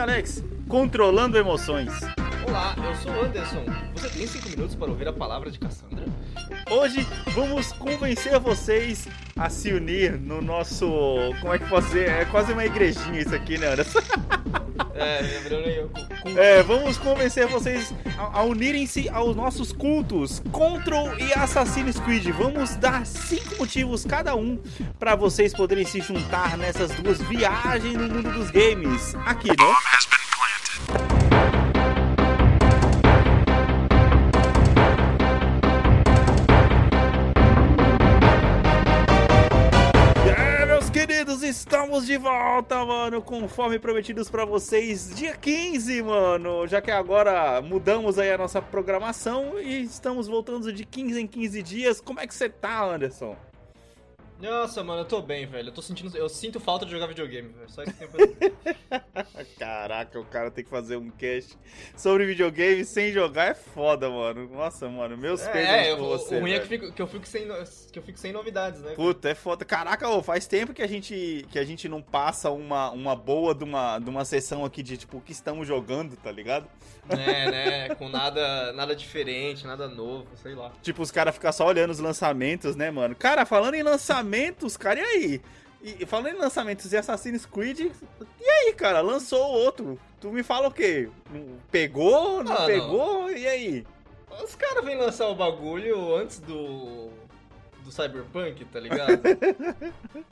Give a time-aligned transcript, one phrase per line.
[0.00, 1.92] é Alex, controlando emoções.
[2.48, 3.62] Olá, eu sou o Anderson.
[3.94, 6.06] Você tem 5 minutos para ouvir a palavra de Cassandra?
[6.70, 10.86] Hoje vamos convencer vocês a se unir no nosso.
[11.42, 12.08] Como é que ser?
[12.08, 14.00] É quase uma igrejinha isso aqui, né, Anderson?
[15.00, 16.36] É, lembrando aí.
[16.36, 22.28] É, vamos convencer vocês a, a unirem-se aos nossos cultos Control e Assassin's Creed.
[22.28, 24.58] Vamos dar cinco motivos cada um
[24.98, 29.14] para vocês poderem se juntar nessas duas viagens no mundo dos games.
[29.24, 30.19] Aqui, né?
[42.00, 48.18] Estamos de volta, mano, conforme prometidos pra vocês, dia 15, mano, já que agora mudamos
[48.18, 52.00] aí a nossa programação e estamos voltando de 15 em 15 dias.
[52.00, 53.36] Como é que você tá, Anderson?
[54.40, 55.68] Nossa, mano, eu tô bem, velho.
[55.68, 56.16] Eu tô sentindo.
[56.16, 57.70] Eu sinto falta de jogar videogame, velho.
[57.70, 59.00] Só isso que tem pra.
[59.58, 61.56] Caraca, o cara tem que fazer um cast
[61.96, 64.48] sobre videogame sem jogar é foda, mano.
[64.50, 66.36] Nossa, mano, meus É, pêsames é, por o, você.
[66.36, 67.46] o ruim é que, fico- que eu fico sem,
[67.92, 68.92] que eu fico sem novidades, né?
[68.94, 69.64] Puta, é foda.
[69.64, 73.54] Caraca, ô, faz tempo que a gente, que a gente não passa uma, uma boa
[73.54, 76.66] de uma, de uma sessão aqui de tipo o que estamos jogando, tá ligado?
[77.08, 77.94] É, né?
[77.96, 80.70] Com nada, nada diferente, nada novo, sei lá.
[80.82, 83.14] Tipo, os caras ficam só olhando os lançamentos, né, mano?
[83.16, 83.82] Cara, falando em
[84.30, 85.40] lançamentos, cara, e aí?
[85.82, 89.00] E, e falando em lançamentos de Assassin's Creed, e aí, cara?
[89.00, 89.98] Lançou outro.
[90.20, 91.08] Tu me fala o quê?
[91.32, 92.44] Não- Pegou?
[92.44, 92.66] Não Ah, não.
[92.66, 93.30] pegou?
[93.30, 93.86] E aí?
[94.44, 97.08] Os caras vêm lançar o bagulho antes do.
[97.82, 99.20] do Cyberpunk, tá ligado?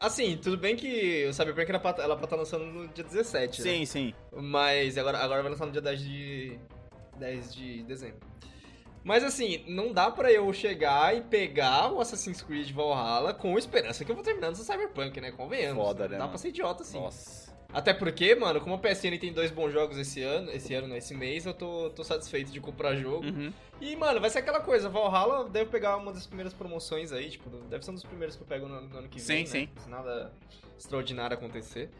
[0.00, 3.62] Assim, tudo bem que o Cyberpunk era pra, ela pra estar lançando no dia 17,
[3.62, 3.70] né?
[3.70, 4.14] Sim, sim.
[4.32, 6.58] Mas agora, agora vai lançar no dia 10 de.
[7.16, 8.18] 10 de dezembro.
[9.04, 14.04] Mas assim, não dá pra eu chegar e pegar o Assassin's Creed Valhalla com esperança
[14.04, 15.30] que eu vou terminar no Cyberpunk, né?
[15.30, 15.84] Convenhamos.
[15.84, 16.30] Foda, né, Dá mano?
[16.30, 16.98] pra ser idiota assim.
[16.98, 17.52] Nossa.
[17.74, 20.96] Até porque, mano, como a PSN tem dois bons jogos esse ano, esse ano, não,
[20.96, 23.26] esse mês, eu tô, tô satisfeito de comprar jogo.
[23.26, 23.52] Uhum.
[23.80, 27.50] E, mano, vai ser aquela coisa, Valhalla deve pegar uma das primeiras promoções aí, tipo,
[27.68, 29.60] deve ser um dos primeiros que eu pego no, no ano que Sim, vem, sim.
[29.62, 29.68] né?
[29.82, 30.32] Se nada
[30.78, 31.90] extraordinário acontecer.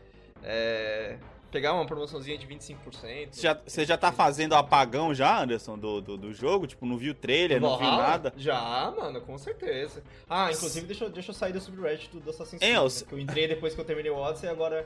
[0.44, 1.18] É...
[1.54, 3.28] Pegar uma promoçãozinha de 25%.
[3.30, 6.66] Você já, você já tá fazendo apagão já, Anderson, do, do, do jogo?
[6.66, 8.32] Tipo, não viu trailer, não viu nada?
[8.36, 10.02] Já, mano, com certeza.
[10.28, 12.82] Ah, inclusive, deixa, eu- deixa eu sair do subreddit do, do Assassin's É, Creed, eu-
[12.88, 13.06] né?
[13.12, 14.84] eu entrei depois que eu terminei o Odyssey e agora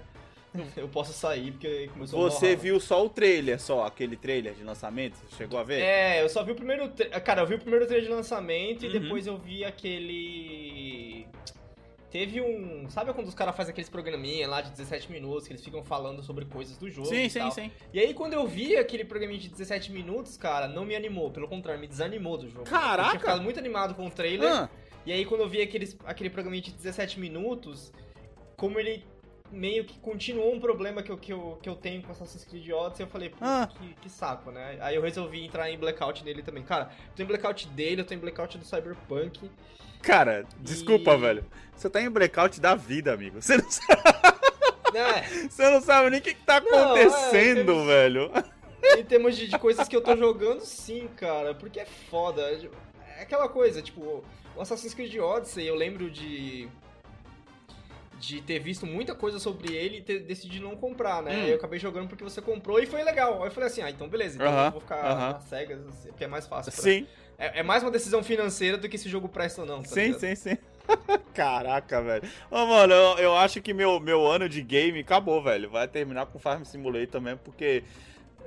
[0.76, 4.62] eu posso sair porque começou o Você viu só o trailer, só aquele trailer de
[4.62, 5.14] lançamento?
[5.16, 5.80] Você chegou a ver?
[5.80, 6.86] É, eu só vi o primeiro.
[6.90, 9.00] tra- Cara, eu vi o primeiro trailer de lançamento e Uhum.
[9.00, 11.26] depois eu vi aquele.
[12.10, 12.88] Teve um.
[12.88, 16.22] Sabe quando os caras fazem aqueles programinha lá de 17 minutos que eles ficam falando
[16.22, 17.06] sobre coisas do jogo?
[17.08, 17.50] sim, e sim, tal?
[17.50, 17.70] sim.
[17.92, 21.30] E aí, quando eu vi aquele programinha de 17 minutos, cara, não me animou.
[21.30, 22.64] Pelo contrário, me desanimou do jogo.
[22.64, 23.02] Caraca!
[23.02, 24.50] Eu tinha ficado muito animado com o trailer.
[24.50, 24.70] Ah,
[25.04, 27.92] E aí, quando eu vi aqueles, aquele programinha de 17 minutos,
[28.56, 29.04] como ele
[29.50, 32.68] meio que continuou um problema que eu, que eu, que eu tenho com Assassin's Creed
[32.70, 33.66] Odyssey, eu falei, pô, Ah.
[33.78, 34.76] que, que saco, né?
[34.80, 36.62] Aí eu resolvi entrar em blackout dele também.
[36.62, 39.50] Cara, eu tô em blackout dele, eu tô em blackout do Cyberpunk.
[40.02, 41.44] Cara, desculpa, E- velho.
[41.76, 43.40] Você tá em blackout da vida, amigo.
[43.40, 44.02] Você não sabe,
[44.94, 48.30] É, você não sabe nem o que, que tá Não, é, acontecendo, velho.
[48.96, 52.42] em termos de, de coisas que eu tô jogando, sim, cara, porque é foda.
[53.16, 54.24] É aquela coisa, tipo,
[54.56, 56.68] o Assassin's Creed Odyssey, eu lembro de.
[58.18, 61.36] De ter visto muita coisa sobre ele e ter decidido não comprar, né?
[61.36, 61.42] Hum.
[61.44, 63.40] Aí eu acabei jogando porque você comprou e foi legal.
[63.44, 65.32] Aí eu falei assim, ah, então beleza, então Aham, eu vou ficar aham.
[65.34, 66.72] nas cegas, porque é mais fácil.
[66.72, 67.06] pra- Sim,
[67.38, 69.82] É, é mais uma decisão financeira do que se o jogo presta ou não.
[69.82, 70.20] tá sim, ligado?
[70.20, 70.58] sim, sim.
[71.32, 72.28] Caraca, velho.
[72.50, 75.70] Ô, mano, eu, eu acho que meu, meu ano de game acabou, velho.
[75.70, 77.84] Vai terminar com Farm Simulator mesmo, porque.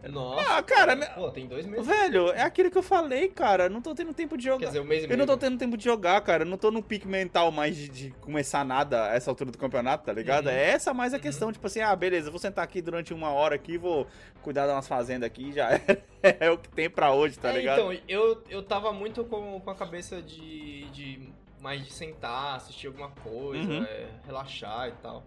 [0.09, 0.57] Nossa.
[0.57, 1.05] Ah, cara, né?
[1.07, 1.85] Pô, tem dois meses.
[1.85, 3.69] Velho, é aquilo que eu falei, cara.
[3.69, 4.59] Não tô tendo tempo de jogar.
[4.59, 5.19] Quer dizer, um mês e Eu meio.
[5.19, 6.43] não tô tendo tempo de jogar, cara.
[6.43, 9.57] Eu não tô no pique mental mais de, de começar nada a essa altura do
[9.57, 10.45] campeonato, tá ligado?
[10.47, 10.51] Uhum.
[10.51, 11.21] É essa mais a Uhum.
[11.23, 14.07] questão, tipo assim, ah, beleza, vou sentar aqui durante uma hora aqui, vou
[14.41, 15.69] cuidar das umas fazendas aqui e já
[16.23, 17.79] é, é o que tem pra hoje, tá É, ligado?
[17.93, 21.29] Então, eu, eu tava muito com, com a cabeça de, de
[21.61, 23.83] mais de sentar, assistir alguma coisa, Uhum.
[23.83, 25.23] é, relaxar e tal.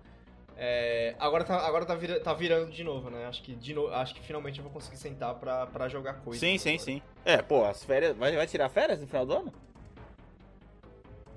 [0.57, 3.27] É, agora tá, agora tá, vira- tá virando de novo, né?
[3.27, 6.39] Acho que, de no, acho que finalmente eu vou conseguir sentar pra, pra jogar coisa.
[6.39, 7.03] sim, sim, sim.
[7.25, 8.17] É, pô, as férias.
[8.17, 9.53] Vai, vai tirar férias no final do ano?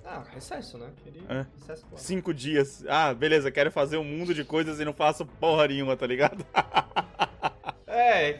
[0.05, 0.91] Ah, recesso, né?
[1.03, 1.45] Queria É.
[1.59, 1.97] recesso, pô.
[1.97, 2.85] Cinco dias.
[2.87, 6.45] Ah, beleza, quero fazer um mundo de coisas e não faço porra nenhuma, tá ligado?
[7.89, 8.39] É,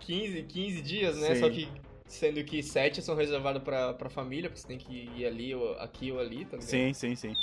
[0.00, 1.34] 15, 15 dias, né?
[1.34, 1.40] Sim.
[1.40, 1.68] Só que
[2.06, 5.72] sendo que 7 são reservados pra, pra família, porque você tem que ir ali, ou
[5.78, 6.68] aqui ou ali, tá ligado?
[6.68, 7.36] Sim, sim, sim.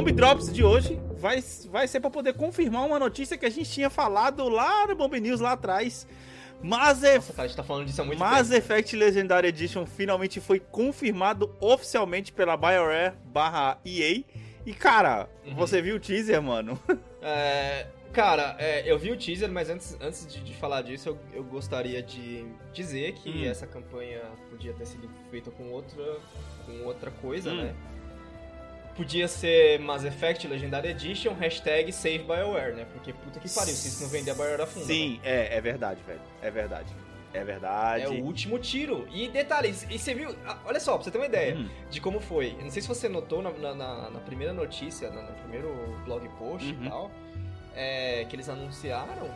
[0.00, 3.70] Bomb Drops de hoje vai, vai ser para poder confirmar uma notícia que a gente
[3.70, 6.06] tinha falado lá no Bomb News lá atrás.
[6.62, 8.58] Mass, Nossa, cara, a gente tá falando disso há muito Mass tempo.
[8.58, 14.22] Effect Legendary Edition finalmente foi confirmado oficialmente pela BioWare barra EA.
[14.64, 15.54] E cara, Uhum.
[15.54, 16.80] você viu o teaser, mano?
[17.22, 21.18] É, cara, é, eu vi o teaser, mas antes, antes de, de falar disso, eu,
[21.34, 23.50] eu gostaria de dizer que Hum.
[23.50, 26.02] essa campanha podia ter sido feita com outra,
[26.64, 27.56] com outra coisa, Hum.
[27.64, 27.74] né?
[29.00, 32.86] Podia ser Mass Effect Legendary Edition, hashtag Save BioWare, né?
[32.92, 34.84] Porque puta que pariu, se isso não vender a BioWare afunda.
[34.84, 36.20] Sim, é, é verdade, velho.
[36.42, 36.94] É verdade.
[37.32, 38.04] É verdade.
[38.04, 39.08] É o último tiro.
[39.10, 40.36] E detalhes, e você viu.
[40.46, 41.66] ah, Olha só, pra você ter uma ideia Hum.
[41.90, 42.54] de como foi.
[42.58, 45.72] Eu não sei se você notou na, na- na- primeira notícia, na- no primeiro
[46.04, 46.84] blog post Uhum.
[46.84, 47.10] e tal,
[47.74, 49.30] é, que eles anunciaram.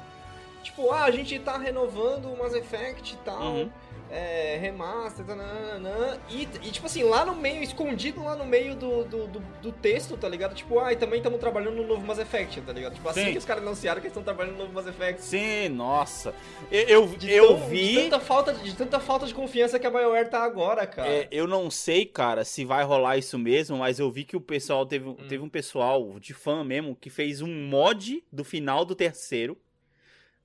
[0.62, 3.70] Tipo, ah, a gente tá renovando o Mass Effect e tal, Uhum.
[4.10, 9.04] É, remaster, tananana, e, e tipo assim, lá no meio, escondido lá no meio do,
[9.04, 10.54] do, do- do texto, tá ligado?
[10.54, 12.94] Tipo, ah, e também estamos trabalhando no novo Mass Effect, tá ligado?
[12.94, 13.32] Tipo, assim Sim.
[13.32, 15.22] que os caras anunciaram que estão trabalhando no novo Mass Effect.
[15.22, 16.34] Sim, nossa.
[16.70, 17.88] Eu, eu, eu tão- vi.
[17.94, 21.08] De tanta, falta, de tanta falta de confiança que a BioWare tá agora, cara.
[21.08, 24.40] É, eu não sei, cara, se vai rolar isso mesmo, mas eu vi que o
[24.40, 25.16] pessoal teve, Hum.
[25.28, 29.56] teve um pessoal de fã mesmo que fez um mod do final do terceiro,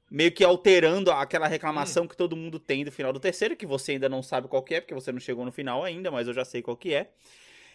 [0.09, 2.07] meio que alterando aquela reclamação Hum.
[2.07, 4.75] que todo mundo tem do final do terceiro, que você ainda não sabe qual que
[4.75, 7.09] é, porque você não chegou no final ainda, mas eu já sei qual que é.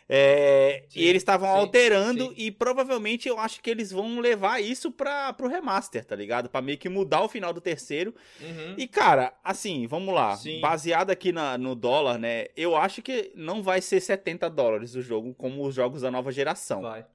[0.07, 2.35] É, Sim, e eles estavam alterando sim.
[2.37, 6.51] e provavelmente eu acho que eles vão levar isso para pro remaster, tá ligado?
[6.51, 8.75] Pra meio que mudar o final do terceiro Uhum.
[8.77, 10.37] e, cara, assim, vamos lá.
[10.37, 10.61] Sim.
[10.61, 12.49] Baseado aqui na- no dólar, né?
[12.55, 16.31] Eu acho que não vai ser 70 dólares o jogo, como os jogos da nova
[16.31, 16.83] geração.
[16.83, 17.07] Vai.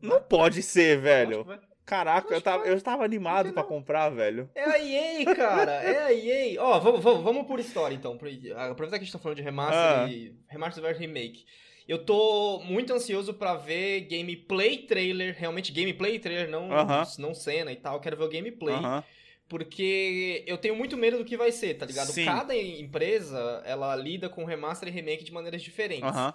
[0.00, 1.46] Não pode ser, velho.
[1.90, 3.62] Caraca, eu tava, eu tava animado não?
[3.64, 4.48] comprar, velho.
[4.54, 5.72] É a EA, cara.
[5.72, 6.62] É a EA.
[6.62, 8.12] Ó, vamos, vamos, vamos por história, então.
[8.12, 10.08] Aproveitar que a gente tá falando de remaster Ah.
[10.08, 10.32] e...
[10.48, 11.44] Remaster versus remake.
[11.88, 17.02] Eu tô muito ansioso pra ver gameplay trailer, realmente gameplay trailer, não, Aham.
[17.18, 17.94] não cena e tal.
[17.96, 18.76] Eu quero ver o gameplay.
[18.76, 19.02] Aham.
[19.48, 22.06] Porque eu tenho muito medo do que vai ser, tá ligado?
[22.12, 22.24] Sim.
[22.24, 26.04] Cada empresa, ela lida com remaster e remake de maneiras diferentes.
[26.08, 26.32] Aham.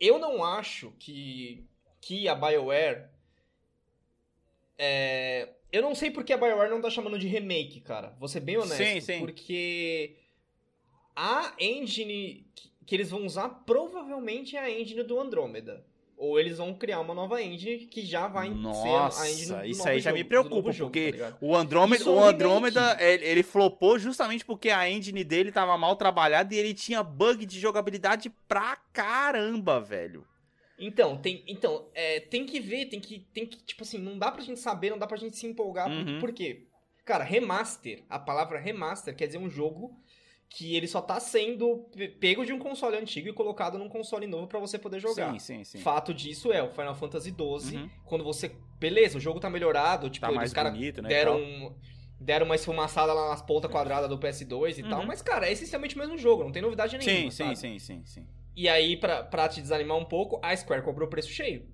[0.00, 1.64] Eu não acho que,
[2.00, 3.16] que a BioWare.
[4.78, 8.14] É, eu não sei porque a BioWare não tá chamando de remake, cara.
[8.18, 8.76] Vou ser bem honesto.
[8.76, 9.18] Sim, sim.
[9.18, 10.16] Porque
[11.16, 12.46] a engine
[12.86, 15.84] que, eles vão usar provavelmente é a engine do Andromeda.
[16.16, 19.28] Ou eles vão criar uma nova engine que já vai ser a engine do Nossa,
[19.68, 22.24] isso aí já jogo- me do preocupa, jogo, porque tá o Andrômeda, Isso é o.
[22.24, 27.04] Andrômeda ele, ele flopou justamente porque a engine dele tava mal trabalhada e ele tinha
[27.04, 30.26] bug de jogabilidade pra caramba, velho.
[30.78, 34.30] Então, tem, então é, tem que ver, tem que, tem que, tipo assim, não dá
[34.30, 36.18] pra gente saber, não dá pra gente se empolgar, por- Uhum.
[36.20, 36.66] por quê?
[37.04, 39.98] Cara, remaster, a palavra remaster quer dizer um jogo
[40.48, 44.26] que ele só tá sendo pe- pego de um console antigo e colocado num console
[44.26, 45.32] novo pra você poder jogar.
[45.32, 45.78] Sim, sim, sim.
[45.78, 47.90] Fato disso é o Final Fantasy XII, Uhum.
[48.04, 51.02] quando você, beleza, o jogo tá melhorado, tipo, Tá mais os caras né?
[51.08, 51.76] deram tal.
[52.20, 55.06] deram uma esfumaçada lá nas pontas quadradas do PS2 e tal, Uhum.
[55.06, 58.02] mas cara, é essencialmente o mesmo jogo, não tem novidade nenhuma, Sim, sim, sim, sim,
[58.04, 58.26] sim.
[58.58, 61.64] E aí, pra, pra te desanimar um pouco, a Square cobrou preço cheio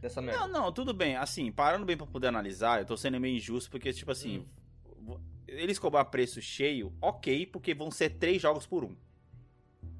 [0.00, 0.48] dessa merda.
[0.48, 1.14] Não, não, tudo bem.
[1.14, 4.44] Assim, parando bem pra poder analisar, eu tô sendo meio injusto, porque, tipo assim,
[5.06, 5.16] Hum.
[5.46, 8.96] eles cobrar preço cheio, ok, porque vão ser três jogos por um.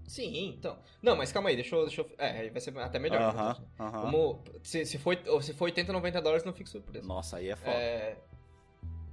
[0.04, 0.80] Sim, então.
[1.00, 1.86] Não, mas calma aí, deixa eu.
[1.86, 3.22] Deixa eu é, vai ser até melhor.
[3.22, 3.66] Aham, né?
[3.78, 4.02] aham.
[4.02, 7.06] Vamos, se, se, for, se for 80, 90 dólares, não fique surpreso.
[7.06, 7.70] Nossa, aí é foda.
[7.70, 8.18] É.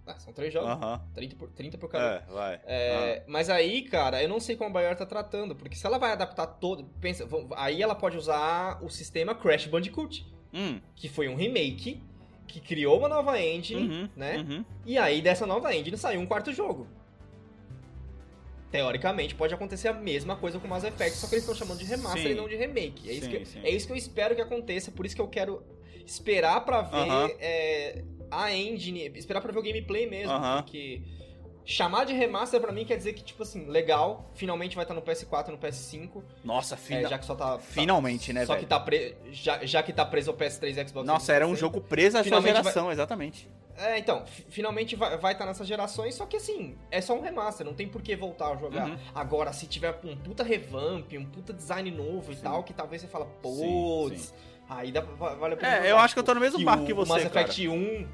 [0.07, 0.69] Ah, são três jogos.
[0.69, 1.01] Aham.
[1.13, 2.23] 30, por, 30 por cada.
[2.27, 2.59] É, vai.
[2.65, 5.97] É, Mas aí, cara, eu não sei como a BioWare tá tratando, porque se ela
[5.97, 6.85] vai adaptar todo.
[7.01, 10.57] Pensa, aí ela pode usar o sistema Crash Bandicoot, Ah.
[10.57, 12.01] Hum, que foi um remake
[12.47, 14.37] que criou uma nova engine, uhum, né?
[14.37, 14.65] uhum.
[14.85, 16.87] E aí dessa nova engine saiu um quarto jogo.
[18.71, 21.85] Teoricamente pode acontecer a mesma coisa com Mass Effect, só que eles estão chamando de
[21.85, 22.31] remaster Sim.
[22.31, 23.09] e não de remake.
[23.09, 25.21] É isso, Sim, que, eu- é isso que eu espero que aconteça, por isso que
[25.21, 25.63] eu quero
[26.05, 30.61] esperar pra ver é, a engine, esperar pra ver o gameplay mesmo, Aham.
[30.63, 31.01] porque
[31.65, 35.01] chamar de remaster pra mim quer dizer que tipo assim, legal, finalmente vai estar no
[35.01, 37.09] PS4 e no PS5, Nossa, é, fina...
[37.09, 38.63] já que só tá finalmente, né, Só velho?
[38.65, 39.15] que tá pre...
[39.31, 41.57] já, já que tá preso ao PS3 e Xbox Nossa, era um 360.
[41.59, 43.49] jogo preso a sua Finalmente vai- geração, exatamente.
[43.79, 47.13] É, então, fi- finalmente vai estar vai tá nessas gerações, só que assim, é só
[47.13, 48.87] um remaster, não tem por que voltar a jogar.
[48.89, 48.97] Uhum.
[49.13, 52.41] Agora, se tiver um puta revamp, um puta design novo e Sim.
[52.43, 54.33] tal, que talvez você fala, putz.
[54.69, 55.89] Aí dá, va- vale a pena É, jogar.
[55.89, 57.41] eu acho que eu tô no mesmo barco o, que o você, Mass cara.
[57.41, 58.07] Effect 1,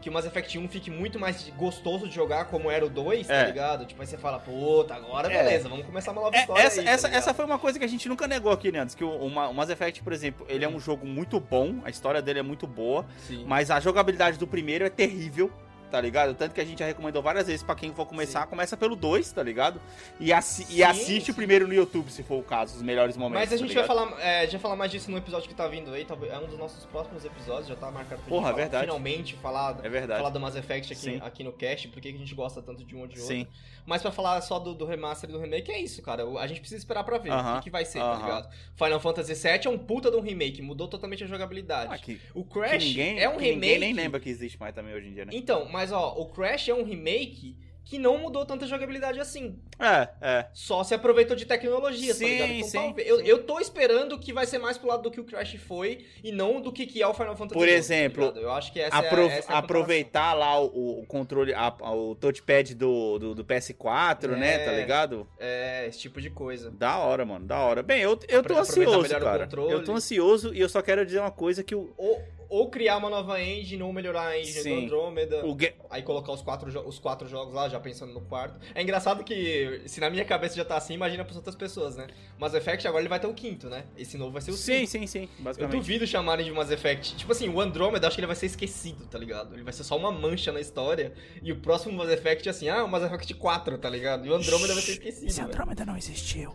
[0.00, 3.28] que o Mass Effect 1 fique muito mais gostoso de jogar como era o 2,
[3.28, 3.40] É.
[3.42, 3.84] tá ligado?
[3.84, 5.42] Tipo, aí você fala, puta, agora É.
[5.42, 7.18] beleza, vamos começar uma nova É, história essa, aí, tá essa, ligado?
[7.20, 8.96] essa foi uma coisa que a gente nunca negou aqui, Leandro.
[8.96, 11.90] Que o, o o Mass Effect, por exemplo, ele é um jogo muito bom, a
[11.90, 13.44] história dele é muito boa, Sim.
[13.46, 15.50] mas a jogabilidade do primeiro é terrível.
[15.90, 16.34] Tá ligado?
[16.34, 18.48] Tanto que a gente já recomendou várias vezes pra quem for começar, Sim.
[18.48, 19.80] começa pelo 2, tá ligado?
[20.20, 21.32] E, assi e Sim, assiste sim.
[21.32, 23.40] o primeiro no YouTube, se for o caso, os melhores momentos.
[23.40, 24.08] Mas a tá gente vai ligado?
[24.10, 26.46] falar, é, vai falar mais disso no episódio que tá vindo aí, talvez é um
[26.46, 28.84] dos nossos próximos episódios, já tá marcado pra Porra, gente falar, verdade.
[28.86, 30.18] finalmente falar, É verdade.
[30.20, 32.84] falar do Mass Effect aqui, aqui no cast, por que que a gente gosta tanto
[32.84, 33.34] de um ou de outro.
[33.34, 33.46] Sim.
[33.86, 36.22] Mas pra falar só do, do remaster e do remake, é isso, cara.
[36.38, 38.18] A gente precisa esperar pra ver Aham, o que, que vai ser, aham.
[38.18, 38.48] tá ligado?
[38.76, 41.94] Final Fantasy VII é um puta de um remake, mudou totalmente a jogabilidade.
[41.94, 43.54] Ah, que, O Crash ninguém, é um remake.
[43.54, 45.30] ninguém nem lembra que existe mais também hoje em dia, né?
[45.34, 49.58] Então, mas ó, o Crash é um remake que não mudou tanta jogabilidade assim.
[49.78, 50.46] É, é.
[50.52, 52.50] Só se aproveitou de tecnologia, Sim, tá ligado?
[52.50, 53.24] Então, sim, talvez- eu, sim.
[53.24, 56.30] eu tô esperando que vai ser mais pro lado do que o Crash foi e
[56.30, 58.44] não do que, que é o Final Fantasy Por XII, exemplo, tá ligado?
[58.44, 62.74] eu acho que essa é, essa é aproveitar lá o, o controle, a- o touchpad
[62.74, 64.56] do, do, do PS4, né?
[64.56, 64.64] É.
[64.66, 65.18] Tá ligado?
[65.20, 65.38] comparação.
[65.38, 66.70] É, esse tipo de coisa.
[66.70, 67.82] Da hora, mano, da hora.
[67.82, 69.48] Bem, eu, eu tô ansioso, o cara.
[69.70, 72.96] Eu tô ansioso e eu só quero dizer uma coisa que o, Ou, ou criar
[72.96, 74.74] uma nova engine, ou melhorar a engine Sim.
[74.80, 75.44] do Andromeda.
[75.46, 78.58] o Ge- Aí colocar os quatro, os quatro jogos lá, já pensando no quarto.
[78.74, 82.06] É engraçado que, se na minha cabeça já tá assim, imagina pras outras pessoas, né?
[82.38, 83.84] Mass Effect agora ele vai ter o quinto, né?
[83.96, 84.90] Esse novo vai ser o Sim, cinco.
[84.90, 85.76] sim, sim, Eu basicamente.
[85.76, 87.16] duvido chamarem de Mass Effect.
[87.16, 89.54] Tipo assim, o Andromeda, acho que ele vai ser esquecido, tá ligado?
[89.54, 91.12] Ele vai ser só uma mancha na história.
[91.42, 94.26] E o próximo Mass Effect é assim, ah, o Mass Effect 4, tá ligado?
[94.26, 95.26] E o Andromeda vai ser esquecido.
[95.28, 95.48] Esse velho.
[95.52, 96.54] Andrômeda não existiu.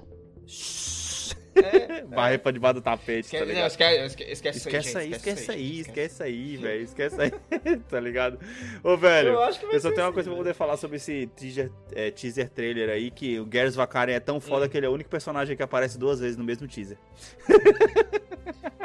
[1.56, 3.60] É, Vai pra debaixo do tapete, tá Esquece, ligado?
[3.60, 6.84] não, esquece, esquece, esquece, aí, gente, esquece aí, esquece aí, velho.
[6.84, 7.32] Esquece aí,
[7.89, 8.39] tá ligado?
[8.84, 10.38] Ô, velho, Eu acho que eu só tenho uma assim, coisa pra velho.
[10.46, 14.39] poder falar sobre esse teaser, é, teaser trailer aí, que o Garrus Vakaren é tão
[14.39, 14.70] foda Hum.
[14.70, 16.98] que ele é o único personagem que aparece duas vezes no mesmo teaser.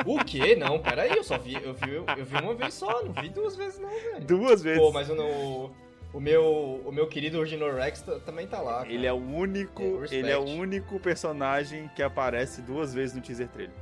[0.06, 0.54] O quê?
[0.56, 3.56] Não, peraí, eu só vi, eu vi, eu vi uma vez só, não vi duas
[3.56, 4.24] vezes não, velho.
[4.24, 4.78] Duas vezes.
[4.80, 5.70] Pô, mas eu não...
[6.18, 8.78] O meu, o meu querido Original Rex também tá lá.
[8.78, 8.92] cara.
[8.92, 13.22] Ele é o único, É, ele é o único personagem que aparece duas vezes no
[13.22, 13.72] teaser trailer.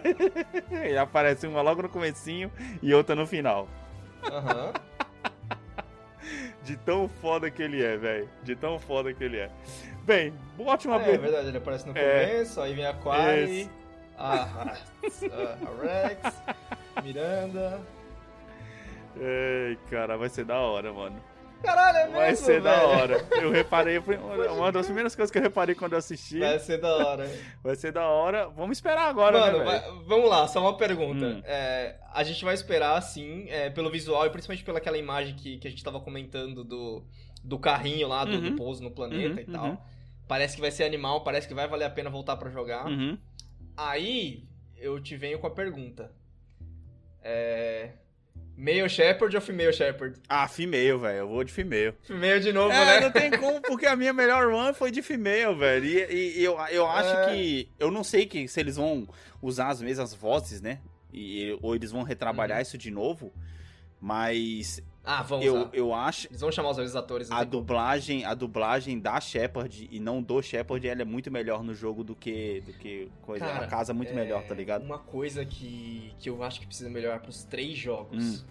[0.82, 2.50] ele aparece uma logo no comecinho
[2.82, 3.68] e outra no final.
[4.32, 4.72] Aham.
[6.64, 8.30] De tão foda que ele é, velho.
[8.42, 9.50] De tão foda que ele é.
[10.04, 11.22] Bem, ótima É, é pergunta.
[11.22, 12.26] verdade, ele aparece no É.
[12.26, 13.70] começo, aí vem a Quari, Esse.
[14.16, 16.42] a, a, a Rex,
[17.04, 17.78] Miranda.
[19.16, 21.22] Ai, cara, vai ser da hora, mano.
[21.64, 22.88] Caralho, é mesmo, Vai ser da velho.
[22.88, 23.28] hora.
[23.40, 26.38] Eu reparei, foi uma das primeiras coisas que eu reparei quando eu assisti.
[26.38, 27.30] Vai ser da hora.
[27.62, 28.48] Vai ser da hora.
[28.50, 31.24] Vamos esperar agora, Mano, né, vai- vamos lá, só uma pergunta.
[31.26, 31.42] Hum.
[31.44, 35.66] É, a gente vai esperar, sim, é, pelo visual e principalmente pelaquela imagem que, que
[35.66, 37.04] a gente tava comentando do,
[37.42, 38.50] do carrinho lá, do, Uhum.
[38.50, 39.64] do pouso no planeta Uhum, e tal.
[39.66, 39.78] uhum.
[40.28, 42.86] Parece que vai ser animal, parece que vai valer a pena voltar pra jogar.
[42.86, 43.18] Uhum.
[43.76, 44.44] Aí,
[44.76, 46.10] eu te venho com a pergunta.
[47.22, 47.90] É...
[48.56, 50.16] Male Shepherd ou Female Shepherd?
[50.28, 51.18] Ah, female, velho.
[51.18, 51.94] Eu vou de female.
[52.02, 53.00] Female de novo, É, né?
[53.00, 55.84] não tem como, porque a minha melhor run foi de female, velho.
[55.84, 57.34] E, e- eu, eu acho É.
[57.34, 57.68] que.
[57.78, 59.08] Eu não sei que, se eles vão
[59.42, 60.78] usar as mesmas vozes, né?
[61.12, 62.62] E, ou eles vão retrabalhar Uhum.
[62.62, 63.32] isso de novo.
[64.00, 65.70] Mas Ah, vamos eu, lá.
[65.72, 66.28] eu acho.
[66.28, 67.30] Eles vão chamar os dois atores.
[67.30, 67.50] A como.
[67.50, 72.02] dublagem, a dublagem da Shepard e não do Shepard, ela é muito melhor no jogo
[72.02, 73.44] do que do que coisa.
[73.44, 74.82] Cara, ela casa muito é, melhor, tá ligado?
[74.82, 78.42] Uma coisa que, que eu acho que precisa melhorar pros três jogos.
[78.42, 78.44] Hum.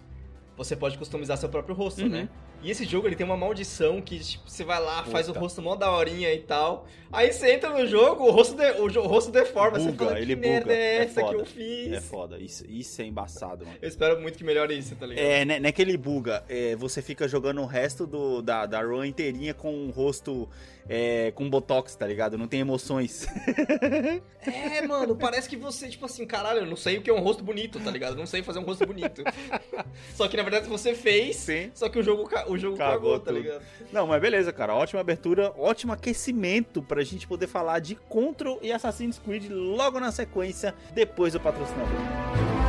[0.56, 2.08] Você pode customizar seu próprio rosto, Uhum.
[2.08, 2.28] né?
[2.64, 5.40] E esse jogo ele tem uma maldição que tipo, você vai lá, faz o Puta.
[5.40, 6.86] rosto mó daorinha e tal.
[7.12, 9.78] Aí você entra no jogo, o rosto, de- o, o rosto deforma.
[9.78, 11.92] você Buga, fala, ele que merda buga, é é essa que eu fiz?
[11.92, 12.38] É foda.
[12.38, 13.78] Isso, isso é embaçado, mano.
[13.80, 15.24] Eu espero muito que melhore isso, tá ligado?
[15.24, 16.42] É, né, não é que ele buga.
[16.48, 20.48] é, você fica jogando o resto do, da, da run inteirinha com o rosto
[20.88, 22.36] é, com botox, tá ligado?
[22.36, 23.26] Não tem emoções.
[24.46, 27.20] É, mano, parece que você, tipo assim, caralho, eu não sei o que é um
[27.20, 28.12] rosto bonito, tá ligado?
[28.12, 29.22] Eu não sei fazer um rosto bonito.
[30.14, 31.70] só que na verdade você fez, Sim.
[31.74, 33.62] só que o jogo, ca- o jogo Cagou cagou, tá ligado?
[33.92, 34.74] Não, mas beleza, cara.
[34.74, 40.10] Ótima abertura, ótimo aquecimento pra gente poder falar de Control e Assassin's Creed logo na
[40.10, 42.63] sequência, depois do patrocinador.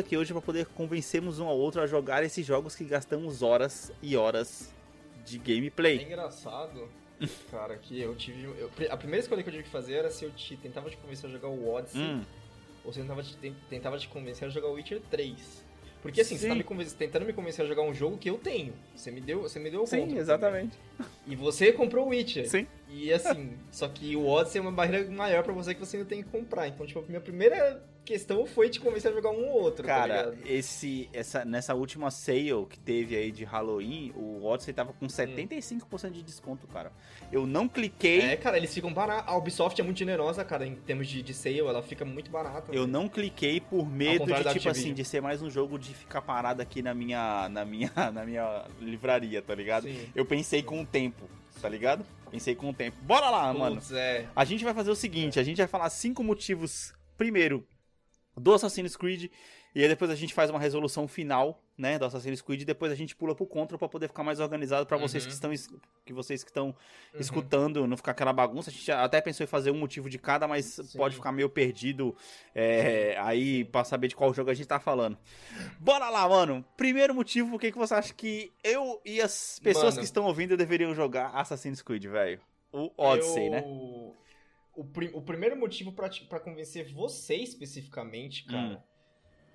[0.00, 3.92] Aqui hoje para poder convencermos um ao outro a jogar esses jogos que gastamos horas
[4.02, 4.72] e horas
[5.24, 6.02] de É gameplay.
[6.02, 6.88] engraçado,
[7.50, 8.44] cara, que eu tive.
[8.44, 10.96] eu- a primeira escolha que eu tive que fazer era se eu te, tentava te
[10.96, 12.22] convencer a jogar o Odyssey Hum,
[12.84, 15.68] ou se eu tentava te, ten- tentava te convencer a jogar o Witcher 3.
[16.02, 16.64] Porque assim, você tá Sim.
[16.74, 18.72] me tentando me convencer a jogar um jogo que eu tenho.
[18.96, 20.16] Você me deu, você me deu o sim, também.
[20.16, 20.78] exatamente.
[21.26, 22.48] E você comprou o Witcher.
[22.48, 22.66] Sim.
[22.88, 26.08] E assim, só que o Odyssey é uma barreira maior pra você que você ainda
[26.08, 26.68] tem que comprar.
[26.68, 29.94] Então, tipo, a minha primeira questão foi te convencer a jogar um ou outro, tá
[29.94, 30.38] Cara, ligado?
[30.46, 36.10] esse, essa, nessa última sale que teve aí de Halloween, o Odyssey tava com 75%
[36.10, 36.92] de desconto, cara.
[37.30, 39.32] Eu não cliquei, É, cara, eles ficam baratos.
[39.32, 42.72] A Ubisoft é muito generosa, cara, em termos de, de sale, ela fica muito barata.
[42.74, 46.22] eu não cliquei por medo de, tipo assim, de ser mais um jogo de ficar
[46.22, 49.84] parado aqui na minha, na minha, na minha livraria, tá ligado?
[49.84, 50.08] Sim.
[50.14, 51.28] Eu pensei com o tempo,
[51.60, 52.04] tá ligado?
[52.30, 52.96] Pensei com o tempo.
[53.02, 53.80] Bora lá, mano.
[53.92, 54.26] É.
[54.34, 57.66] A gente vai fazer o seguinte, a gente vai falar cinco motivos, primeiro,
[58.36, 59.30] do Assassin's Creed,
[59.74, 62.90] e aí depois a gente faz uma resolução final, né, do Assassin's Creed, e depois
[62.92, 65.28] a gente pula pro Contra pra poder ficar mais organizado pra vocês Uhum.
[65.28, 65.68] que estão es-
[66.04, 66.68] que vocês que estão
[67.14, 67.20] Uhum.
[67.20, 68.70] escutando, não ficar aquela bagunça.
[68.70, 70.98] A gente até pensou em fazer um motivo de cada, mas Sim.
[70.98, 72.16] pode ficar meio perdido
[72.54, 75.16] é, aí pra saber de qual jogo a gente tá falando.
[75.78, 76.64] Bora lá, mano.
[76.76, 79.98] Primeiro motivo, por que que você acha que eu e as pessoas Mano.
[79.98, 82.40] que estão ouvindo deveriam jogar Assassin's Creed, velho?
[82.72, 83.64] O Odyssey, Eu- né?
[84.74, 84.82] O,
[85.14, 88.52] o primeiro motivo pra convencer você especificamente, Hum.
[88.52, 88.84] cara,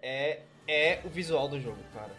[0.01, 2.11] é, é o visual do jogo, cara.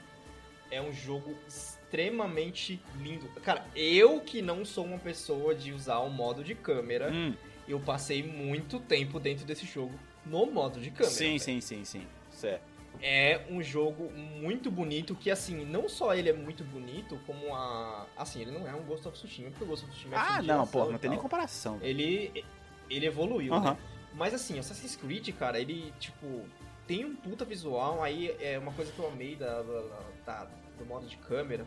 [0.71, 3.29] É um jogo extremamente lindo.
[3.43, 7.35] Cara, eu que não sou uma pessoa de usar o modo de câmera, Hum.
[7.69, 11.15] eu passei muito tempo dentro desse jogo no modo de câmera.
[11.15, 11.41] Sim, velho.
[11.41, 12.07] sim, sim, sim.
[12.31, 12.77] Certo.
[13.01, 18.07] É um jogo muito bonito, que assim, não só ele é muito bonito, como a...
[18.17, 20.43] Assim, ele não é um Ghost of Tsushima, porque o Ghost of Tsushima é Ah,
[20.43, 21.79] não, pô, não tem nem comparação.
[21.83, 22.45] Ele,
[22.91, 23.73] ele evoluiu, Aham.
[23.73, 23.77] né?
[24.15, 26.43] Mas assim, Assassin's Creed, cara, ele, tipo,
[26.87, 29.83] tem um puta visual, aí é uma coisa que eu amei da, da-
[30.25, 30.47] da-
[30.79, 31.67] do modo de câmera,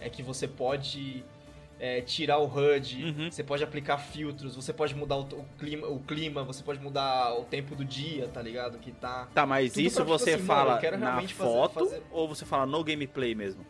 [0.00, 1.24] é que você pode
[1.80, 3.30] é, tirar o HUD, Uhum.
[3.30, 7.34] você pode aplicar filtros, você pode mudar o, o clima, o clima, você pode mudar
[7.38, 8.78] o tempo do dia, tá ligado?
[8.78, 9.28] Que tá...
[9.32, 12.44] Tá, mas Tudo isso pra, tipo você assim, fala na fazer- foto fazer- ou você
[12.44, 13.64] fala no gameplay mesmo?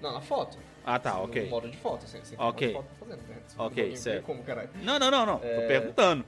[0.00, 0.58] Não, na foto.
[0.90, 1.50] Ah, tá, No ok.
[1.50, 2.72] modo de foto, assim, você Ok.
[2.72, 3.36] foto fazendo, né?
[3.58, 4.24] Ok, certo.
[4.24, 4.70] Como, caralho?
[4.82, 5.38] Não, não, não, não.
[5.38, 5.66] Tô É.
[5.66, 6.24] perguntando.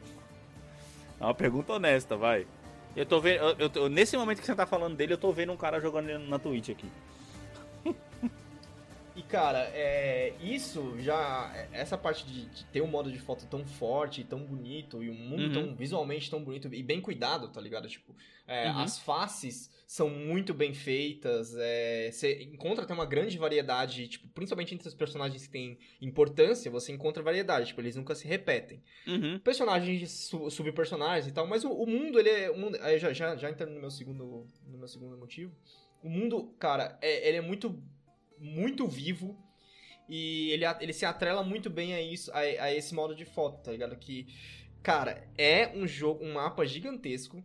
[1.18, 2.46] É uma pergunta honesta, vai.
[2.94, 3.42] Eu tô vendo.
[3.42, 5.80] eu- eu tô- nesse momento que você tá falando dele, eu tô vendo um cara
[5.80, 6.90] jogando na Twitch aqui.
[9.20, 11.52] E cara, é, isso já.
[11.72, 15.14] Essa parte de, de ter um modo de foto tão forte, tão bonito, e um
[15.14, 15.52] mundo Uhum.
[15.52, 17.86] tão visualmente tão bonito e bem cuidado, tá ligado?
[17.86, 18.14] Tipo,
[18.46, 18.78] é, Uhum.
[18.80, 21.54] as faces são muito bem feitas.
[21.58, 26.70] é, você encontra até uma grande variedade, tipo, principalmente entre os personagens que têm importância,
[26.70, 28.82] você encontra variedade, tipo, eles nunca se repetem.
[29.06, 29.38] Uhum.
[29.40, 32.50] Personagens, su- subpersonagens e tal, mas o, o mundo, ele é.
[32.56, 34.46] Mundo, aí já, já, já entrando no meu segundo.
[34.66, 35.52] No meu segundo motivo.
[36.02, 37.78] O mundo, cara, é, ele é muito.
[38.40, 39.38] Muito vivo.
[40.08, 43.62] E ele, ele se atrela muito bem a isso, a, a esse modo de foto,
[43.62, 43.94] tá ligado?
[43.96, 44.26] Que,
[44.82, 47.44] cara, é um jogo, um mapa gigantesco.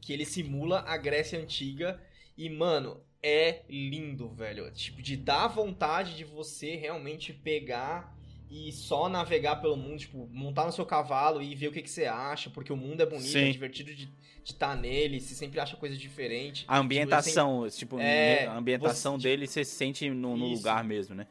[0.00, 2.02] Que ele simula a Grécia Antiga.
[2.36, 4.70] E, mano, é lindo, velho.
[4.72, 8.14] Tipo, de dar vontade de você realmente pegar
[8.52, 11.88] e só navegar pelo mundo, tipo, montar no seu cavalo e ver o que, que
[11.90, 13.48] você acha, porque o mundo é bonito, Sim.
[13.48, 14.12] é divertido de
[14.44, 16.64] estar nele, você sempre acha coisas diferentes.
[16.68, 21.26] A ambientação, tipo, É, a ambientação você- dele você sente no, no lugar mesmo, né?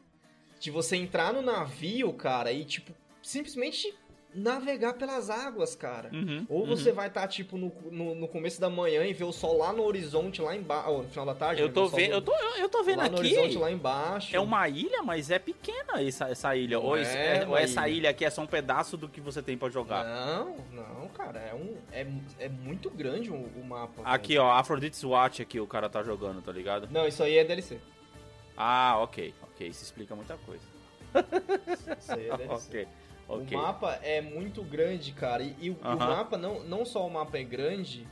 [0.58, 3.94] De você entrar no navio, cara, e, tipo, simplesmente
[4.34, 6.08] navegar pelas águas, cara.
[6.12, 6.66] Uhum, Ou uhum.
[6.66, 9.72] você vai estar, tipo, no, no, no começo da manhã e ver o sol lá
[9.72, 11.60] no horizonte, lá embaixo, ou no final da tarde.
[11.60, 13.26] Eu né, tô vendo, no- eu tô, eu tô vendo lá no aqui.
[13.36, 14.34] horizonte, lá embaixo.
[14.34, 16.78] É uma ilha, mas é pequena essa, essa ilha.
[16.78, 17.98] Não Ou, é é- ou essa ilha.
[17.98, 20.04] ilha aqui é só um pedaço do que você tem pra jogar.
[20.04, 22.06] Não, não, cara, é, um, é,
[22.38, 24.02] é muito grande o, o mapa.
[24.04, 26.88] Aqui, ó, Aphrodite's Watch aqui o cara tá jogando, tá ligado?
[26.90, 27.78] Não, isso aí é DLC.
[28.56, 30.62] Ah, ok, ok, isso explica muita coisa.
[31.98, 32.66] Isso aí é DLC.
[32.68, 32.88] ok,
[33.28, 33.56] ok.
[33.56, 35.42] O mapa é muito grande, cara.
[35.42, 35.96] E, e o, o Aham.
[35.98, 38.06] mapa, não, não só o mapa é grande,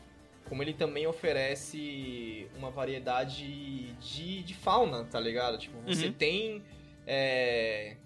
[0.49, 5.59] como ele também oferece uma variedade de, de fauna, tá ligado?
[5.59, 6.13] Tipo, você Uhum.
[6.13, 6.63] tem
[7.07, 7.97] é,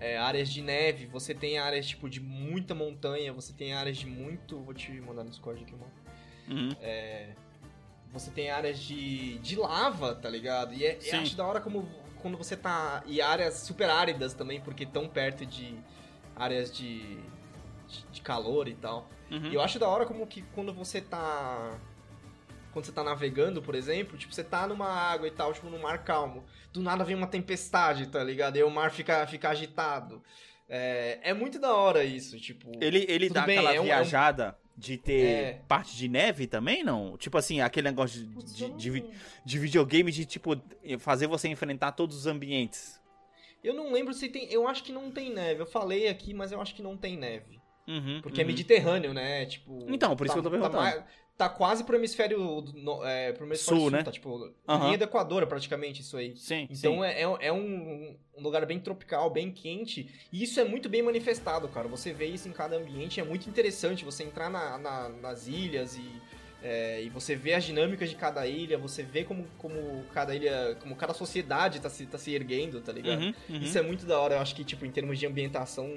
[0.00, 4.06] é, áreas de neve, você tem áreas tipo de muita montanha, você tem áreas de
[4.06, 4.58] muito.
[4.60, 5.92] Vou te mandar no Discord aqui, mano.
[6.48, 6.76] Uhum.
[8.12, 10.74] Você tem áreas de, de lava, tá ligado?
[10.74, 11.88] E é, acho da hora como
[12.20, 13.02] quando você tá.
[13.06, 15.74] E áreas super áridas também, porque tão perto de
[16.40, 16.98] áreas de,
[17.88, 19.08] de, de calor e tal.
[19.30, 19.46] Uhum.
[19.46, 21.78] E eu acho da hora como que quando você tá.
[22.72, 25.80] Quando você tá navegando, por exemplo, tipo, você tá numa água e tal, tipo, num
[25.80, 26.44] mar calmo.
[26.72, 28.56] Do nada vem uma tempestade, tá ligado?
[28.56, 30.22] E o mar fica, fica agitado.
[30.68, 32.70] É, é muito da hora isso, tipo.
[32.80, 35.52] Ele, ele dá bem, aquela é um- é um- viajada De ter É.
[35.68, 37.16] parte de neve também, não?
[37.18, 39.04] Tipo assim, aquele negócio de, de, de
[39.44, 40.56] de videogame de, tipo,
[41.00, 42.99] fazer você enfrentar todos os ambientes.
[43.62, 44.50] Eu não lembro se tem.
[44.50, 45.60] Eu acho que não tem neve.
[45.62, 47.60] Eu falei aqui, mas eu acho que não tem neve.
[47.86, 48.48] Uhum, Porque é uhum.
[48.48, 49.46] Mediterrâneo, né?
[49.46, 49.86] Tipo.
[49.88, 50.76] Então, por isso que eu tô perguntando.
[50.76, 52.38] Tá, tá quase pro hemisfério,
[52.74, 54.02] no- é, pro hemisfério Sul, né?
[54.02, 54.86] Tá tipo, Aham.
[54.86, 56.36] linha do Equador, praticamente, isso aí.
[56.36, 57.04] Sim, Então sim.
[57.04, 60.08] é, é, é um, um lugar bem tropical, bem quente.
[60.32, 61.88] E isso é muito bem manifestado, cara.
[61.88, 63.18] Você vê isso em cada ambiente.
[63.20, 66.04] É muito interessante você entrar na- na- nas ilhas e,
[66.62, 68.76] é, e você vê as dinâmicas de cada ilha.
[68.78, 72.92] Você vê como, como cada ilha, como cada sociedade tá se, tá se erguendo, tá
[72.92, 73.20] ligado?
[73.20, 73.60] Uhum, uhum.
[73.60, 74.34] Isso é muito da hora.
[74.34, 75.90] Eu acho que, tipo, em termos de ambientação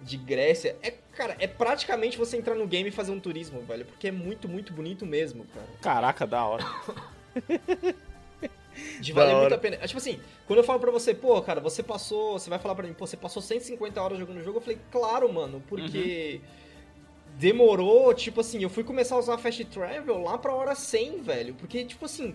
[0.00, 3.84] de Grécia, é, cara, é praticamente você entrar no game e fazer um turismo, velho.
[3.84, 5.68] Porque é muito, muito bonito mesmo, cara.
[5.80, 6.64] Caraca, da hora.
[9.00, 9.76] De valer muito a pena.
[9.76, 12.38] É, Tipo assim, quando eu falo pra você, pô, cara, você passou.
[12.38, 14.78] Você vai falar pra mim, pô, você passou 150 horas jogando o jogo, eu falei,
[14.90, 16.40] claro, mano, porque.
[17.40, 21.54] Demorou, tipo assim, eu fui começar a usar Fast Travel lá pra hora 100, velho.
[21.54, 22.34] Porque, tipo assim,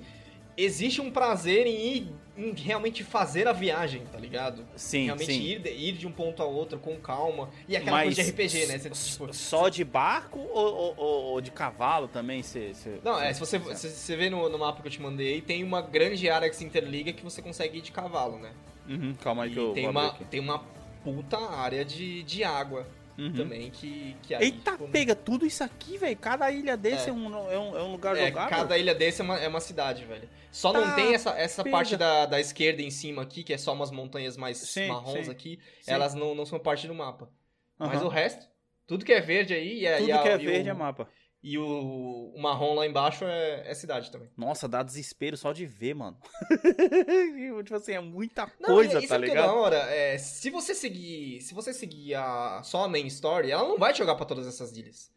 [0.57, 4.65] existe um prazer em ir, em realmente fazer a viagem, tá ligado?
[4.75, 5.43] Sim, realmente sim.
[5.43, 7.51] Ir, ir de um ponto a outro com calma.
[7.67, 8.79] E aquela Mas coisa de RPG, né?
[8.79, 10.97] Você, tipo, Só de barco ou, ou-
[11.33, 12.41] ou- de cavalo também?
[12.41, 15.39] Cê, cê- Não, é, se você, você vê no, no mapa que eu te mandei,
[15.39, 18.51] tem uma grande área que se interliga que você consegue ir de cavalo, né?
[18.89, 20.25] Uhum, calma aí que eu E tem uma, aqui.
[20.25, 20.63] tem uma
[21.03, 23.31] puta área de, de água Uhum.
[23.33, 26.17] também que, que aí, Eita, tipo, pega tudo isso aqui, velho.
[26.17, 27.13] Cada ilha desse é, É.
[27.13, 28.49] um, é, um, é um lugar é, jogável.
[28.49, 30.27] cada ilha desse é uma, é uma cidade, velho.
[30.51, 31.75] Só Tá, não tem essa, essa pega.
[31.75, 35.25] parte da, da esquerda em cima aqui, que é só umas montanhas mais Sim, marrons
[35.25, 35.31] sim.
[35.31, 35.59] aqui.
[35.81, 35.91] Sim.
[35.91, 37.29] Elas não, não são parte do mapa.
[37.79, 38.05] Mas Aham.
[38.05, 38.45] o resto,
[38.87, 41.07] tudo que é verde aí a- Tudo e a- que é verde o, é mapa.
[41.45, 44.29] E o, o marrom lá embaixo é, é cidade também.
[44.35, 46.17] Nossa, dá desespero só de ver, mano.
[47.63, 49.47] tipo assim, é muita Não, coisa, e tá é ligado?
[49.47, 49.77] da hora.
[49.91, 53.93] É, se você seguir, se você seguir a, só a main story, ela não vai
[53.93, 55.11] te jogar pra todas essas ilhas.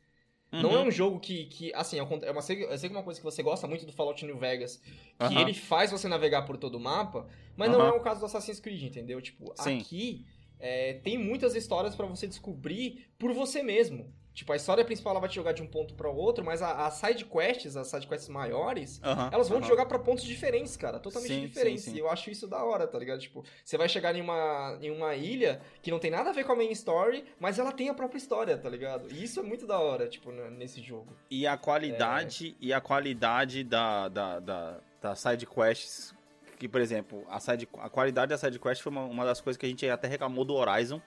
[0.56, 0.88] Não é Uhum.
[0.88, 2.56] um jogo que, que assim, é uma, é uma, eu sei
[2.90, 4.82] que é uma coisa que você gosta muito do Fallout New Vegas,
[5.20, 5.40] que Aham.
[5.40, 7.88] ele faz você navegar por todo o mapa, mas não Aham.
[7.88, 9.20] é o caso do Assassin's Creed, entendeu?
[9.22, 9.78] Tipo, Sim.
[9.78, 10.26] aqui
[10.58, 14.12] é, tem muitas histórias pra você descobrir por você mesmo.
[14.38, 16.86] Tipo, a história principal ela vai te jogar de um ponto pra outro, mas a,
[16.86, 19.00] as side quests, as side quests maiores,
[19.32, 21.00] elas vão te jogar pra pontos diferentes, cara.
[21.00, 21.82] Totalmente Sim, diferentes.
[21.82, 21.96] sim, sim.
[21.96, 23.18] E eu acho isso da hora, tá ligado?
[23.18, 26.44] Tipo, você vai chegar em uma, em uma ilha que não tem nada a ver
[26.44, 29.12] com a main story, mas ela tem a própria história, tá ligado?
[29.12, 31.16] E isso é muito da hora, tipo, nesse jogo.
[31.28, 36.14] E a qualidade e a qualidade da, da, da, da side quests.
[36.60, 39.58] Que, por exemplo, a, side, a qualidade da side quest foi uma, uma das coisas
[39.58, 41.02] que a gente até reclamou do Horizon.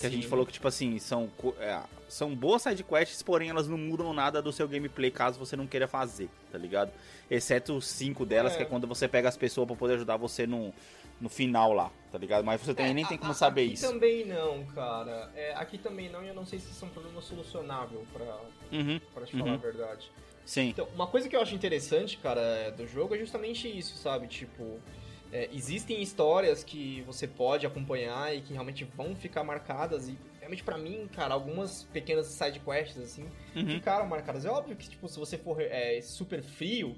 [0.00, 1.78] Que a gente falou que, tipo assim, são, é,
[2.08, 5.66] são boas side quests, porém elas não mudam nada do seu gameplay caso você não
[5.66, 6.90] queira fazer, tá ligado?
[7.30, 8.56] Exceto cinco delas, É.
[8.56, 10.72] que é quando você pega as pessoas pra poder ajudar você no,
[11.20, 12.44] no final lá, tá ligado?
[12.44, 13.86] Mas você também É, nem a- tem como saber aqui isso.
[13.88, 15.30] também não, cara.
[15.36, 18.38] É, aqui também não, e eu não sei se isso é um problema solucionável, pra,
[18.72, 19.54] Uhum, pra te falar Uhum.
[19.54, 20.10] a verdade.
[20.44, 20.70] sim.
[20.70, 24.26] Então, uma coisa que eu acho interessante, cara, é, do jogo é justamente isso, sabe?
[24.26, 24.80] Tipo,
[25.32, 30.62] é, existem histórias que você pode acompanhar e que realmente vão ficar marcadas e realmente
[30.62, 33.24] pra mim, cara, algumas pequenas side quests assim
[33.56, 33.66] Uhum.
[33.66, 34.44] ficaram marcadas.
[34.44, 36.94] É óbvio que tipo, se você for é, super frio,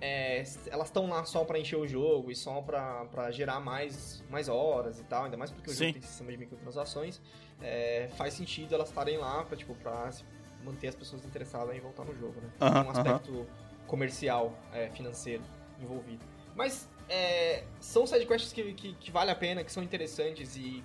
[0.00, 4.24] é, elas estão lá só pra encher o jogo e só pra, pra gerar mais,
[4.30, 5.78] mais horas e tal, ainda mais porque o Sim.
[5.86, 7.20] jogo tem sistema de microtransações.
[7.60, 10.10] É, faz sentido elas estarem lá pra, tipo, pra
[10.64, 12.50] manter as pessoas interessadas em voltar no jogo, né?
[12.58, 13.46] Tem um aspecto
[13.86, 15.42] comercial, é, financeiro
[15.80, 16.24] envolvido.
[16.56, 20.82] Mas é, são sidequests que, que, que vale a pena, que são interessantes e.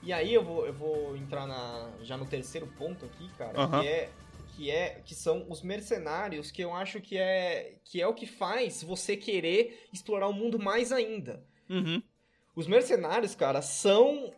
[0.00, 3.88] E aí eu vou, eu vou entrar na, já no terceiro ponto aqui, cara, que
[3.88, 4.10] é
[4.56, 8.24] que é que são os mercenários, que eu acho que é que é o que
[8.24, 11.44] faz você querer explorar o mundo mais ainda.
[11.68, 12.00] Uhum.
[12.54, 14.32] Os mercenários, cara, são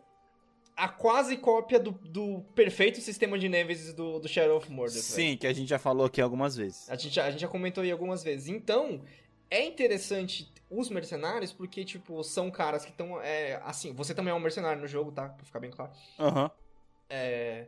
[0.75, 4.97] a quase cópia do, do perfeito sistema de Nemesis do, do Shadow of Mordor.
[4.97, 6.89] Sim, que a gente já falou aqui algumas vezes.
[6.89, 8.47] A gente, a gente já comentou aí algumas vezes.
[8.47, 9.01] Então,
[9.49, 13.21] é interessante os mercenários porque, tipo, são caras que estão.
[13.21, 15.27] É, assim, você também é um mercenário no jogo, tá?
[15.29, 15.91] Pra ficar bem claro.
[16.17, 16.49] Aham.
[17.09, 17.67] É,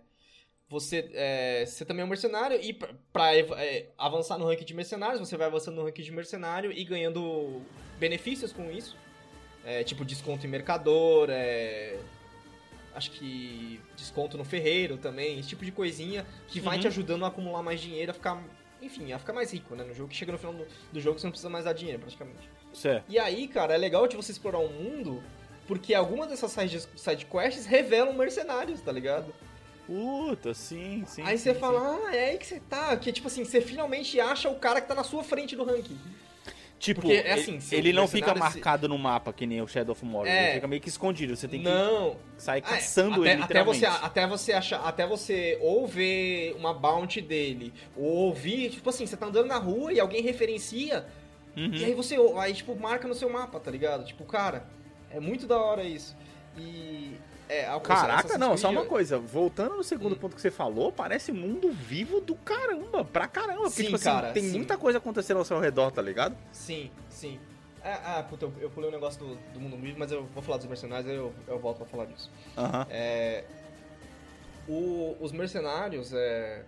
[0.70, 4.74] você, é, você também é um mercenário e pra, pra é, avançar no ranking de
[4.74, 7.62] mercenários, você vai avançando no ranking de mercenário e ganhando
[8.00, 8.98] benefícios com isso.
[9.66, 12.00] É, tipo, desconto em mercador, é,
[12.96, 16.82] acho que desconto no ferreiro também, esse tipo de coisinha que vai Uhum.
[16.82, 18.44] te ajudando a acumular mais dinheiro, a ficar,
[18.82, 19.84] enfim, a ficar mais rico, né?
[19.84, 22.00] No jogo que chega no final do, do jogo você não precisa mais dar dinheiro,
[22.00, 22.50] praticamente.
[22.74, 23.06] Certo.
[23.10, 25.22] E aí, cara, é legal de você explorar o mundo,
[25.68, 29.34] porque algumas dessas side, side quests revelam mercenários, tá ligado?
[29.86, 31.22] Puta, sim, sim.
[31.24, 31.60] aí sim, você sim.
[31.60, 32.96] fala, ah, é aí que você tá.
[32.96, 35.98] Que tipo assim, você finalmente acha o cara que tá na sua frente do ranking.
[36.80, 39.46] Tipo, Porque, é ele- assim, ele o não fica mercenário se- marcado no mapa que
[39.46, 40.32] nem o Shadow of Mordor.
[40.34, 40.46] É.
[40.48, 41.34] Ele fica meio que escondido.
[41.36, 42.62] Você tem que Não, sair é.
[42.62, 43.80] caçando até, ele, até literalmente.
[43.80, 49.06] você até você achar até você ou ver uma bounty dele ou ouvir tipo assim
[49.06, 51.06] você tá andando na rua e alguém referencia
[51.56, 51.70] Uhum.
[51.74, 54.66] e aí você aí tipo marca no seu mapa tá ligado tipo cara
[55.12, 56.16] é muito da hora isso
[56.58, 57.16] e
[57.50, 59.20] é Caraca, não, só uma coisa.
[59.20, 60.18] Voltando no segundo Hum.
[60.18, 63.63] ponto que você falou, parece mundo vivo do caramba, pra caramba.
[63.63, 64.58] Porque, Sim, tipo assim, cara, tem sim.
[64.58, 66.36] muita coisa acontecendo ao seu redor, tá ligado?
[66.52, 67.39] sim sim
[67.84, 70.42] ah, ah, puta, eu, eu pulei um negócio do, do mundo vivo, mas eu vou
[70.42, 72.32] falar dos mercenários, aí eu, eu volto pra falar disso.
[72.58, 72.88] Aham.
[72.89, 73.44] É,
[74.68, 76.63] o- os mercenários, é,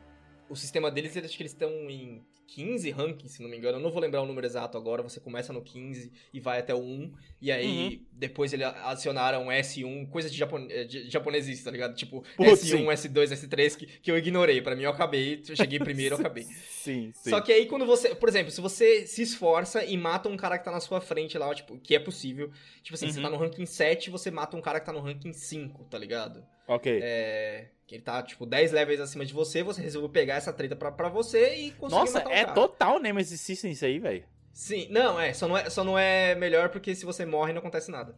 [0.49, 3.77] o sistema deles, eles, acho que eles estão em 15 rankings, se não me engano.
[3.77, 5.01] Eu não vou lembrar o número exato agora.
[5.03, 7.13] Você começa no 15 e vai até o 1.
[7.41, 7.65] E aí,
[7.97, 8.05] Uhum.
[8.11, 11.95] depois eles adicionaram S1, coisa de, japone, de japonesista, tá ligado?
[11.95, 13.09] Tipo, Putz, S1, sim.
[13.09, 14.61] S2, S3, que, que eu ignorei.
[14.61, 15.41] Pra mim, eu acabei.
[15.47, 16.43] Eu cheguei primeiro, eu acabei.
[16.43, 17.29] Sim, sim.
[17.29, 20.57] Só que aí quando você, por exemplo, se você se esforça e mata um cara
[20.57, 22.51] que tá na sua frente lá, tipo, que é possível.
[22.83, 23.23] Tipo assim, você Uhum.
[23.23, 26.45] tá no ranking 7, você mata um cara que tá no ranking 5, tá ligado?
[26.67, 26.99] Ok.
[27.03, 30.75] É, que ele tá, tipo, 10 levels acima de você, você resolveu pegar essa treta
[30.75, 32.53] pra, pra você e conseguir Nossa, matar o é cara.
[32.53, 34.23] total Nemesis System isso aí, velho.
[34.51, 37.59] Sim, não, é só, não é, só não é melhor porque se você morre não
[37.59, 38.15] acontece nada.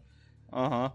[0.54, 0.94] Aham.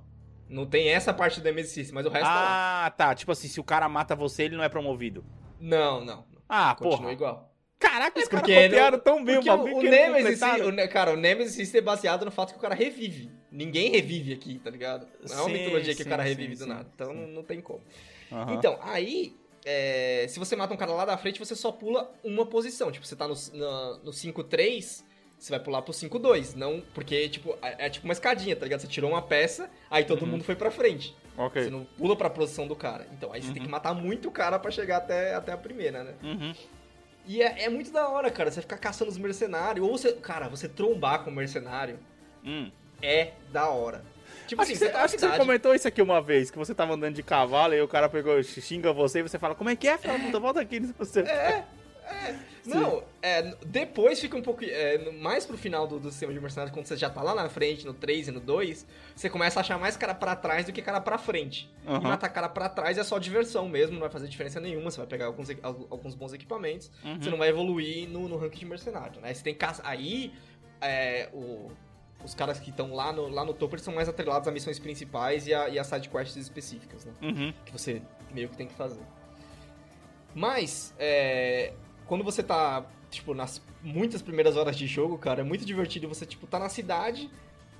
[0.49, 2.85] Não tem essa parte do Nemesis System, mas o resto tá.
[2.87, 3.15] Ah, tá.
[3.15, 5.25] Tipo assim, se o cara mata você, ele não é promovido.
[5.59, 6.25] Não, não.
[6.49, 7.13] Ah, Continua porra.
[7.13, 7.53] igual.
[7.79, 11.17] Caraca, os É caras copiaram não- tão bem o bagulho o Nemesis, o cara, o
[11.17, 13.31] Nemesis System é baseado no fato que o cara revive.
[13.51, 15.09] Ninguém revive aqui, tá ligado?
[15.29, 16.89] Não é uma Sim, mitologia que sim, o cara sim, revive do sim, nada.
[16.95, 17.83] Então não, não tem como.
[18.33, 18.55] Aham.
[18.55, 22.47] Então, aí, é, se você mata um cara lá da frente, você só pula uma
[22.47, 22.91] posição.
[22.91, 25.05] Tipo, você tá no, na- no 5-3,
[25.39, 26.55] você vai pular pro 5-2.
[26.55, 28.81] Não, porque, tipo, é, é tipo uma escadinha, tá ligado?
[28.81, 30.29] Você tirou uma peça, aí todo Uhum.
[30.33, 31.15] mundo foi pra frente.
[31.37, 31.63] Ok.
[31.65, 33.07] Você não pula pra posição do cara.
[33.13, 33.67] Então, aí você tem Uhum.
[33.67, 36.15] que matar muito cara pra chegar até, até a primeira, né?
[36.23, 36.55] Uhum.
[37.27, 38.51] E é, é muito da hora, cara.
[38.51, 39.87] Você ficar caçando os mercenários.
[39.87, 41.99] Ou você, cara, você trombar com o mercenário
[42.45, 42.71] Hum.
[43.01, 44.05] é da hora.
[44.47, 46.75] Tipo Acho, assim, que, você, acho que você comentou isso aqui uma vez, que você
[46.75, 49.77] tava andando de cavalo e o cara pegou, xinga você e você fala, como é
[49.77, 50.39] que é, filha puta?
[50.41, 50.81] Volta aqui.
[50.99, 51.21] Você...
[51.21, 51.65] É,
[52.07, 52.35] é.
[52.65, 54.63] Não, é, depois fica um pouco.
[54.65, 57.49] é, mais pro final do, do sistema de mercenários, quando você já tá lá na
[57.49, 60.73] frente, no 3 e no 2, você começa a achar mais cara pra trás do
[60.73, 61.69] que cara pra frente.
[61.85, 61.99] Aham.
[61.99, 64.91] E matar cara pra trás é só diversão mesmo, não vai fazer diferença nenhuma.
[64.93, 65.49] Você vai pegar alguns,
[65.91, 67.21] alguns bons equipamentos, Uhum.
[67.21, 69.35] você não vai evoluir no, no ranking de mercenário, né?
[69.35, 70.33] Você tem caça- Aí,
[70.81, 71.69] é, o-
[72.25, 74.79] os caras que estão lá no, lá no topo, eles são mais atrelados a missões
[74.79, 77.13] principais e a, e a sidequests específicas, né?
[77.23, 77.53] Uhum.
[77.65, 78.01] que você
[78.33, 79.03] meio que tem que fazer.
[80.35, 81.73] Mas, é,
[82.07, 86.25] quando você tá, tipo, nas muitas primeiras horas de jogo, cara, é muito divertido você,
[86.25, 87.31] tipo, tá na cidade,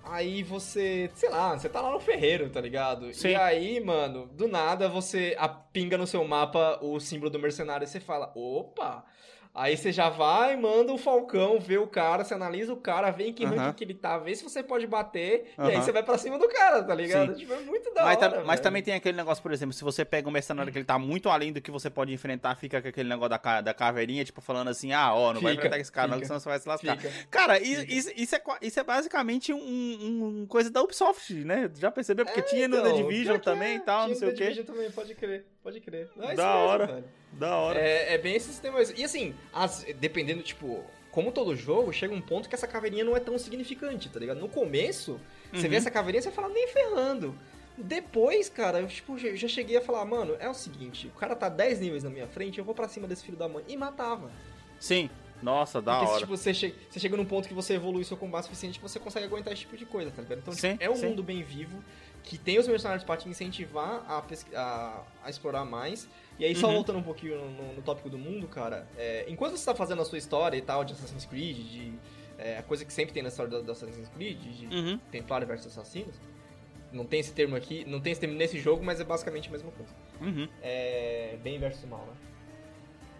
[0.05, 3.13] aí você, sei lá, você tá lá no ferreiro, tá ligado?
[3.15, 3.29] Sim.
[3.29, 7.85] E aí, mano, do nada você a- pinga no seu mapa o símbolo do mercenário
[7.85, 9.05] e você fala, opa...
[9.55, 13.27] Aí você já vai, manda o Falcão ver o cara, você analisa o cara, vê
[13.27, 13.55] em que Aham.
[13.57, 16.39] ranking que ele tá, vê se você pode bater, e aí você vai pra cima
[16.39, 17.35] do cara, tá ligado?
[17.35, 19.85] Tipo, é muito da Mas, hora, tam- mas também tem aquele negócio, por exemplo, se
[19.85, 22.81] você pega um mercenário que ele tá muito além do que você pode enfrentar, fica
[22.81, 25.79] com aquele negócio da, da caveirinha, tipo, falando assim, ah, ó, não vai Fica, enfrentar
[25.81, 26.97] esse cara, não, fica, senão você vai se lascar.
[26.97, 27.13] Fica.
[27.31, 31.71] Cara, isso, isso, é, isso é basicamente um, um- coisa da Ubisoft, né?
[31.79, 32.25] Já percebeu?
[32.25, 34.17] Porque É, tinha no então, The Division pior que também é, e tal, tinha não
[34.19, 34.51] sei no o The quê.
[34.51, 36.09] Division também, pode crer, pode crer.
[36.17, 36.87] Não, é isso Da hora.
[36.87, 37.05] velho.
[37.33, 37.79] Da hora.
[37.79, 38.97] É, é bem esse sistema mesmo.
[38.99, 43.17] E assim, as- dependendo, tipo, como todo jogo, chega um ponto que essa caveirinha não
[43.17, 44.39] é tão significante, tá ligado?
[44.41, 45.21] No começo,
[45.53, 45.71] você Uhum.
[45.71, 47.35] vê essa caveirinha e você fala, nem ferrando.
[47.77, 51.35] Depois, cara, eu tipo, já já cheguei a falar, mano, é o seguinte, o cara
[51.35, 53.65] tá 10 níveis na minha frente, eu vou pra cima desse filho da mãe.
[53.67, 54.31] E matava.
[54.79, 55.09] Sim.
[55.43, 56.21] Nossa, da Porque hora.
[56.21, 58.83] tipo, você, che você chega num ponto que você evolui seu combate o suficiente que
[58.83, 60.39] você consegue aguentar esse tipo de coisa, tá ligado?
[60.39, 61.07] Então, tipo, Sim, é um sim.
[61.09, 61.83] mundo bem vivo,
[62.25, 64.25] que tem os mercenários pra te incentivar a,
[64.57, 66.09] a, a explorar mais.
[66.39, 66.75] E aí, só Uhum.
[66.75, 70.03] voltando um pouquinho no, no- no tópico do mundo, cara, é, enquanto você tá fazendo
[70.03, 71.93] a sua história e tal, de Assassin's Creed, de
[72.39, 74.99] é, a coisa que sempre tem na história do, do Assassin's Creed, de Uhum.
[75.11, 76.15] Templário versus Assassinos,
[76.93, 79.53] não tem esse termo aqui, não tem esse termo nesse jogo, mas é basicamente a
[79.53, 79.93] mesma coisa.
[80.21, 80.49] Uhum.
[80.63, 82.13] É, bem versus mal, né?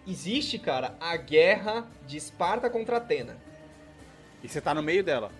[0.05, 3.37] Existe, cara, a guerra de Esparta contra Atena.
[4.43, 5.31] E você tá no meio dela.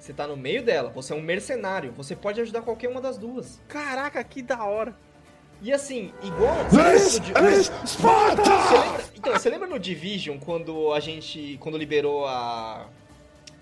[0.00, 3.18] Você tá no meio dela, você é um mercenário, você pode ajudar qualquer uma das
[3.18, 3.60] duas.
[3.68, 4.96] Caraca, que da hora.
[5.62, 6.54] E assim, igual.
[6.70, 8.02] Você lembra, no, você
[8.78, 11.58] lembra- então, você lembra no Division quando a gente.
[11.60, 12.88] Quando liberou a,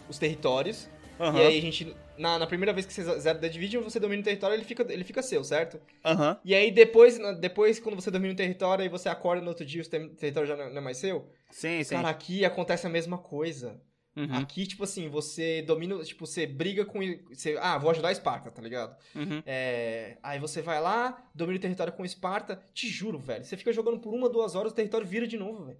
[0.08, 0.88] os territórios?
[1.18, 1.36] Aham.
[1.38, 1.96] E aí a gente.
[2.16, 4.84] Na, na primeira vez que você zera The Division, você domina o território, ele fica,
[4.92, 5.80] ele fica seu, certo?
[6.04, 6.36] Aham.
[6.44, 9.82] E aí depois, depois, quando você domina o território e você acorda no outro dia,
[9.82, 11.28] o ter- território já não não é mais seu.
[11.50, 11.96] Sim, sim.
[11.96, 13.80] Cara, aqui acontece a mesma coisa.
[14.18, 14.36] Uhum.
[14.36, 16.98] Aqui, tipo assim, você domina, tipo, você briga com.
[17.30, 18.96] Você, ah, vou ajudar a Esparta, tá ligado?
[19.14, 19.40] Uhum.
[19.46, 22.60] É, aí você vai lá, domina o território com Esparta.
[22.74, 23.44] Te juro, velho.
[23.44, 25.78] Você fica jogando por uma, duas horas, o território vira de novo, velho.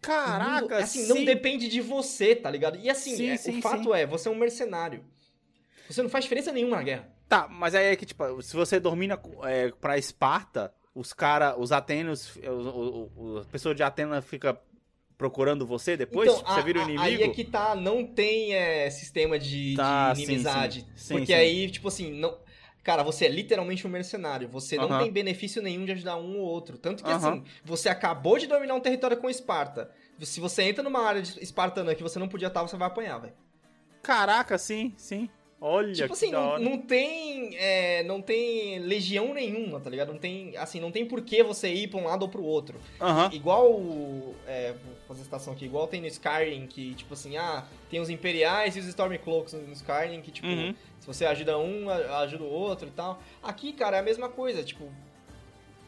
[0.00, 1.08] Caraca, mundo, assim, sim.
[1.08, 2.78] não depende de você, tá ligado?
[2.78, 5.04] E assim, Sim, é, sim, o fato é, você é um mercenário.
[5.88, 7.08] Você não faz diferença nenhuma na guerra.
[7.28, 11.72] Tá, mas aí é que, tipo, se você domina é, pra Esparta, os cara, os
[11.72, 12.38] atenos,
[13.40, 14.60] a pessoa de Atena fica
[15.18, 16.30] procurando você depois?
[16.30, 17.02] então, você a- vira o inimigo?
[17.04, 20.80] Aí é que tá, não tem é, sistema de, Tá, de inimizade.
[20.80, 20.86] sim.
[20.96, 21.38] Sim, porque sim.
[21.38, 22.36] aí, tipo assim, não.
[22.82, 24.48] Cara, você é literalmente um mercenário.
[24.48, 25.04] Você não Aham.
[25.04, 26.76] tem benefício nenhum de ajudar um ou outro.
[26.76, 27.34] Tanto que, Aham.
[27.34, 29.88] assim, você acabou de dominar um território com Esparta.
[30.20, 33.18] Se você entra numa área de espartana que você não podia estar, você vai apanhar,
[33.18, 33.34] velho.
[34.02, 35.28] Caraca, sim, sim.
[35.60, 37.56] Olha Tipo que assim, não, não tem.
[37.56, 40.12] é, não tem legião nenhuma, tá ligado?
[40.12, 40.56] Não tem.
[40.56, 42.80] Assim, não tem por que você ir pra um lado ou pro outro.
[43.00, 43.30] Aham.
[43.32, 43.80] Igual.
[44.44, 44.74] É,
[45.12, 48.80] fazer citação aqui, igual tem no Skyrim, que, tipo assim, ah, tem os Imperiais e
[48.80, 50.74] os Stormcloaks no Skyrim, que, tipo, Uhum.
[50.98, 53.20] se você ajuda um, ajuda o outro e tal.
[53.42, 54.88] Aqui, cara, é a mesma coisa, tipo.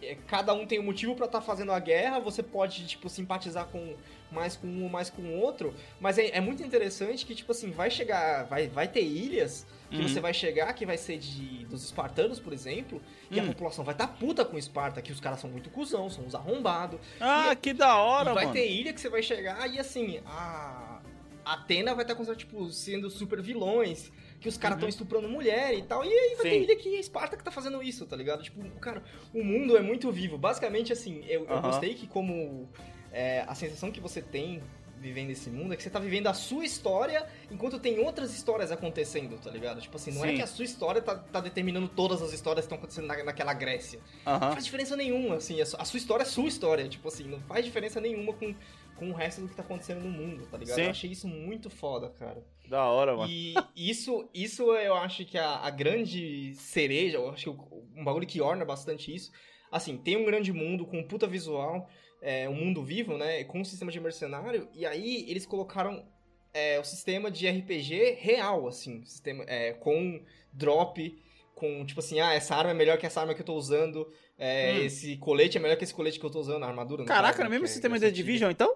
[0.03, 3.67] é, Cada um tem um motivo pra estar fazendo a guerra, você pode, tipo, simpatizar
[3.67, 3.95] com
[4.35, 7.53] mais com um ou mais com o outro, mas é, é muito interessante que, tipo
[7.53, 10.09] assim, vai chegar, vai, vai ter ilhas que Uhum.
[10.09, 13.47] você vai chegar, que vai ser de dos espartanos, por exemplo, e a Hum.
[13.47, 16.99] população vai estar puta com Esparta, que os caras são muito cuzão, são uns arrombados,
[17.21, 18.55] Ah, que da hora, e vai mano.
[18.57, 21.01] ter ilha que você vai chegar e assim, a
[21.45, 25.83] Atena vai estar com tipo sendo super vilões, que os caras estão estuprando mulher e
[25.83, 26.05] tal.
[26.05, 26.59] E aí vai ter Uhum.
[26.59, 26.65] Sim.
[26.65, 28.43] ilha que é Esparta que tá fazendo isso, tá ligado?
[28.43, 30.37] Tipo, cara, o mundo é muito vivo.
[30.39, 32.69] Basicamente assim, eu, eu gostei que como
[33.15, 34.61] é, a sensação que você tem
[35.01, 38.73] vivendo esse mundo é que você tá vivendo a sua história enquanto tem outras histórias
[38.73, 39.81] acontecendo, tá ligado?
[39.81, 40.37] Tipo assim, não é Sim.
[40.37, 43.53] que a sua história tá, tá determinando todas as histórias que estão acontecendo na, naquela
[43.53, 44.01] Grécia.
[44.25, 44.53] Não Aham.
[44.53, 47.39] faz diferença nenhuma, assim, a su- a sua história é sua história, tipo assim, não
[47.41, 48.55] faz diferença nenhuma com,
[48.97, 50.77] com o resto do que tá acontecendo no mundo, tá ligado?
[50.77, 50.85] Sim.
[50.85, 52.43] Eu achei isso muito foda, cara.
[52.67, 53.31] Da hora, mano.
[53.31, 58.03] E isso, isso eu acho que a, a grande cereja, eu acho que o- um
[58.03, 59.31] bagulho que orna bastante isso,
[59.71, 61.91] assim, tem um grande mundo com um puta visual,
[62.25, 66.05] é, um mundo vivo, né, com um sistema de mercenário, e aí eles colocaram
[66.53, 71.17] é, o sistema de RPG real, assim, sistema, é, com drop,
[71.55, 74.11] com, tipo assim, ah, essa arma é melhor que essa arma que eu tô usando,
[74.39, 74.85] é, Hum.
[74.87, 77.45] esse colete é melhor que esse colete que eu tô usando, a armadura, Caraca, caso,
[77.45, 78.75] no mesmo é- sistema de Division, então?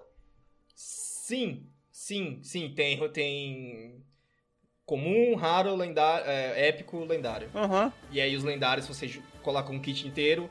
[0.74, 2.72] Sim, sim, sim.
[2.74, 4.02] Tem, tem
[4.86, 7.50] comum, raro, lendário, é, épico, lendário.
[7.54, 7.92] Aham.
[8.10, 10.48] E aí os lendários você coloca um kit inteiro,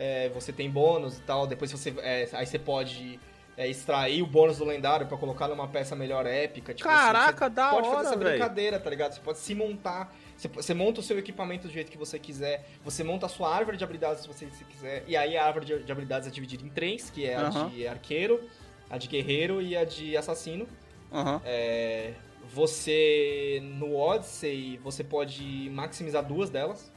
[0.00, 1.46] é, você tem bônus e tal.
[1.46, 3.20] Depois você, é, aí você pode
[3.54, 6.72] é, extrair o bônus do lendário pra colocar numa peça melhor épica.
[6.72, 8.30] Tipo, assim, Caraca, você da pode fazer hora, essa velho.
[8.30, 9.12] brincadeira, tá ligado?
[9.12, 10.16] Você pode se montar.
[10.34, 12.66] Você, você monta o seu equipamento do jeito que você quiser.
[12.82, 15.04] Você monta a sua árvore de habilidades se você se quiser.
[15.06, 17.68] E aí a árvore de, de habilidades é dividida em três, que é a Aham.
[17.68, 18.48] de arqueiro,
[18.88, 20.66] a de guerreiro e a de assassino.
[21.12, 21.42] Aham.
[21.44, 22.14] É,
[22.54, 26.90] você no Odyssey você pode maximizar duas delas.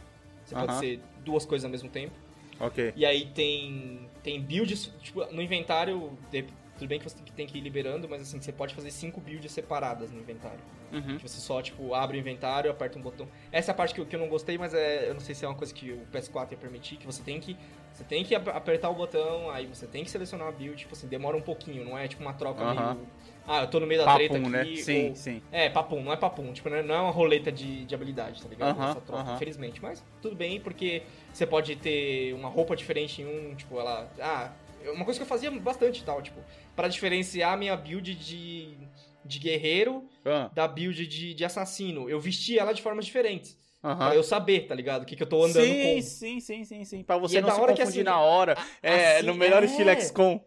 [0.45, 0.79] Você pode Aham.
[0.79, 2.13] ser duas coisas ao mesmo tempo.
[2.59, 2.93] Ok.
[2.95, 6.45] E aí tem tem builds, tipo, no inventário, de-
[6.77, 8.89] tudo bem que você tem que- tem que ir liberando, mas assim, você pode fazer
[8.89, 10.59] cinco builds separadas no inventário.
[10.93, 11.17] Uhum.
[11.17, 13.27] Que você só, tipo, abre o inventário, aperta um botão.
[13.51, 15.33] Essa é a parte que eu, que eu não gostei, mas é, eu não sei
[15.35, 17.57] se é uma coisa que o PS4 ia permitir, que você tem que
[17.91, 20.93] você tem que ap- apertar o botão, aí você tem que selecionar a build, tipo
[20.93, 22.93] assim, demora um pouquinho, não é tipo uma troca Aham.
[22.95, 23.07] meio...
[23.45, 24.75] Ah, eu tô no meio da treta Papum, aqui, né?
[24.77, 25.41] Sim, ou- sim.
[25.51, 26.51] é, papum, não é papum.
[26.53, 28.69] Tipo, não é é uma roleta de, de habilidade, tá ligado?
[28.79, 29.81] Aham, Essa troca, infelizmente.
[29.81, 34.09] Mas tudo bem, porque você pode ter uma roupa diferente em um, tipo, ela.
[34.19, 34.51] Ah,
[34.93, 36.39] uma coisa que eu fazia bastante e tal, tipo,
[36.75, 38.77] pra diferenciar a minha build de,
[39.25, 42.09] de guerreiro Ah, da build de, de assassino.
[42.09, 43.57] Eu vestia ela de formas diferentes.
[43.83, 43.97] Aham.
[44.07, 45.03] Pra eu saber, tá ligado?
[45.03, 46.01] O que, que eu tô andando sim, com.
[46.01, 47.03] sim, sim, sim, sim.
[47.03, 48.53] Pra E você é não da se hora que, confundir assim, na hora.
[48.57, 49.65] a- é, assim- no melhor é.
[49.65, 50.39] estilo XCOM.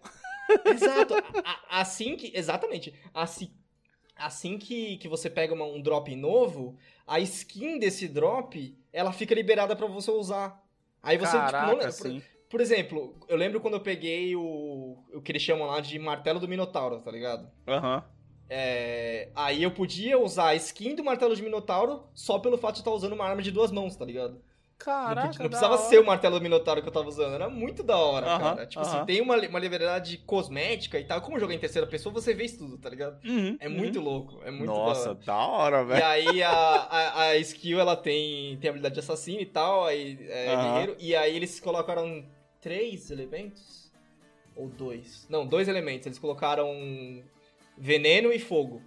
[0.65, 1.15] Exato.
[1.15, 2.31] A- a- assim que.
[2.35, 2.95] Exatamente.
[3.13, 3.51] Assim,
[4.17, 9.35] assim que, que você pega uma- um drop novo, a skin desse drop, ela fica
[9.35, 10.63] liberada pra você usar.
[11.07, 12.23] Aí você, Caraca, tipo, não, por, sim.
[12.51, 16.41] por exemplo, eu lembro quando eu peguei o, o que eles chamam lá de martelo
[16.41, 17.49] do Minotauro, tá ligado?
[17.67, 18.03] Aham.
[18.49, 22.81] É, aí eu podia usar a skin do martelo de Minotauro só pelo fato de
[22.81, 24.43] estar usando uma arma de duas mãos, tá ligado?
[24.79, 27.49] Não, Caraca, não da precisava ser o martelo do Minotauro que eu tava usando, era
[27.49, 28.67] muito da hora, Aham, cara.
[28.67, 28.97] Tipo aham.
[28.99, 31.21] assim, tem uma, uma liberdade cosmética e tal.
[31.21, 33.19] Como eu joguei em terceira pessoa, você vê isso tudo, tá ligado?
[33.25, 33.75] Uhum, É uhum.
[33.75, 35.19] muito louco, é muito da Nossa, hora.
[35.25, 36.05] da hora, E velho.
[36.05, 40.53] aí a, a, a skill, ela tem, tem habilidade de assassino e tal, aí é
[40.55, 40.65] Aham.
[40.73, 40.97] guerreiro.
[40.99, 42.25] E aí eles colocaram
[42.61, 43.91] três elementos?
[44.55, 45.27] Ou dois?
[45.29, 46.07] Não, dois elementos.
[46.07, 47.23] Eles colocaram
[47.79, 48.83] veneno e fogo.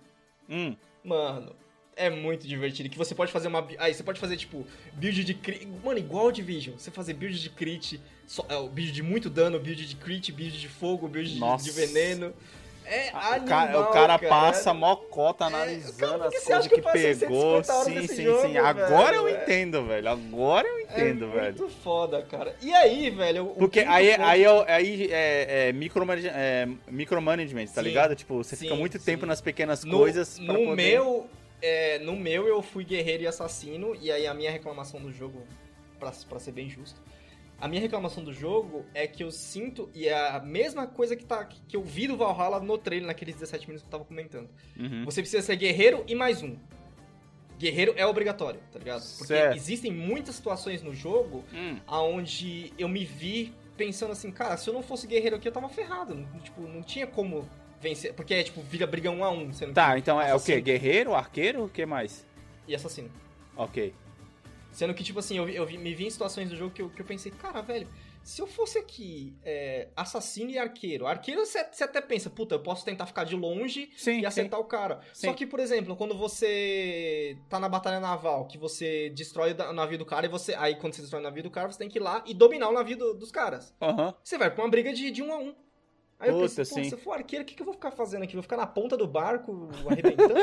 [0.50, 1.56] Hum, Mano,
[2.00, 2.90] é muito divertido.
[2.90, 3.68] Que você pode fazer uma.
[3.78, 5.68] Aí você pode fazer, tipo, build de crit.
[5.84, 6.76] Mano, igual Division.
[6.78, 10.32] Você fazer build de crit, só, é, o build de muito dano, build de crit,
[10.32, 12.34] build de fogo, build de, de veneno.
[12.92, 16.68] É animal, o cara, o cara passa é- mocota É, analisando cara, que as coisas
[16.68, 17.64] que que, eu pegou.
[17.64, 18.58] 150 horas Sim, sim, jogo, sim.
[18.58, 19.38] Agora eu velho?
[19.38, 20.10] É- entendo, velho.
[20.10, 21.58] Agora eu entendo, é velho.
[21.60, 22.56] muito foda, cara.
[22.64, 23.46] E aí, velho?
[23.46, 28.16] o Porque aí, ponto- aí, é, aí é, é, micromanage- é micromanagement, tá Sim, ligado?
[28.16, 29.06] Tipo, você sim, fica muito sim.
[29.06, 30.76] tempo nas pequenas no, coisas pra no poder...
[30.76, 31.30] meu,
[31.62, 35.46] é, no meu eu fui guerreiro e assassino e aí a minha reclamação do jogo,
[36.00, 37.02] pra, pra ser bem justo,
[37.60, 41.26] a minha reclamação do jogo é que eu sinto e é a mesma coisa que
[41.26, 44.50] tá que eu vi do Valhalla no trailer naqueles 17 minutos que eu tava comentando.
[44.78, 45.04] Uhum.
[45.04, 46.56] Você precisa ser guerreiro e mais um.
[47.58, 49.02] Guerreiro é obrigatório, tá ligado?
[49.02, 49.58] Porque Certo.
[49.58, 54.74] existem muitas situações no jogo Hum, aonde eu me vi pensando assim, cara, se eu
[54.74, 56.26] não fosse guerreiro aqui, eu tava ferrado.
[56.42, 57.50] Tipo, não tinha como
[57.82, 58.14] vencer.
[58.14, 60.34] Porque é tipo, vira briga um a um, Tá, que- então é o quê?
[60.36, 62.26] assassino Guerreiro, arqueiro, o que mais?
[62.68, 63.10] E assassino.
[63.56, 63.94] Ok.
[64.72, 67.02] Sendo que, tipo assim, eu, eu me vi em situações do jogo que eu, que
[67.02, 67.88] eu pensei, cara, velho,
[68.24, 72.86] se eu fosse aqui é, assassino e arqueiro, arqueiro você até pensa, puta, eu posso
[72.86, 74.26] tentar ficar de longe Sim, e sim.
[74.26, 75.00] acertar o cara.
[75.14, 75.34] Só Sim.
[75.34, 80.06] que, por exemplo, quando você tá na batalha naval, que você destrói o navio do
[80.06, 80.54] cara e você.
[80.56, 82.70] Aí quando você destrói o navio do cara, você tem que ir lá e dominar
[82.70, 83.74] o navio do- dos caras.
[83.82, 84.14] Aham.
[84.24, 85.56] Você vai pra uma briga de, de um a um.
[86.20, 86.90] Aí eu Puta, pensei, pô, sim.
[86.90, 88.34] se eu for arqueiro, o que, que eu vou ficar fazendo aqui?
[88.34, 90.34] Vou ficar na ponta do barco arrebentando?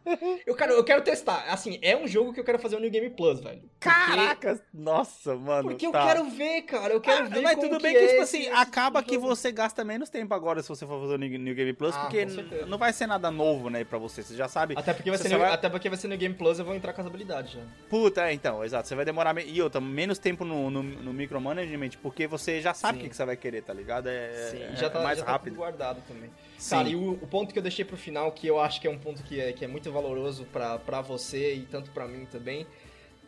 [0.46, 1.44] eu, quero, eu quero testar.
[1.48, 3.60] Assim, é um jogo que eu quero fazer o New Game Plus, velho.
[3.60, 5.68] Porque- Caraca, nossa, mano.
[5.68, 6.06] Porque eu tá.
[6.06, 6.94] quero ver, cara.
[6.94, 9.14] Eu quero Ah, ver Mas tudo que bem que, é tipo esse- assim, acaba que
[9.16, 9.26] jogo.
[9.26, 12.00] você gasta menos tempo agora se você for fazer o New New Game Plus, Ah,
[12.00, 12.24] porque
[12.66, 14.22] não vai ser nada novo, né, pra você.
[14.22, 14.74] Você já sabe.
[14.76, 16.74] Até porque, vai ser no, vai- até porque vai ser no Game Plus, eu vou
[16.74, 17.60] entrar com as habilidades já.
[17.90, 18.88] Puta, é, então, exato.
[18.88, 19.34] Você vai demorar.
[19.34, 23.08] me- E outra, menos tempo no, no, no micromanagement, porque você já sabe o que,
[23.10, 24.06] que você vai querer, tá ligado?
[24.08, 25.56] É, Sim, é- já tá, é mais já tá rápido.
[25.56, 26.30] guardado também.
[26.58, 26.76] Sim.
[26.76, 28.90] Cara, e o, o ponto que eu deixei pro final, que eu acho que é
[28.90, 32.26] um ponto que é, que é muito valoroso pra, pra você e tanto pra mim
[32.26, 32.66] também,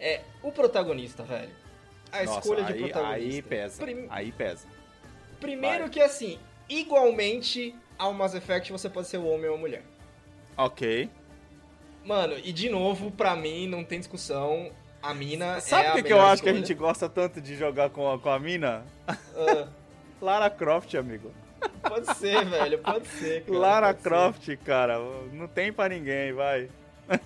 [0.00, 1.50] é o protagonista, velho.
[2.10, 3.24] A Nossa, escolha de aí, protagonista.
[3.36, 3.82] Aí pesa.
[3.84, 4.66] Prim- Aí pesa.
[5.40, 5.88] Primeiro Vai.
[5.90, 6.38] que, assim,
[6.68, 9.82] igualmente ao Mass Effect você pode ser o homem ou a mulher.
[10.56, 11.10] Ok.
[12.04, 14.70] Mano, e de novo, pra mim, não tem discussão.
[15.02, 16.66] A mina Sabe é o a que, que eu acho que a escolha.
[16.66, 18.84] gente gosta tanto de jogar com a, com a mina?
[19.06, 19.68] Ah,
[20.20, 21.30] Lara Croft, amigo.
[21.82, 23.44] Pode ser, velho, pode ser.
[23.44, 24.08] Cara, Lara pode ser.
[24.08, 24.98] Croft, cara.
[25.32, 26.68] Não tem pra ninguém, vai.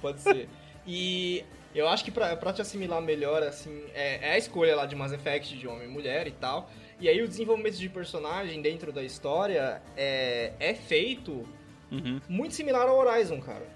[0.00, 0.48] Pode ser.
[0.86, 4.86] E eu acho que pra, pra te assimilar melhor, assim, é, é a escolha lá
[4.86, 6.70] de Mass Effect de homem e mulher e tal.
[7.00, 11.46] E aí o desenvolvimento de personagem dentro da história é, é feito
[11.90, 12.20] Uhum.
[12.28, 13.66] muito similar ao Horizon, cara.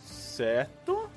[0.00, 1.08] Certo.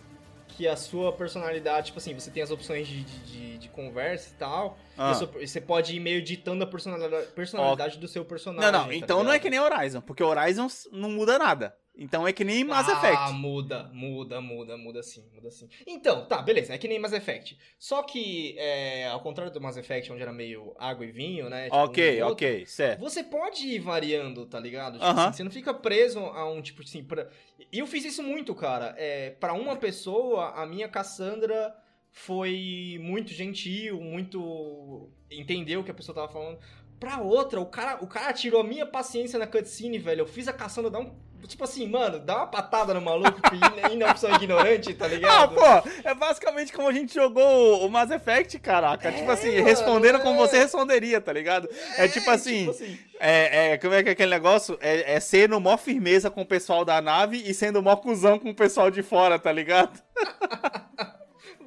[0.60, 4.34] Que a sua personalidade, tipo assim, você tem as opções de, de, de- conversa e
[4.38, 4.78] tal.
[4.90, 5.12] E Ah.
[5.12, 8.70] a sua- você pode ir meio ditando a personalidade, personalidade do seu personagem.
[8.70, 9.42] Não, não, tá então não é ligado?
[9.44, 11.74] que nem Horizon, porque Horizon não muda nada.
[12.00, 13.34] Então é que nem Mass ah, Effect.
[13.34, 15.68] muda, muda, muda, muda sim, muda sim.
[15.86, 17.60] Então, tá, beleza, é que nem Mass Effect.
[17.78, 21.66] Só que, é, ao contrário do Mass Effect, onde era meio água e vinho, né?
[21.66, 23.02] tipo, um ok, e outro, ok, certo.
[23.02, 24.94] Você pode ir variando, tá ligado?
[24.94, 25.28] Tipo Aham.
[25.28, 27.04] assim, você não fica preso a um tipo assim.
[27.04, 27.28] Pra...
[27.72, 28.96] E eu fiz isso muito, cara.
[28.98, 31.76] É, para uma pessoa, a minha Cassandra
[32.12, 35.10] foi muito gentil, muito.
[35.30, 36.60] entendeu o que a pessoa tava falando.
[37.00, 40.22] Pra outra, o cara, o cara tirou a minha paciência na cutscene, velho.
[40.22, 41.16] Eu fiz a Cassandra dar um.
[41.48, 43.40] Tipo assim, mano, dá uma patada no maluco
[43.90, 45.56] e ir na opção ignorante, tá Ah, ligado?
[45.56, 49.10] pô, é basicamente como a gente jogou o Mass Effect, caraca.
[49.10, 50.48] É, tipo assim, mano, respondendo como é.
[50.48, 51.68] você responderia, tá ligado?
[51.98, 54.78] É, tipo assim, tipo assim, é, é, como é que é aquele negócio?
[54.82, 58.38] É, é ser no mó firmeza com o pessoal da nave e sendo mó cuzão
[58.38, 60.00] com o pessoal de fora, tá ligado?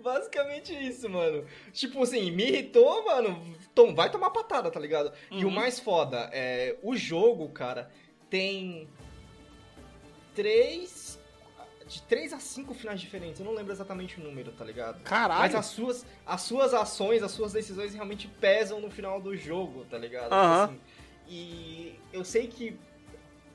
[0.03, 1.45] Basicamente isso, mano.
[1.73, 3.41] Tipo assim, me irritou, mano.
[3.75, 5.13] Tom, vai tomar patada, tá ligado?
[5.31, 5.55] E o Uhum.
[5.55, 6.77] mais foda é.
[6.83, 7.89] O jogo, cara,
[8.29, 8.89] tem.
[10.35, 11.19] Três.
[11.87, 13.41] De três a cinco finais diferentes.
[13.41, 14.95] Eu não lembro exatamente o número, tá ligado?
[15.01, 15.59] Mas Caralho.
[15.59, 19.99] as suas, as suas ações, as suas decisões realmente pesam no final do jogo, tá
[19.99, 20.33] ligado?
[20.33, 20.65] Aham.
[20.65, 20.81] Assim,
[21.29, 22.79] e eu sei que.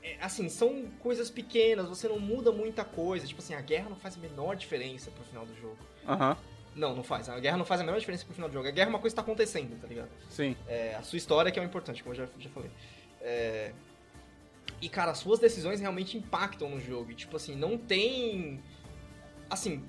[0.02, 3.26] é, Assim, são coisas pequenas, você não muda muita coisa.
[3.26, 5.78] Tipo assim, a guerra não faz a menor diferença pro final do jogo.
[6.06, 6.36] Aham,
[6.76, 7.28] Não, não faz.
[7.28, 8.68] A guerra não faz a menor diferença pro final do jogo.
[8.68, 10.10] A guerra é uma coisa que tá acontecendo, tá ligado?
[10.28, 10.54] sim.
[10.68, 12.70] É, a sua história que é o importante, como eu já, já falei.
[13.20, 13.72] É,
[14.80, 17.10] E, cara, as suas decisões realmente impactam no jogo.
[17.10, 18.60] E, tipo assim, não tem.
[19.50, 19.82] Assim.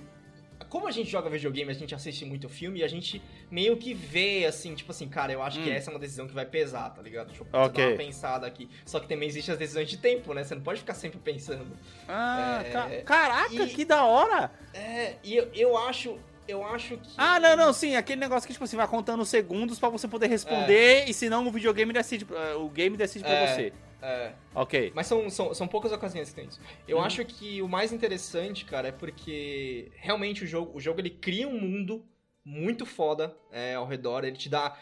[0.67, 3.93] Como a gente joga videogame, a gente assiste muito filme e a gente meio que
[3.93, 5.73] vê, assim, tipo assim, cara, eu acho que Hum.
[5.73, 7.27] essa é uma decisão que vai pesar, tá ligado?
[7.27, 7.83] Deixa eu Ok.
[7.83, 8.69] dar uma pensada aqui.
[8.85, 10.43] Só que também existem as decisões de tempo, né?
[10.43, 11.75] Você não pode ficar sempre pensando.
[12.07, 14.51] Ah, É, ca- caraca, e- que da hora!
[14.73, 16.19] É, e eu, eu acho.
[16.47, 17.09] Eu acho que.
[17.17, 20.27] Ah, não, não, sim, aquele negócio que, tipo assim, vai contando segundos pra você poder
[20.27, 23.47] responder e senão o videogame decide, eh, o game decide pra É.
[23.55, 23.73] você.
[24.01, 24.33] É.
[24.55, 24.91] Ok.
[24.95, 26.59] Mas são, são, são poucas ocasiões que tem isso.
[26.87, 27.03] Eu Uhum.
[27.03, 31.47] acho que o mais interessante, cara, é porque realmente o jogo, o jogo ele cria
[31.47, 32.05] um mundo
[32.45, 34.23] muito foda é, ao redor.
[34.23, 34.77] Ele te dá.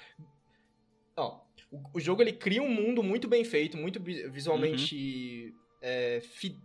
[1.16, 1.40] Ó,
[1.72, 6.60] o, o jogo ele cria um mundo muito bem feito, muito vi- visualmente é, fi-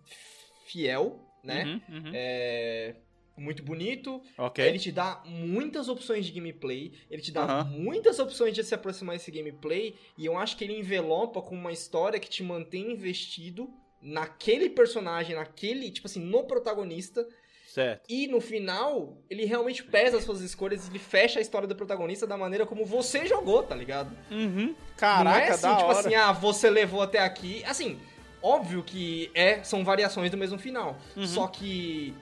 [0.66, 1.80] fiel, né?
[1.88, 2.10] Uhum, uhum.
[2.14, 2.96] É,
[3.36, 4.22] muito bonito.
[4.36, 4.64] Ok.
[4.64, 9.16] Ele te dá muitas opções de gameplay, ele te dá muitas opções de se aproximar
[9.16, 13.70] desse gameplay, e eu acho que ele envelopa com uma história que te mantém investido
[14.00, 17.26] naquele personagem, naquele, tipo assim, no protagonista,
[17.66, 18.04] Certo.
[18.08, 22.26] e no final, ele realmente pesa as suas escolhas, ele fecha a história do protagonista
[22.26, 24.14] da maneira como você jogou, tá ligado?
[24.30, 24.66] Uhum.
[24.66, 25.98] Não Caraca, é assim, da tipo hora.
[26.00, 27.64] assim, ah, você levou até aqui.
[27.64, 27.98] Assim,
[28.42, 30.98] óbvio que é, são variações do mesmo final.
[31.16, 31.26] Uhum.
[31.26, 32.14] Só que.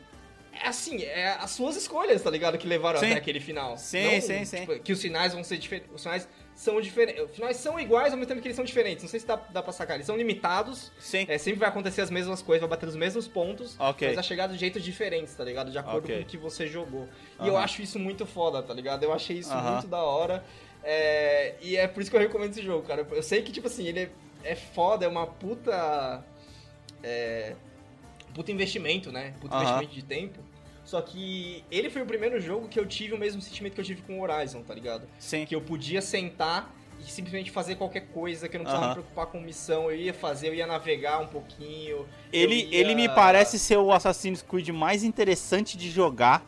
[0.63, 2.59] É assim, é as suas escolhas, tá ligado?
[2.59, 3.07] Que levaram Sim.
[3.07, 3.79] até aquele final.
[3.79, 4.61] Sim, sim, sim.
[4.61, 5.91] tipo, que os finais vão ser diferentes.
[5.95, 7.25] Os finais são diferentes.
[7.25, 9.03] Os finais são iguais ao mesmo tempo que eles são diferentes.
[9.03, 9.97] Não sei se dá, dá pra sacar.
[9.97, 10.93] Eles são limitados.
[10.99, 11.25] Sim.
[11.29, 13.75] É, sempre vai acontecer as mesmas coisas, vai bater os mesmos pontos.
[13.81, 14.07] Ok.
[14.09, 15.71] Mas vai chegar de jeitos diferentes, tá ligado?
[15.71, 16.17] De acordo Ok.
[16.17, 17.09] com o que você jogou.
[17.43, 19.03] E eu acho isso muito foda, tá ligado?
[19.03, 19.73] Eu achei isso Aham.
[19.73, 20.45] muito da hora.
[20.85, 23.07] É, e é por isso que eu recomendo esse jogo, cara.
[23.11, 24.11] Eu sei que, tipo assim, ele é,
[24.45, 26.23] é foda, é uma puta.
[27.03, 27.55] É,
[28.35, 29.33] puta investimento, né?
[29.41, 29.63] Puta Aham.
[29.65, 30.50] investimento de tempo.
[30.91, 33.84] Só que ele foi o primeiro jogo que eu tive o mesmo sentimento que eu
[33.84, 35.07] tive com o Horizon, tá ligado?
[35.20, 35.47] Sim.
[35.47, 38.97] Que eu podia sentar e simplesmente fazer qualquer coisa, que eu não precisava Aham.
[38.97, 39.84] me preocupar com missão.
[39.88, 42.09] Eu ia fazer, eu ia navegar um pouquinho.
[42.32, 46.45] Ele, ia- ele me parece ser o Assassin's Creed mais interessante de jogar,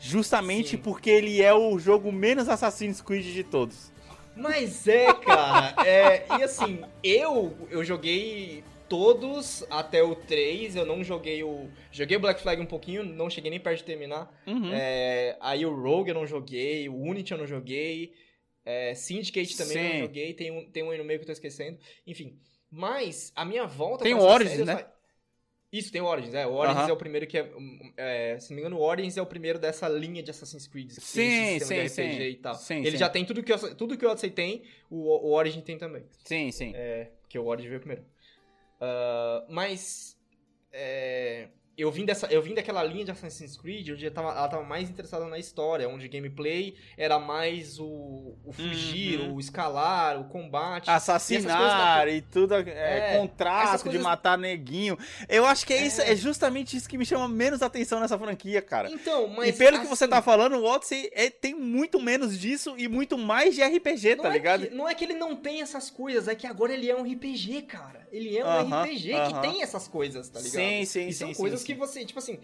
[0.00, 0.78] justamente Sim.
[0.78, 3.92] porque ele é o jogo menos Assassin's Creed de todos.
[4.34, 5.74] Mas é, cara.
[5.86, 11.68] é, e assim, eu eu joguei todos até o 3, eu não joguei o.
[11.92, 14.32] Joguei o Black Flag um pouquinho, não cheguei nem perto de terminar.
[14.46, 14.70] Uhum.
[14.72, 18.14] É, aí o Rogue eu não joguei, o Unity eu não joguei,
[18.64, 19.92] é, Syndicate também eu Sim.
[19.92, 21.78] não joguei, tem um, tem um aí no meio que eu tô esquecendo.
[22.06, 22.38] Enfim.
[22.70, 24.76] Mas a minha volta Tem o Origins, série, eu né?
[24.78, 24.92] sa-
[25.72, 26.46] Isso, tem o Origins, é.
[26.46, 26.90] O Origins Aham.
[26.90, 27.50] é o primeiro que é,
[27.96, 30.90] é, Se não me engano, o Origins é o primeiro dessa linha de Assassin's Creed.
[30.90, 32.02] Sim, sim, sim.
[32.02, 32.54] e tal.
[32.54, 32.96] Sim, Ele sim.
[32.96, 36.04] já tem tudo que, eu, tudo que o Odyssey tem, o, o Origin tem também.
[36.24, 36.72] Sim, sim.
[36.74, 38.04] É, que o Origin veio primeiro.
[38.80, 40.16] Ah, mas.
[40.72, 44.48] é, eu, vim dessa, eu vim daquela linha de Assassin's Creed onde ela tava, ela
[44.48, 49.34] tava mais interessada na história, onde gameplay era mais o, o fugir, Uhum.
[49.34, 50.88] o escalar, o combate.
[50.88, 54.98] E Assassinar coisas e tudo, é, É, contrato de coisas- matar neguinho.
[55.28, 56.12] Eu acho que é, isso, É.
[56.12, 58.90] é justamente isso que me chama menos atenção nessa franquia, cara.
[58.90, 59.48] Então, mas.
[59.54, 62.88] e pelo que você assim, tá falando, o Odyssey é, tem muito menos disso e
[62.88, 64.66] muito mais de RPG, Não tá é ligado?
[64.68, 67.02] que- não é que ele não tem essas coisas, é que agora ele é um
[67.04, 68.06] RPG, cara.
[68.12, 69.32] Ele é um Aham, RPG aham.
[69.32, 70.54] que tem essas coisas, tá ligado?
[70.54, 72.38] Sim, sim, E são sim, coisas sim, que você, tipo assim.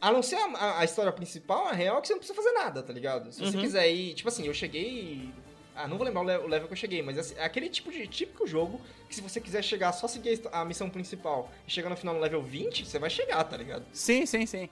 [0.00, 2.52] A não ser a, a- história principal, a real é que você não precisa fazer
[2.54, 3.32] nada, tá ligado?
[3.32, 3.62] Se você Uhum.
[3.62, 4.14] quiser ir.
[4.14, 5.30] Tipo assim, eu cheguei.
[5.74, 7.68] Ah, não vou lembrar o le- o level que eu cheguei, mas assim, é aquele
[7.68, 11.70] tipo de típico jogo que se você quiser chegar só seguir a missão principal e
[11.70, 13.84] chegar no final no level 20, você vai chegar, tá ligado?
[13.92, 14.68] Sim, sim, sim.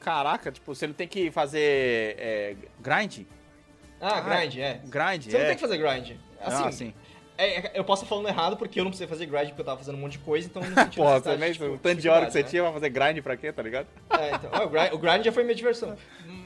[0.00, 3.24] Caraca, tipo, você não tem que fazer é, grind?
[4.00, 4.80] Ah, Ah, grind, é.
[4.84, 5.40] Grind, Você é.
[5.40, 6.16] não tem que fazer grind.
[6.40, 6.94] Assim, ah, sim.
[7.38, 9.64] É- é- eu posso estar falando errado porque eu não precisei fazer grind porque eu
[9.64, 12.00] tava fazendo um monte de coisa, então eu não senti necessidade também, tipo, o tanto
[12.02, 13.86] de hora que você dificuldade, tinha pra fazer grind pra quê, tá ligado?
[14.10, 14.30] né?
[14.30, 15.96] É, então, ó, o, grind, o grind já foi minha diversão.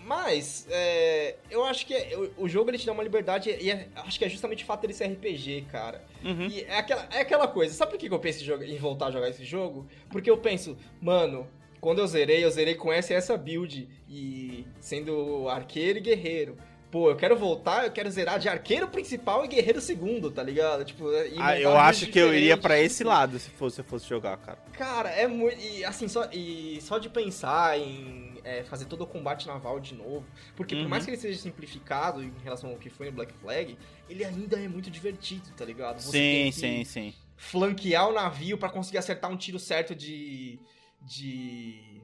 [0.04, 3.70] Mas, é, eu acho que é- o, o jogo ele te dá uma liberdade e
[3.70, 6.02] é- acho que é justamente o fato dele ser RPG, cara.
[6.24, 6.46] Uhum.
[6.46, 9.06] E é aquela, é aquela coisa, sabe por que eu penso em, joga- em voltar
[9.06, 9.86] a jogar esse jogo?
[10.10, 11.46] Porque eu penso, mano,
[11.80, 16.56] quando eu zerei, eu zerei com essa e essa build, e sendo arqueiro e guerreiro.
[16.92, 20.84] Pô, eu quero voltar, eu quero zerar de arqueiro principal e guerreiro segundo, tá ligado?
[20.84, 21.06] Tipo,
[21.40, 24.36] Ah, eu acho que eu iria pra esse lado se fosse, se eu fosse jogar,
[24.36, 24.58] cara.
[24.74, 25.58] Cara, é muito.
[25.58, 29.94] E assim, só, e só de pensar em é, fazer todo o combate naval de
[29.94, 30.26] novo.
[30.54, 30.82] Porque Uhum.
[30.82, 34.22] por mais que ele seja simplificado em relação ao que foi no Black Flag, ele
[34.22, 35.98] ainda é muito divertido, tá ligado?
[35.98, 37.14] Você Sim, sim, sim.
[37.38, 40.58] Flanquear o navio pra conseguir acertar um tiro certo de.
[41.00, 42.01] de.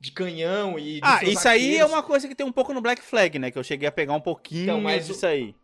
[0.00, 1.00] De canhão e.
[1.00, 3.50] dos Ah, isso aí é uma coisa que tem um pouco no Black Flag, né?
[3.50, 5.54] Que eu cheguei a pegar um pouquinho Então, mas disso aí.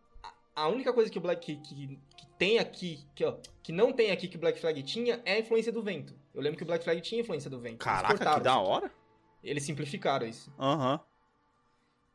[0.55, 1.55] A única coisa que o Black.
[1.57, 2.99] que, que, que tem aqui.
[3.15, 5.81] Que, ó, que não tem aqui que o Black Flag tinha é a influência do
[5.81, 6.13] vento.
[6.33, 7.79] Eu lembro que o Black Flag tinha influência do vento.
[7.79, 8.67] Caraca, que da aqui.
[8.67, 8.91] hora.
[9.43, 10.51] Eles simplificaram isso.
[10.59, 10.99] Aham.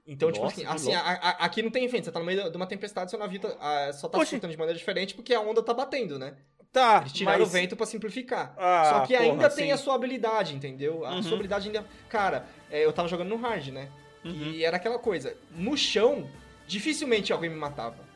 [0.05, 1.09] Então, tipo Nossa, assim, que assim louco.
[1.09, 3.39] a- a- aqui não tem vento, você tá no meio de uma tempestade, seu navio
[3.41, 4.31] tá- ah, só tá Oxi.
[4.31, 6.37] surtando de maneira diferente porque a onda tá batendo, né?
[6.73, 7.49] Tá, Eles tiraram mas...
[7.49, 8.55] o vento pra simplificar.
[8.57, 9.73] Ah, só que ainda porra, tem sim.
[9.73, 11.05] a sua habilidade, entendeu?
[11.05, 11.23] A Uhum.
[11.23, 11.85] sua habilidade ainda.
[12.09, 13.89] Cara, é, eu tava jogando no hard, né?
[14.25, 14.33] Uhum.
[14.53, 15.37] E era aquela coisa.
[15.55, 16.27] No chão,
[16.67, 18.11] dificilmente alguém me matava.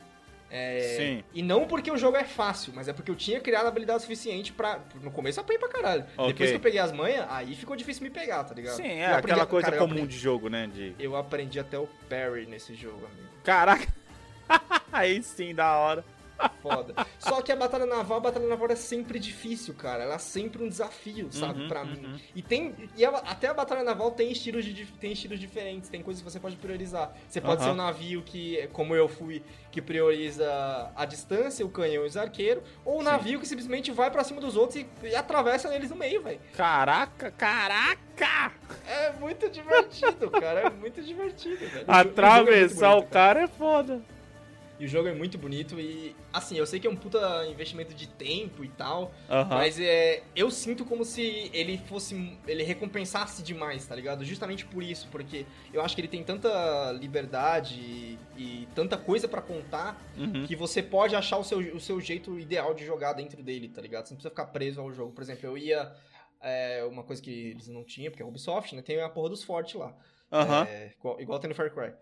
[0.49, 1.25] É, Sim.
[1.35, 4.53] E não porque o jogo é fácil, mas é porque eu tinha criado habilidade suficiente
[4.53, 4.79] pra.
[5.03, 6.05] No começo eu apanhei pra caralho.
[6.17, 6.29] Ok.
[6.33, 8.77] Depois que eu peguei as manhas, aí ficou difícil me pegar, tá ligado?
[8.77, 10.71] Sim, Eu é aprendi- aquela coisa cara, comum aprendi- de jogo, né?
[10.73, 10.95] De...
[11.01, 13.29] Eu aprendi até o parry nesse jogo, amigo.
[13.43, 13.87] Caraca.
[14.93, 16.05] aí sim, da hora.
[16.63, 16.95] Foda.
[17.19, 20.03] Só que a batalha naval, a batalha naval é sempre difícil, cara.
[20.05, 21.91] Ela é sempre um desafio, sabe, Uhum, pra uhum.
[21.91, 22.21] mim.
[22.35, 22.75] E tem.
[22.97, 26.39] E até a batalha naval tem estilos, de, tem estilos diferentes, tem coisas que você
[26.41, 27.13] pode priorizar.
[27.29, 27.65] Você pode Aham.
[27.65, 30.47] ser um navio que, como eu fui, que prioriza
[30.95, 33.05] a distância, o canhão e os arqueiros, ou um Sim.
[33.05, 36.41] navio que simplesmente vai pra cima dos outros e, e atravessa eles no meio, velho.
[36.57, 38.53] Caraca, caraca!
[38.87, 40.61] É muito divertido, cara.
[40.61, 41.87] É muito divertido, velho.
[41.89, 44.01] É Atravessar o cara é foda.
[44.79, 47.95] E o jogo é muito bonito e, assim, eu sei que é um puta investimento
[47.95, 49.11] de tempo e tal,
[49.49, 54.23] mas é, eu sinto como se ele fosse, ele recompensasse demais, tá ligado?
[54.23, 59.27] Justamente por isso, porque eu acho que ele tem tanta liberdade e, e tanta coisa
[59.27, 60.47] pra contar Uhum.
[60.47, 63.81] que você pode achar o seu, o seu jeito ideal de jogar dentro dele, tá
[63.81, 64.07] ligado?
[64.07, 65.13] Você não precisa ficar preso ao jogo.
[65.13, 65.91] Por exemplo, eu ia,
[66.41, 68.83] é, uma coisa que eles não tinham, porque é Ubisoft, né?
[68.83, 69.95] Tem a porra dos fortes lá.
[70.69, 71.93] É, igual, igual tem no Far Cry.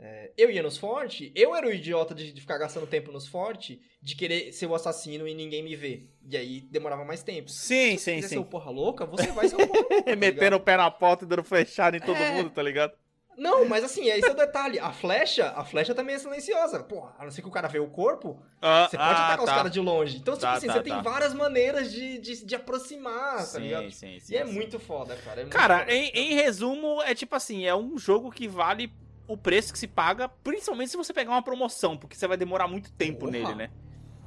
[0.00, 3.26] É, eu ia nos fortes, eu era o idiota de, de ficar gastando tempo nos
[3.26, 6.08] fortes, de querer ser o assassino e ninguém me ver.
[6.30, 7.50] E aí demorava mais tempo.
[7.50, 8.40] Sim, Se você sim, quiser ser sim.
[8.40, 10.02] o porra louca, você vai ser o porra louca.
[10.12, 12.30] tá Metendo o pé na porta e dando flechada em todo É.
[12.32, 12.92] mundo, tá ligado?
[13.36, 14.80] Não, mas assim, esse é o detalhe.
[14.80, 16.82] A flecha, a flecha também é silenciosa.
[16.82, 19.38] Porra, a não ser que o cara vê o corpo, Ah, você pode ah, atacar
[19.40, 19.54] os tá.
[19.56, 20.16] caras de longe.
[20.16, 20.84] Então, tipo Tá, assim, tá, você tá.
[20.84, 23.90] tem várias maneiras de, de, de aproximar, tá Sim, ligado?
[23.92, 24.32] sim, sim.
[24.32, 24.52] E é sim.
[24.52, 25.40] muito foda, cara.
[25.40, 25.92] é muito Cara, foda.
[25.94, 28.92] em, em resumo, é tipo assim, é um jogo que vale
[29.28, 32.66] o preço que se paga, principalmente se você pegar uma promoção, porque você vai demorar
[32.66, 33.32] muito tempo Porra.
[33.32, 33.70] nele, né?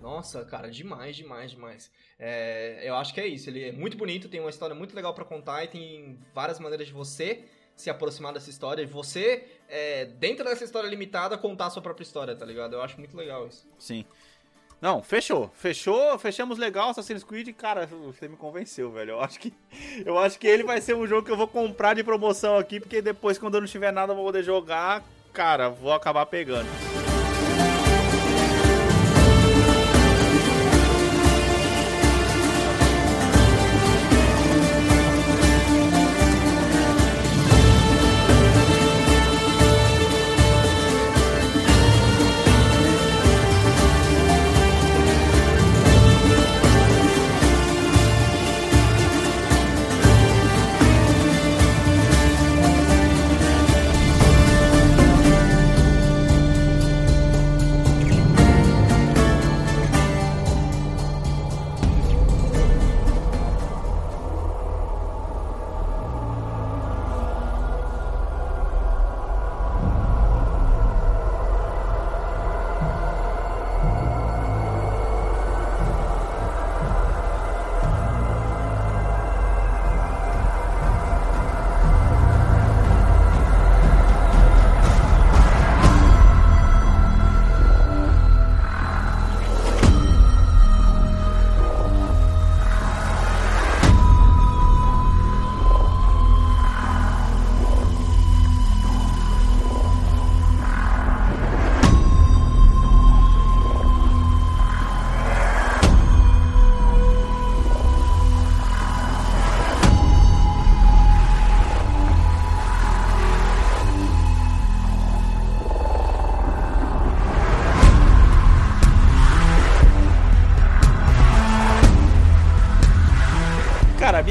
[0.02, 1.92] Nossa, cara, demais, demais, demais.
[2.18, 3.50] É, eu acho que é isso.
[3.50, 6.88] Ele é muito bonito, tem uma história muito legal pra contar e tem várias maneiras
[6.88, 7.44] de você
[7.76, 12.04] se aproximar dessa história e você, é, dentro dessa história limitada, contar a sua própria
[12.04, 12.74] história, tá ligado?
[12.74, 13.68] Eu acho muito legal isso.
[13.78, 14.06] Sim.
[14.82, 15.52] Não, fechou.
[15.54, 19.12] Fechou, fechamos legal Assassin's Creed, cara, você me convenceu, velho.
[19.12, 19.54] Eu acho que
[20.04, 22.80] eu acho que ele vai ser um jogo que eu vou comprar de promoção aqui,
[22.80, 26.91] porque depois quando eu não tiver nada eu vou poder jogar, cara, vou acabar pegando.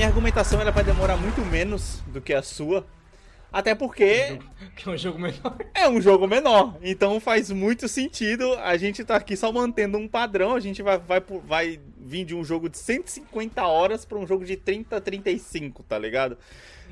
[0.01, 2.86] Minha argumentação ela vai demorar muito menos do que a sua.
[3.53, 4.38] Até porque
[4.74, 5.57] Que é um jogo menor.
[5.74, 6.78] é um jogo menor.
[6.80, 8.55] Então faz muito sentido.
[8.61, 10.55] A gente tá aqui só mantendo um padrão.
[10.55, 14.42] A gente vai, vai, vai vir de um jogo de 150 horas pra um jogo
[14.42, 16.38] de 30, 35, tá ligado?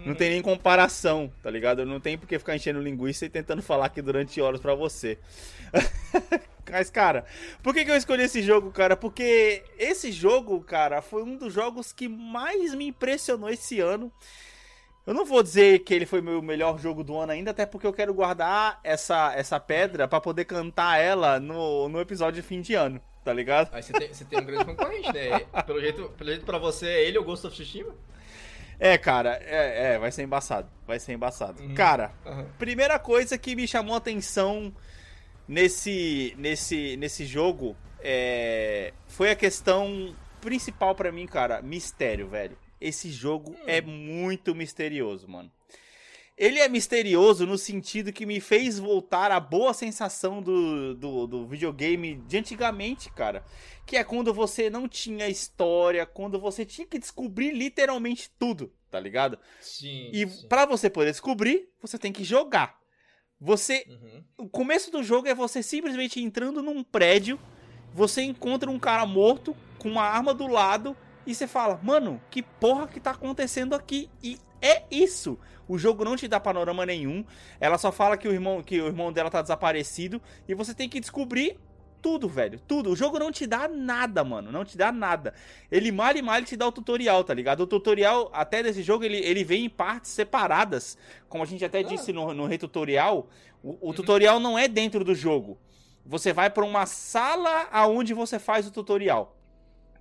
[0.04, 1.84] Não tem nem comparação, tá ligado?
[1.84, 5.18] Não tem porque ficar enchendo linguiça e tentando falar aqui durante horas pra você.
[6.70, 7.24] Mas, cara,
[7.62, 8.96] por que, que eu escolhi esse jogo, cara?
[8.96, 14.12] Porque esse jogo, cara, foi um dos jogos que mais me impressionou esse ano.
[15.06, 17.86] Eu não vou dizer que ele foi meu melhor jogo do ano ainda, até porque
[17.86, 22.60] eu quero guardar essa, essa pedra pra poder cantar ela no, no episódio de fim
[22.60, 23.70] de ano, tá ligado?
[23.72, 25.40] Aí você tem, você tem um grande concorrente, né?
[25.66, 27.94] Pelo jeito, pelo jeito pra você é ele ou Ghost of Tsushima?
[28.80, 30.68] É, cara, é, é, vai ser embaçado.
[30.86, 31.62] Vai ser embaçado.
[31.62, 31.74] Uhum.
[31.74, 32.46] Cara, Aham.
[32.58, 34.72] primeira coisa que me chamou a atenção
[35.46, 42.56] nesse, nesse, nesse jogo é, foi a questão principal pra mim, cara, mistério, velho.
[42.80, 45.50] Esse jogo é muito misterioso, mano.
[46.38, 51.46] Ele é misterioso no sentido que me fez voltar à boa sensação do, do, do
[51.46, 53.44] videogame de antigamente, cara.
[53.84, 59.00] Que é quando você não tinha história, quando você tinha que descobrir literalmente tudo, tá
[59.00, 59.38] ligado?
[59.60, 60.10] Sim.
[60.12, 62.78] E pra você poder descobrir, você tem que jogar.
[63.40, 64.24] Você, Uhum.
[64.38, 67.38] o começo do jogo é você simplesmente entrando num prédio
[67.94, 72.42] você encontra um cara morto com uma arma do lado e você fala, mano, que
[72.42, 74.08] porra que tá acontecendo aqui?
[74.22, 75.38] E é isso.
[75.68, 77.24] O jogo não te dá panorama nenhum.
[77.60, 80.88] Ela só fala que o irmão, que o irmão dela tá desaparecido e você tem
[80.88, 81.58] que descobrir
[82.00, 82.58] tudo, velho.
[82.66, 82.90] Tudo.
[82.90, 84.50] O jogo não te dá nada, mano.
[84.50, 85.34] Não te dá nada.
[85.70, 87.60] Ele mal e mal te dá o tutorial, tá ligado?
[87.60, 90.96] O tutorial, até desse jogo, ele, ele vem em partes separadas.
[91.28, 91.82] Como a gente até ah.
[91.82, 93.28] disse no, no retutorial.
[93.62, 93.92] O, o uhum.
[93.92, 95.58] tutorial não é dentro do jogo.
[96.06, 99.36] Você vai para uma sala aonde você faz o tutorial.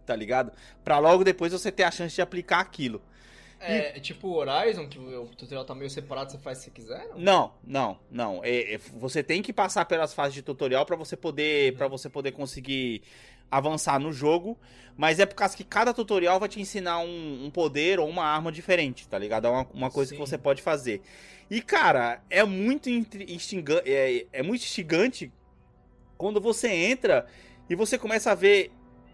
[0.06, 0.54] Tá ligado?
[0.84, 3.02] Pra logo depois você ter a chance de aplicar aquilo.
[3.68, 4.02] É, e...
[4.02, 7.08] tipo Horizon, que o tutorial tá meio separado, você faz se quiser?
[7.16, 8.00] Não, não, não.
[8.10, 8.44] não.
[8.44, 12.10] É, é, você tem que passar pelas fases de tutorial para você poder para você
[12.10, 13.02] poder conseguir
[13.50, 14.58] avançar no jogo,
[14.96, 18.26] mas é por causa que cada tutorial vai te ensinar um, um poder ou uma
[18.26, 19.48] arma diferente, tá ligado?
[19.48, 20.16] É uma, uma coisa Sim.
[20.16, 21.02] que você pode fazer.
[21.50, 25.32] E, cara, é muito instigante, é, é muito instigante
[26.18, 27.26] quando você entra
[27.70, 28.72] e você começa a ver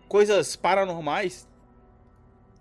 [0.07, 1.47] coisas paranormais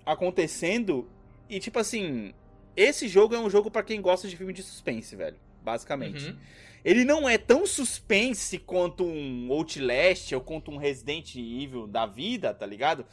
[0.05, 1.09] acontecendo
[1.49, 2.32] e tipo assim,
[2.76, 6.26] esse jogo é um jogo para quem gosta de filme de suspense, velho, basicamente.
[6.26, 6.36] Uhum.
[6.84, 12.53] Ele não é tão suspense quanto um Outlast ou quanto um Resident Evil da vida,
[12.53, 13.07] tá ligado?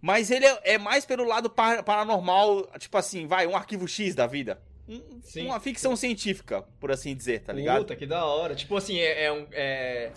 [0.00, 4.26] Mas ele é, é mais pelo lado paranormal, tipo assim, vai, um arquivo X da
[4.26, 4.60] vida.
[4.88, 5.02] Um,
[5.42, 7.78] uma ficção científica, por assim dizer, tá ligado?
[7.78, 8.54] Puta, que da hora.
[8.54, 10.12] Tipo assim, é, é, um, é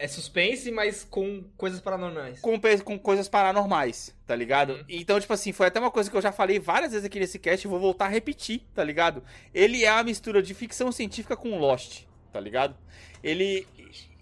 [0.00, 2.40] é suspense, mas com coisas paranormais.
[2.40, 4.72] Com, com coisas paranormais, tá ligado?
[4.72, 4.84] Uhum.
[4.88, 7.38] Então, tipo assim, foi até uma coisa que eu já falei várias vezes aqui nesse
[7.38, 9.22] cast e vou voltar a repetir, tá ligado?
[9.52, 12.74] Ele é a mistura de ficção científica com Lost, tá ligado?
[13.22, 13.66] Ele.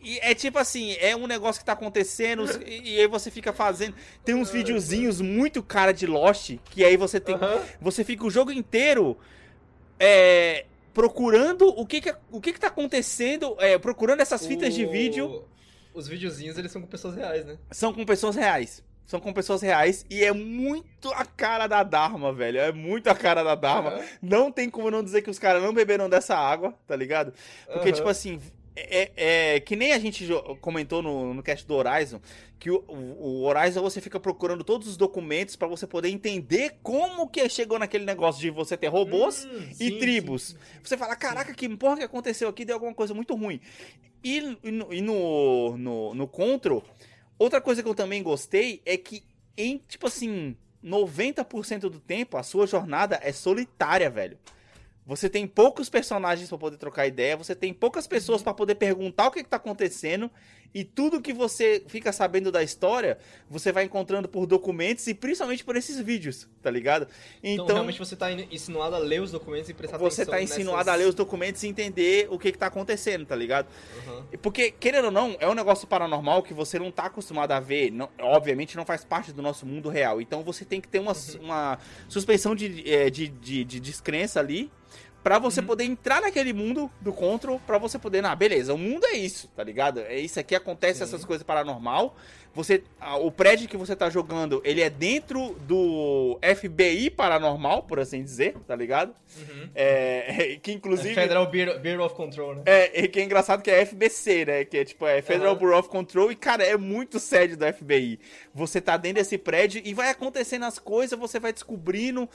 [0.03, 3.53] E é tipo assim, é um negócio que tá acontecendo e, e aí você fica
[3.53, 3.95] fazendo.
[4.25, 7.37] Tem uns videozinhos muito cara de Lost, que aí você tem.
[7.37, 7.63] Uhum.
[7.81, 9.17] Você fica o jogo inteiro.
[10.01, 14.77] É, procurando o que que, o que que tá acontecendo, é, procurando essas fitas o...
[14.77, 15.45] de vídeo
[15.99, 17.59] os videozinhos, eles são com pessoas reais, né?
[17.71, 18.83] São com pessoas reais.
[19.07, 22.59] São com pessoas reais e é muito a cara da Dharma, velho.
[22.59, 23.95] É muito a cara da Dharma.
[23.95, 24.05] Uhum.
[24.21, 27.33] Não tem como não dizer que os caras não beberam dessa água, tá ligado?
[27.73, 27.95] Porque, uhum.
[27.95, 28.39] tipo assim,
[28.77, 30.29] é, é, é, que nem a gente
[30.61, 32.21] comentou no, no cast do Horizon,
[32.59, 37.29] que o, o Horizon você fica procurando todos os documentos para você poder entender como
[37.29, 40.43] que chegou naquele negócio de você ter robôs hum, e sim, tribos.
[40.43, 40.81] Sim, sim.
[40.83, 43.61] Você fala, caraca, que porra que aconteceu aqui, deu alguma coisa muito ruim.
[44.23, 46.85] E, e, no, no, no, no Control,
[47.39, 49.23] outra coisa que eu também gostei é que
[49.57, 54.39] em, tipo assim, 90% do tempo a sua jornada é solitária, velho.
[55.09, 59.29] Você tem poucos personagens para poder trocar ideia, você tem poucas pessoas para poder perguntar
[59.29, 60.31] o que, está acontecendo
[60.75, 63.17] e tudo que você fica sabendo da história,
[63.49, 67.09] você vai encontrando por documentos e principalmente por esses vídeos, tá ligado?
[67.43, 70.25] Então, então realmente você tá insinuado a ler os documentos e prestar você atenção.
[70.27, 70.93] Você tá insinuado nessas...
[70.93, 73.67] a ler os documentos e entender o que, está acontecendo, tá ligado?
[74.07, 74.25] Uhum.
[74.43, 77.91] Porque, querendo ou não, é um negócio paranormal que você não tá acostumado a ver.
[77.91, 80.21] Não, obviamente não faz parte do nosso mundo real.
[80.21, 81.45] Então você tem que ter uma, uhum.
[81.45, 81.79] uma
[82.11, 84.71] suspensão de, é, de, de, de descrença ali
[85.23, 85.67] para você uhum.
[85.67, 89.49] poder entrar naquele mundo do Control, para você poder, ah, beleza, o mundo é isso,
[89.55, 90.01] tá ligado?
[90.01, 91.05] É isso aqui, acontece Sim.
[91.05, 92.17] essas coisas paranormal.
[92.55, 92.83] Você,
[93.21, 98.57] o prédio que você tá jogando, ele é dentro do FBI paranormal, por assim dizer,
[98.67, 99.15] tá ligado?
[99.37, 99.69] Uhum.
[99.75, 101.11] É, que inclusive...
[101.11, 102.63] É Federal Bureau, of Control, né?
[102.65, 104.65] É, que é engraçado que é FBC, né?
[104.65, 105.59] Que é tipo, é Federal uhum.
[105.59, 108.19] Bureau of Control e, cara, é muito sério do FBI.
[108.55, 112.29] Você tá dentro desse prédio e vai acontecendo as coisas, você vai descobrindo...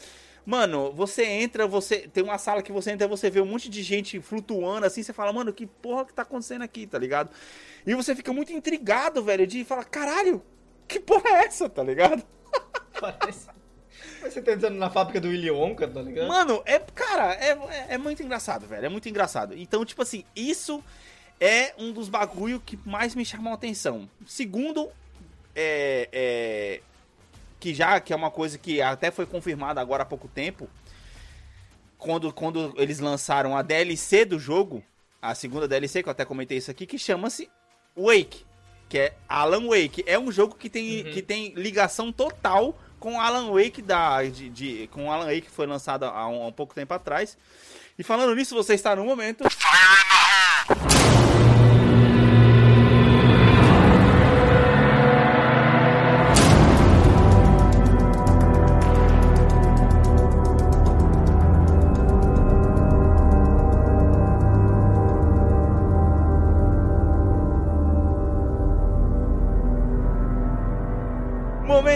[0.45, 3.81] Mano, você entra, você tem uma sala que você entra, você vê um monte de
[3.81, 7.29] gente flutuando assim, você fala, mano, que porra que tá acontecendo aqui, tá ligado?
[7.85, 10.43] E você fica muito intrigado, velho, de falar, caralho,
[10.87, 12.23] que porra é essa, tá ligado?
[12.99, 13.47] Parece.
[14.21, 16.27] Você tá entrando na fábrica do Willy Wonka, tá ligado?
[16.27, 19.57] Mano, é, cara, é, é, é muito engraçado, velho, é muito engraçado.
[19.57, 20.83] Então, tipo assim, isso
[21.39, 24.09] é um dos bagulho que mais me chamou a atenção.
[24.25, 24.89] Segundo,
[25.55, 26.81] é, é
[27.63, 30.69] que já que é uma coisa que até foi confirmada agora há pouco tempo,
[31.97, 34.83] quando, quando eles lançaram a DLC do jogo,
[35.21, 37.49] a segunda DLC, que eu até comentei isso aqui, que chama-se
[37.95, 38.45] Wake,
[38.89, 40.03] que é Alan Wake.
[40.05, 41.13] É um jogo que tem, uhum.
[41.13, 45.65] que tem ligação total com Alan Wake da de, de, com Alan Wake que foi
[45.65, 47.37] lançado há um, há um pouco tempo atrás.
[47.97, 49.45] E falando nisso, você está no momento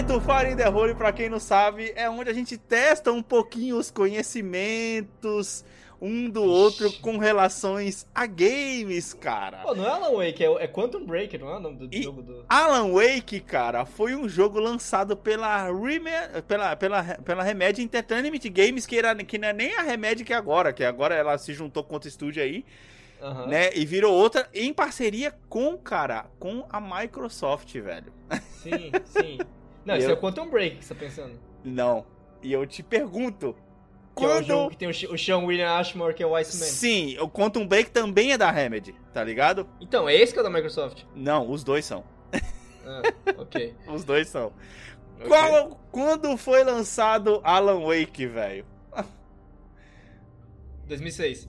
[0.08, 3.22] Momento Fire in the Hole, pra quem não sabe, é onde a gente testa um
[3.22, 5.62] pouquinho os conhecimentos,
[6.00, 9.58] um do outro com relações a games, cara.
[9.58, 12.02] Pô, não é Alan Wake, é, é Quantum Break, não é o nome do E-
[12.02, 12.42] jogo do.
[12.48, 16.10] Alan Wake, cara, foi um jogo lançado pela Reme
[16.48, 20.32] pela, pela, pela Remedy Entertainment Games, que, era, que não é nem a Remedy que
[20.32, 22.64] é agora, que agora ela se juntou com outro estúdio aí,
[23.20, 23.46] Aham.
[23.46, 23.70] né?
[23.74, 28.10] E virou outra em parceria com, cara, com a Microsoft, velho.
[28.62, 29.38] Sim, sim.
[29.88, 31.38] Não, isso Eu- é o Quantum Break que você tá pensando.
[31.64, 32.04] Não.
[32.42, 33.54] E eu te pergunto,
[34.14, 34.44] Que é o quando...
[34.46, 36.66] jogo que tem o, Sean William Ashmore, que é o Iceman.
[36.68, 39.66] Sim, o Quantum Break também é da Remedy, tá ligado?
[39.80, 41.04] Então, é esse que é da Microsoft?
[41.16, 42.04] Não, os dois são.
[42.84, 43.02] Ah,
[43.38, 43.74] ok.
[43.88, 44.52] Os dois são.
[45.16, 45.26] ok.
[45.28, 48.64] Qual, quando foi lançado Alan Wake, velho?
[50.86, 51.48] 2006.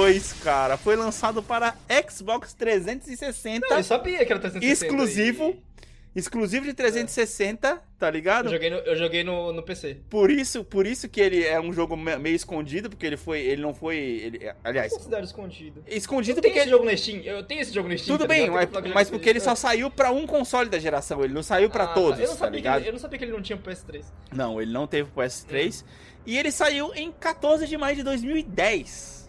[0.00, 1.74] 2, cara, foi lançado para
[2.08, 3.66] Xbox 360.
[3.68, 4.86] Não, eu sabia que era 360.
[4.86, 5.50] Exclusivo.
[5.50, 5.70] E...
[6.12, 7.78] Exclusivo de 360, é.
[7.96, 8.46] tá ligado?
[8.46, 9.98] Eu joguei, no, eu joguei no, no, PC.
[10.08, 13.62] Por isso, por isso que ele é um jogo meio escondido, porque ele foi, ele
[13.62, 14.92] não foi, ele, é, aliás.
[14.92, 15.84] Considero escondido.
[15.86, 17.20] Escondido eu porque esse jogo no Steam.
[17.20, 18.16] Eu tenho esse jogo no Steam.
[18.16, 21.22] Tudo tá bem, mas, mas porque ele só saiu para um console da geração.
[21.22, 22.18] Ele não saiu para ah, todos.
[22.18, 22.24] Tá.
[22.24, 22.80] Eu, não tá ligado?
[22.80, 24.02] Ele, eu não sabia que ele não tinha pro PS3.
[24.32, 25.82] Não, ele não teve pro PS3.
[25.82, 25.86] Hum.
[26.26, 29.19] E ele saiu em 14 de maio de 2010.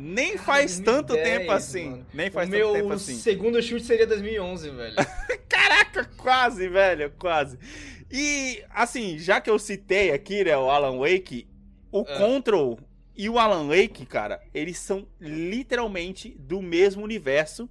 [0.00, 1.90] Nem faz tanto 2010, tempo assim.
[1.90, 2.06] mano.
[2.14, 3.14] Nem faz o tanto meu tempo assim.
[3.16, 4.94] segundo chute seria 2011, velho.
[5.48, 7.58] Caraca, quase, velho, quase.
[8.08, 11.48] E, assim, já que eu citei aqui, né, o Alan Wake,
[11.90, 12.16] o É.
[12.16, 12.78] Control
[13.16, 17.68] e o Alan Wake, cara, eles são literalmente do mesmo universo.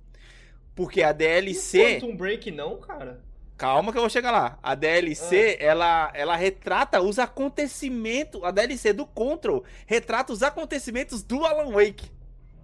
[0.76, 2.00] Porque a E DLC.
[2.00, 3.24] Quantum Break não, cara?
[3.58, 4.60] Calma que eu vou chegar lá.
[4.62, 8.44] A DLC, ela, ela retrata os acontecimentos.
[8.44, 12.12] A DLC do Control retrata os acontecimentos do Alan Wake.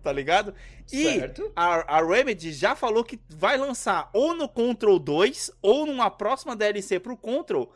[0.03, 0.53] Tá ligado?
[0.91, 1.51] E Certo.
[1.55, 6.55] a, a Remedy já falou que vai lançar ou no Control 2 ou numa próxima
[6.55, 7.71] DLC pro Control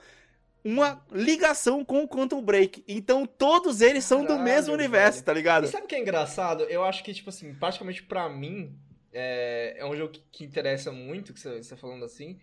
[0.63, 2.83] uma ligação com o Quantum Break.
[2.85, 5.25] Então todos eles são do Caralho, mesmo universo, velho.
[5.25, 5.63] tá ligado?
[5.65, 6.63] E sabe o que é engraçado?
[6.63, 8.77] Eu acho que, tipo assim, praticamente pra mim,
[9.13, 12.37] é, é um jogo que, que interessa muito, que você você tá falando assim.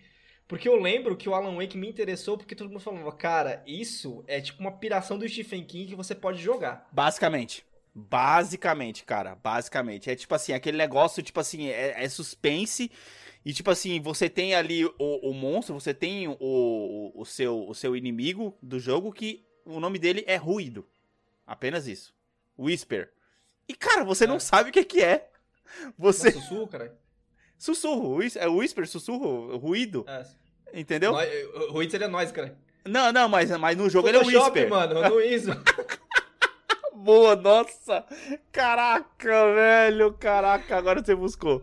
[0.48, 4.24] Porque eu lembro que o Alan Wake me interessou porque todo mundo falava, cara, isso
[4.26, 6.88] é tipo uma piração do Stephen King que você pode jogar.
[6.92, 7.64] Basicamente.
[7.94, 9.36] Basicamente, cara.
[9.36, 10.10] Basicamente.
[10.10, 12.90] É tipo assim, aquele negócio, tipo assim, é, é suspense.
[13.44, 17.68] E tipo assim, você tem ali o, o monstro, você tem o, o, o seu,
[17.68, 20.86] o seu inimigo do jogo que o nome dele é Ruído.
[21.46, 22.14] Apenas isso.
[22.58, 23.12] Whisper.
[23.68, 24.40] E cara, você não É.
[24.40, 25.28] sabe o que que é.
[25.98, 26.28] Você.
[26.30, 26.98] Nossa, sussurro, cara.
[27.58, 28.18] Sussurro.
[28.36, 30.04] É Whisper, sussurro, ruído.
[30.08, 30.24] É.
[30.80, 31.12] Entendeu?
[31.12, 31.28] Nós-
[31.68, 32.56] O ruído seria nós, cara.
[32.86, 34.68] Não, não, mas, mas no jogo ele é Photoshop, Whisper.
[34.70, 35.50] mano, no ISO.
[37.04, 38.02] Boa, nossa!
[38.50, 40.14] Caraca, velho!
[40.14, 41.62] Caraca, agora você buscou.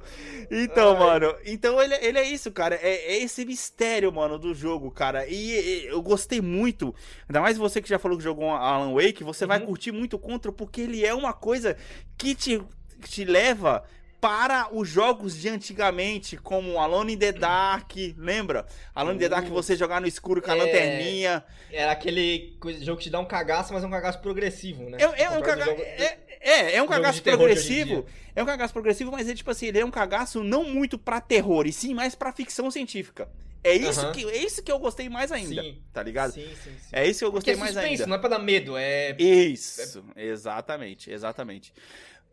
[0.52, 1.00] Então, Ai.
[1.00, 2.76] mano, então ele, ele é isso, cara.
[2.76, 5.26] É, é esse mistério, mano, do jogo, cara.
[5.28, 6.94] E, e, eu gostei muito.
[7.28, 9.66] Ainda mais você que já falou que jogou Alan Wake, você vai Uhum.
[9.66, 11.76] curtir muito o Contra, porque ele é uma coisa
[12.16, 12.62] que te,
[13.02, 13.84] que te leva
[14.22, 18.68] para os jogos de antigamente, como Alone in the Dark, lembra?
[18.94, 20.58] Alone in the Dark, você jogar no escuro com a é.
[20.60, 21.44] lanterninha.
[21.72, 25.00] Era aquele jogo que te dá um cagaço, mas é um cagaço progressivo, né?
[25.02, 25.72] É, é um Ao contrário do caga...
[25.72, 28.06] jogo- é, é, é um cagaço progressivo.
[28.36, 31.20] É um cagaço progressivo, mas é tipo assim, ele é um cagaço não muito pra
[31.20, 33.28] terror, e sim mais pra ficção científica.
[33.64, 34.12] É isso, Aham.
[34.12, 35.80] que, é isso que eu gostei mais ainda, Sim.
[35.94, 36.32] tá ligado?
[36.32, 36.90] Sim, sim, sim.
[36.92, 38.08] É isso que eu gostei é mais suspense, ainda.
[38.08, 39.16] não é pra dar medo, é...
[39.20, 41.72] Isso, exatamente, exatamente.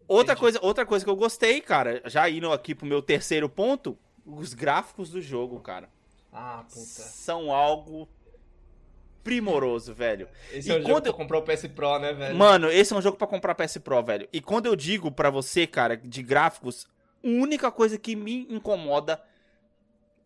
[0.09, 0.41] Outra Entendi.
[0.41, 3.97] coisa, outra coisa que eu gostei, cara, já indo aqui pro meu terceiro ponto,
[4.27, 5.89] os gráficos do jogo, cara,
[6.33, 6.81] Ah, puta.
[6.81, 8.09] são algo
[9.23, 10.29] primoroso, velho.
[10.53, 12.37] Esse E é jogo quando pra eu- comprar o PS Pro, né, velho?
[12.37, 14.27] Mano, esse é um jogo pra comprar PS Pro, velho.
[14.33, 16.87] E quando eu digo pra você, cara, de gráficos,
[17.23, 19.23] a única coisa que me incomoda,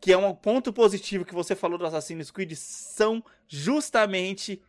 [0.00, 4.62] que é um ponto positivo que você falou do Assassin's Creed, são justamente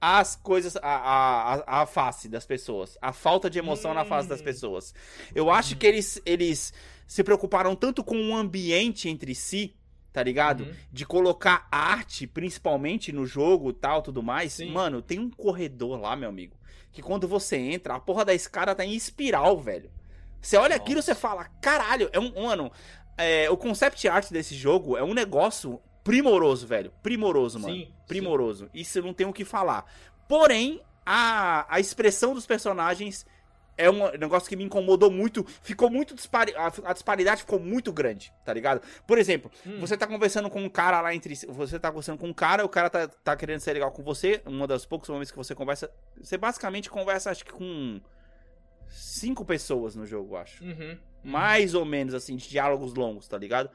[0.00, 2.98] as coisas, a, a, a, face das pessoas.
[3.00, 4.44] A falta de emoção na face das Hum.
[4.44, 4.94] pessoas.
[5.34, 6.72] Eu acho que eles, eles
[7.06, 9.74] se preocuparam tanto com o ambiente entre si,
[10.12, 10.64] tá ligado?
[10.64, 10.74] Uhum.
[10.90, 14.54] de colocar arte, principalmente no jogo tal, tudo mais.
[14.54, 14.70] Sim.
[14.70, 16.56] Mano, tem um corredor lá, meu amigo,
[16.90, 19.90] que quando você entra, a porra da escada tá em espiral, velho.
[20.40, 22.32] Você olha aquilo e você fala, caralho, é um.
[22.42, 22.70] Mano,
[23.18, 26.92] é, o concept art desse jogo é um negócio primoroso, velho.
[27.02, 27.74] Primoroso, mano.
[27.74, 28.70] Sim, primoroso.
[28.72, 29.84] Isso eu não tenho o que falar.
[30.28, 33.26] Porém, a, a expressão dos personagens
[33.78, 35.44] é um negócio que me incomodou muito.
[35.62, 38.80] Ficou muito dispari a, disparidade ficou muito grande, tá ligado?
[39.06, 39.78] Por exemplo, Hum.
[39.78, 41.34] você tá conversando com um cara lá entre.
[41.34, 44.40] Você tá conversando com um cara, o cara tá, tá querendo ser legal com você.
[44.46, 45.90] Uma das poucos momentos que você conversa.
[46.20, 48.00] Você basicamente conversa, acho que com.
[48.88, 50.64] cinco pessoas no jogo, eu acho.
[50.64, 50.96] Uhum.
[51.22, 53.68] Mais ou menos, assim, de diálogos longos, tá ligado?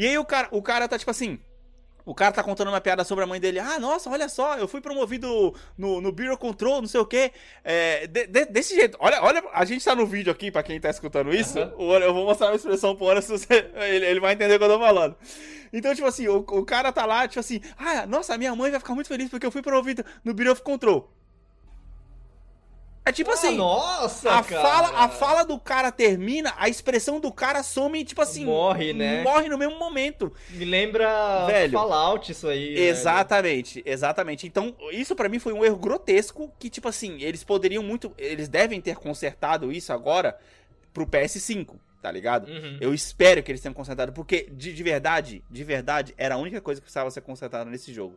[0.00, 1.38] E aí o cara, o cara tá tipo assim.
[2.06, 3.58] O cara tá contando uma piada sobre a mãe dele.
[3.58, 7.30] Ah, nossa, olha só, eu fui promovido no, no Bureau Control, não sei o quê.
[7.62, 8.96] É, de- de- desse jeito.
[8.98, 11.58] Olha, olha, a gente tá no vídeo aqui, pra quem tá escutando isso.
[11.58, 14.68] Ana- Eu vou mostrar uma expressão pro você, ele, ele vai entender o que eu
[14.70, 15.14] tô falando.
[15.70, 18.80] Então, tipo assim, o, o cara tá lá, tipo assim, ah, nossa, minha mãe vai
[18.80, 21.06] ficar muito feliz porque eu fui promovido no Bureau of Control.
[23.10, 24.62] É tipo Ah, assim, nossa, a cara.
[24.62, 28.44] fala, a fala do cara termina, a expressão do cara some, tipo assim.
[28.44, 29.22] Morre, né?
[29.22, 30.32] Morre no mesmo momento.
[30.50, 31.72] Me lembra Velho.
[31.72, 32.74] Fallout isso aí.
[32.74, 32.86] velho.
[32.88, 34.46] Exatamente, exatamente.
[34.46, 38.12] Então, isso pra mim foi um erro grotesco que, tipo assim, eles poderiam muito.
[38.16, 40.38] Eles devem ter consertado isso agora
[40.94, 42.48] pro PS5, tá ligado?
[42.48, 42.78] Uhum.
[42.80, 46.60] Eu espero que eles tenham consertado, porque de, de verdade, de verdade, era a única
[46.60, 48.16] coisa que precisava ser consertada nesse jogo.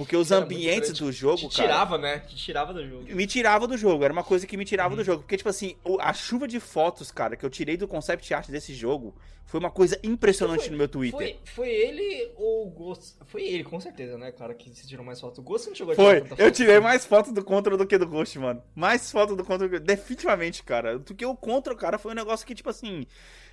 [0.00, 1.68] Porque os Era ambientes do jogo, Te cara.
[1.68, 2.20] tirava, né?
[2.20, 3.04] Te tirava do jogo.
[3.14, 4.96] me tirava do jogo, era uma coisa que me tirava Uhum.
[4.96, 5.22] do jogo.
[5.22, 8.72] Porque, tipo assim, a chuva de fotos, cara, que eu tirei do concept art desse
[8.72, 11.18] jogo foi uma coisa impressionante Foi- no meu Twitter.
[11.18, 13.16] Foi, foi ele ou o Ghost?
[13.26, 15.42] Foi ele, com certeza, né, cara, que se tirou mais foto.
[15.42, 16.56] O Ghost não chegou a tirar Foi, tanta eu foto.
[16.56, 18.62] tirei mais foto do Contra do que do Ghost, mano.
[18.74, 19.68] Mais foto do Contra.
[19.80, 20.98] Definitivamente, cara.
[20.98, 23.06] Do que o Contra, cara, foi um negócio que, tipo assim,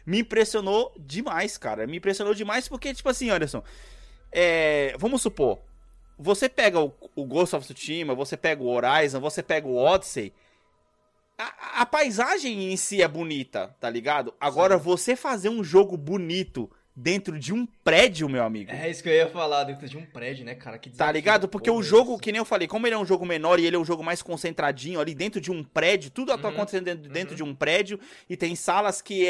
[0.06, 1.86] me impressionou demais, cara.
[1.86, 3.62] Me impressionou demais porque, tipo assim, Anderson,
[4.32, 5.60] é, vamos supor,
[6.18, 10.34] você pega o, o Ghost of Tsushima, você pega o Horizon, você pega o Odyssey,
[11.38, 14.34] a, a paisagem em si é bonita, tá ligado?
[14.40, 18.72] Agora, você fazer um jogo bonito dentro de um prédio, meu amigo.
[18.72, 20.80] É isso que eu ia falar, dentro de um prédio, né, cara?
[20.80, 21.48] Que Tá ligado?
[21.48, 22.22] Porque o jogo, esse.
[22.24, 24.04] que nem eu falei, como ele é um jogo menor e ele é um jogo
[24.04, 26.54] mais concentradinho ali dentro de um prédio, tudo tá Uhum.
[26.56, 27.36] acontecendo dentro, dentro Uhum.
[27.38, 29.30] de um prédio e tem salas que é,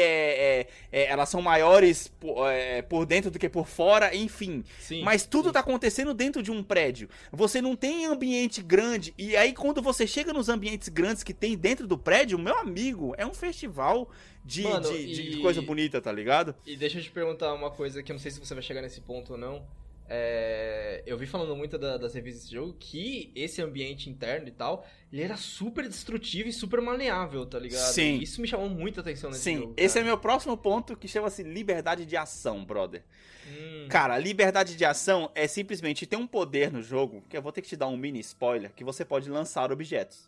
[0.60, 4.64] é- é- elas são maiores por, é, por dentro do que por fora, enfim.
[4.80, 5.02] Sim.
[5.02, 7.10] Mas tudo tá acontecendo dentro de um prédio.
[7.30, 11.54] Você não tem ambiente grande e aí quando você chega nos ambientes grandes que tem
[11.54, 14.10] dentro do prédio, meu amigo, é um festival
[14.48, 16.54] de, Mano, de- de e- coisa bonita, tá ligado?
[16.66, 18.80] E deixa eu te perguntar uma coisa que eu não sei se você vai chegar
[18.82, 19.64] nesse ponto ou não.
[20.10, 24.50] É, eu vi falando muito da- das revistas desse jogo que esse ambiente interno e
[24.50, 27.92] tal, ele era super destrutivo e super maleável, tá ligado?
[27.92, 28.18] Sim.
[28.18, 29.74] Isso me chamou muita atenção nesse Sim, jogo.
[29.76, 33.02] esse é meu próximo ponto que chama-se liberdade de ação, brother.
[33.46, 37.52] Hum, Cara, liberdade de ação é simplesmente ter um poder no jogo, que eu vou
[37.52, 40.26] ter que te dar um mini spoiler, que você pode lançar objetos.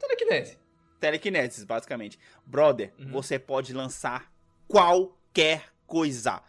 [0.00, 0.56] telecinese.
[1.00, 2.18] Telekinesis, basicamente.
[2.46, 3.10] Brother, Uhum.
[3.10, 4.30] você pode lançar
[4.68, 6.32] qualquer coisa.
[6.32, 6.42] Não, não,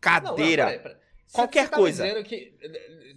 [0.00, 0.64] Cadeira.
[0.66, 0.96] peraí, peraí.
[1.26, 2.22] Você- Qualquer tá coisa.
[2.24, 2.52] Que,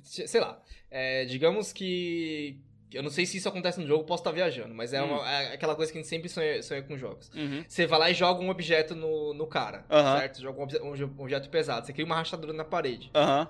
[0.04, 0.62] sei lá,
[0.92, 2.60] é, digamos que
[2.92, 5.16] eu não sei se isso acontece no jogo, posso estar viajando, mas é, Hum.
[5.16, 7.32] uma- é aquela coisa que a gente sempre sonha, sonha com jogos.
[7.34, 7.64] Uhum.
[7.68, 10.20] Você vai lá e joga um objeto no, no cara, Aham.
[10.20, 10.42] certo?
[10.42, 11.88] Joga um, um um objeto pesado.
[11.88, 13.10] Você cria uma rachadura na parede.
[13.16, 13.48] Aham.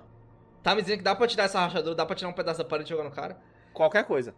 [0.62, 2.64] Tá me dizendo que dá pra tirar essa rachadura, dá pra tirar um pedaço da
[2.64, 3.38] parede e jogar no cara?
[3.74, 4.34] Qualquer coisa.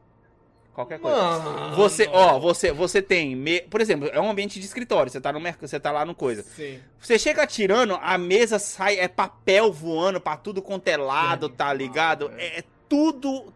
[0.76, 1.16] Qualquer coisa.
[1.16, 1.74] Mano.
[1.74, 5.32] Você, ó, você, você tem, me- por exemplo, é um ambiente de escritório, você tá
[5.32, 6.42] no mercado, você tá lá no coisa.
[6.42, 6.78] Sim.
[7.00, 11.72] Você chega atirando, a mesa sai, é papel voando pra tudo quanto é lado, tá
[11.72, 12.28] ligado?
[12.28, 12.40] velho.
[12.40, 13.52] É tudo,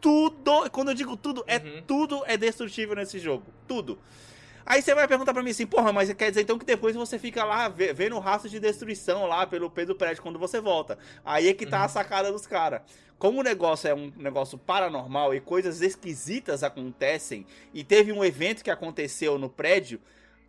[0.00, 1.82] tudo, quando eu digo tudo, é Uhum.
[1.86, 3.98] tudo é destrutível nesse jogo, tudo.
[4.70, 7.18] Aí você vai perguntar pra mim assim, porra, mas quer dizer então que depois você
[7.18, 10.98] fica lá vendo o rastro de destruição lá pelo pé do prédio quando você volta.
[11.24, 11.88] Aí é que tá a Uhum.
[11.88, 12.82] sacada dos caras.
[13.18, 18.62] Como o negócio é um negócio paranormal e coisas esquisitas acontecem, e teve um evento
[18.62, 20.02] que aconteceu no prédio,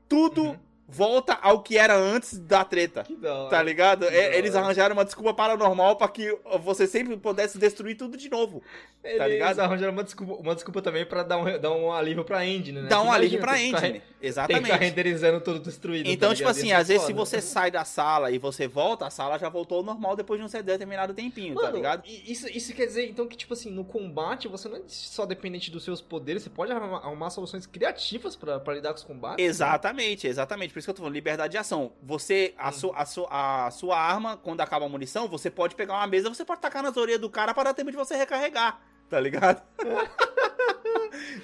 [0.09, 0.59] tudo Uhum.
[0.91, 3.03] Volta ao que era antes da treta.
[3.03, 3.49] Que da hora.
[3.49, 4.05] Tá ligado?
[4.05, 8.61] É, eles arranjaram uma desculpa paranormal pra que você sempre pudesse destruir tudo de novo.
[9.03, 9.59] Eles tá ligado?
[9.59, 12.89] arranjaram uma desculpa, uma desculpa também pra dar um, dar um alívio pra engine, né?
[12.89, 13.93] Dá um alívio pra ficar engine.
[13.93, 14.71] re- Tem que Exatamente.
[14.71, 16.07] renderizando tudo destruído.
[16.09, 16.57] Então, tá tipo ligado?
[16.57, 19.47] assim, ser às vezes se você sai da sala e você volta, a sala já
[19.47, 22.03] voltou ao normal depois de um determinado tempinho, tá Mano, ligado?
[22.05, 25.25] e Isso, isso quer dizer, então, que, tipo assim, no combate você não é só
[25.25, 29.45] dependente dos seus poderes, você pode arrumar, arrumar soluções criativas pra lidar com os combates.
[29.45, 30.73] Exatamente, exatamente.
[30.79, 31.91] Por isso que eu tô falando, liberdade de ação.
[32.01, 35.95] Você, a, su, a, su, a sua arma, quando acaba a munição, você pode pegar
[35.95, 38.79] uma mesa, você pode tacar nas orelhas do cara para dar tempo de você recarregar.
[39.09, 39.61] Tá ligado?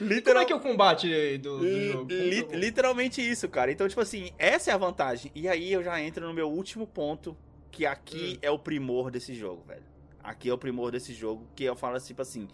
[0.02, 2.12] E como é que é o combate do, do Li- jogo?
[2.12, 3.72] li- Como que é literalmente isso, cara.
[3.72, 5.32] Então, tipo assim, essa é a vantagem.
[5.36, 7.36] E aí eu já entro no meu último ponto,
[7.72, 8.40] que aqui Hum.
[8.42, 9.84] é o primor desse jogo, velho.
[10.24, 12.48] Aqui é o primor desse jogo, que eu falo tipo assim.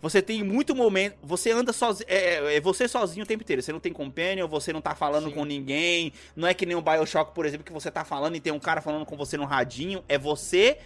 [0.00, 1.16] Você tem muito momento.
[1.22, 2.06] Você anda sozinho.
[2.08, 3.60] É, é você sozinho o tempo inteiro.
[3.62, 5.34] Você não tem companion, você não tá falando Sim.
[5.34, 6.12] com ninguém.
[6.36, 8.60] Não é que nem o Bioshock, por exemplo, que você tá falando e tem um
[8.60, 10.04] cara falando com você no radinho.
[10.08, 10.78] É você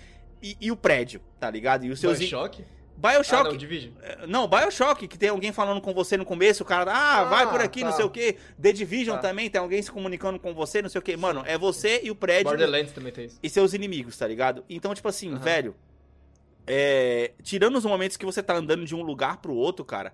[0.42, 1.84] e, e o prédio, tá ligado?
[1.84, 2.18] E os seus.
[2.18, 2.64] Bioshock?
[2.96, 3.48] Bioshock.
[3.48, 3.92] Ah, não, Division.
[4.28, 7.50] Não, Bioshock, que tem alguém falando com você no começo, o cara, ah, Ah, vai
[7.50, 7.86] por aqui, tá.
[7.86, 8.36] não sei o que.
[8.60, 9.22] The Division Tá.
[9.22, 11.16] também, tem alguém se comunicando com você, não sei o que.
[11.16, 13.38] Mano, é você e o prédio Borderlands também tem isso.
[13.42, 14.62] e seus inimigos, tá ligado?
[14.70, 15.74] Então, tipo assim, velho,
[16.66, 20.12] é, tirando os momentos que você tá andando de um lugar pro outro, cara,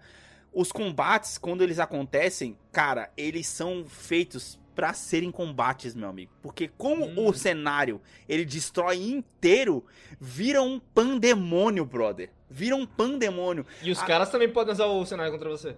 [0.52, 6.32] os combates, quando eles acontecem, cara, eles são feitos para serem combates, meu amigo.
[6.40, 7.26] Porque como hum.
[7.26, 9.84] o cenário ele destrói inteiro,
[10.20, 12.30] vira um pandemônio, brother.
[12.48, 13.66] Vira um pandemônio.
[13.82, 14.06] E os A...
[14.06, 15.76] caras também podem usar o cenário contra você.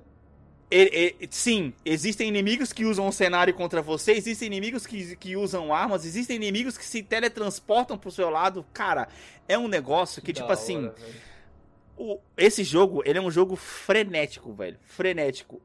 [0.71, 5.37] Ele, ele, sim, existem inimigos que usam o cenário contra você, existem inimigos que, que
[5.37, 8.65] usam armas, existem inimigos que se teletransportam pro seu lado.
[8.73, 9.09] Cara,
[9.49, 10.91] é um negócio que, que tipo assim.
[11.99, 14.79] o, esse jogo, ele é um jogo frenético, velho.
[14.85, 15.61] Frenético.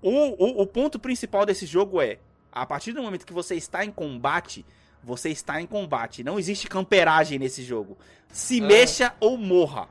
[0.00, 2.18] O, o, o ponto principal desse jogo é:
[2.50, 4.64] a partir do momento que você está em combate,
[5.04, 6.24] você está em combate.
[6.24, 7.98] Não existe camperagem nesse jogo.
[8.30, 8.66] Se ah.
[8.66, 9.88] mexa ou morra.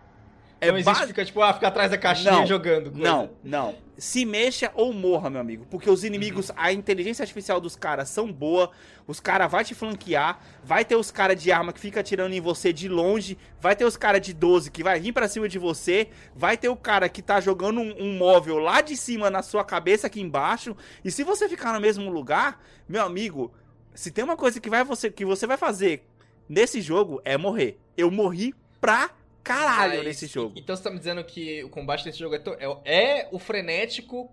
[0.62, 2.91] É não existe fica, tipo, ah, fica atrás da caixinha não, jogando.
[2.91, 3.03] Coisa.
[3.03, 3.76] Não, não.
[3.97, 5.66] Se mexa ou morra, meu amigo.
[5.72, 6.55] Porque os inimigos, uhum.
[6.55, 8.70] a inteligência artificial dos caras são boa.
[9.07, 10.39] Os caras vai te flanquear.
[10.64, 13.39] Vai ter os caras de arma que fica atirando em você de longe.
[13.59, 16.09] Vai ter os caras de 12 que vai vir para cima de você.
[16.36, 19.64] Vai ter o cara que tá jogando um, um, móvel lá de cima na sua
[19.64, 20.78] cabeça aqui embaixo.
[21.03, 23.51] E se você ficar no mesmo lugar, meu amigo,
[23.95, 26.05] se tem uma coisa que, vai você, que você vai fazer
[26.47, 27.80] nesse jogo é morrer.
[27.97, 29.09] Eu morri pra
[29.44, 30.54] caralho Mas, nesse jogo.
[30.58, 32.56] Então você tá me dizendo que o combate desse jogo é, to...
[32.60, 34.32] é, é o frenético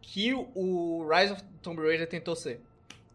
[0.00, 2.60] que o Rise of Tomb Raider tentou ser.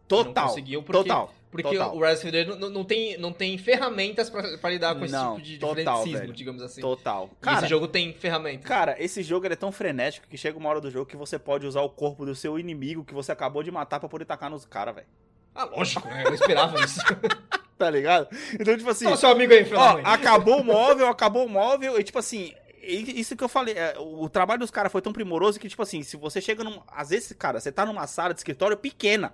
[0.07, 0.43] Total.
[0.43, 1.33] Não conseguiu porque, total.
[1.49, 1.95] Porque total.
[1.95, 5.15] o Rise of Tomb Raider não, não, tem, não tem ferramentas pra, lidar com esse
[5.15, 6.81] tipo de, total, digamos assim.
[6.81, 7.29] Total.
[7.41, 8.65] Cara, esse jogo tem ferramentas.
[8.65, 11.65] Cara, esse jogo é tão frenético que chega uma hora do jogo que você pode
[11.65, 14.65] usar o corpo do seu inimigo que você acabou de matar pra poder tacar nos
[14.65, 15.07] caras, velho.
[15.53, 16.23] Ah, lógico, né?
[16.25, 16.99] Eu esperava isso.
[17.77, 18.27] tá ligado?
[18.53, 19.07] Então, tipo assim.
[19.07, 22.53] Ó, seu amigo aí, ó, acabou o móvel, acabou o móvel, e tipo assim.
[22.87, 26.03] Isso que eu falei, é, o trabalho dos caras foi tão primoroso que, tipo assim,
[26.03, 26.79] se você chega num.
[26.87, 29.33] Às vezes, cara, você tá numa sala de escritório pequena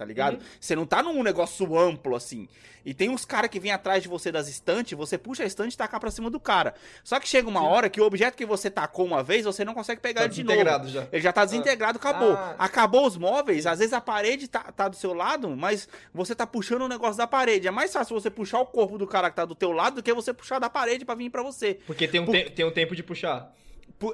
[0.00, 0.36] tá ligado?
[0.36, 0.40] Uhum.
[0.58, 2.48] Você não tá num negócio amplo assim.
[2.86, 5.74] E tem uns caras que vêm atrás de você das estantes, você puxa a estante
[5.74, 6.72] e taca pra cima do cara.
[7.04, 7.66] Só que chega uma Sim.
[7.66, 10.34] hora que o objeto que você tacou uma vez, você não consegue pegar tá ele
[10.34, 10.88] de novo.
[10.88, 11.06] Já.
[11.12, 12.08] Ele já tá desintegrado, ah.
[12.08, 12.32] acabou.
[12.32, 12.54] Ah.
[12.58, 16.46] Acabou os móveis, às vezes a parede tá, tá do seu lado, mas você tá
[16.46, 17.68] puxando o negócio da parede.
[17.68, 20.02] É mais fácil você puxar o corpo do cara que tá do teu lado do
[20.02, 21.78] que você puxar da parede para vir para você.
[21.86, 22.34] Porque tem um, Por...
[22.34, 23.52] te tem um tempo de puxar.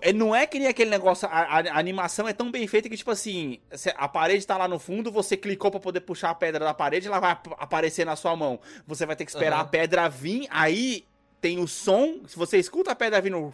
[0.01, 2.97] É, não é que nem aquele negócio, a, a, animação é tão bem feita que,
[2.97, 3.61] tipo assim,
[3.97, 7.07] a parede tá lá no fundo, você clicou para poder puxar a pedra da parede,
[7.07, 8.59] ela vai aparecer na sua mão.
[8.87, 9.63] Você vai ter que esperar uhum.
[9.63, 11.05] a pedra vir, aí
[11.41, 13.53] tem o som, se você escuta a pedra vindo.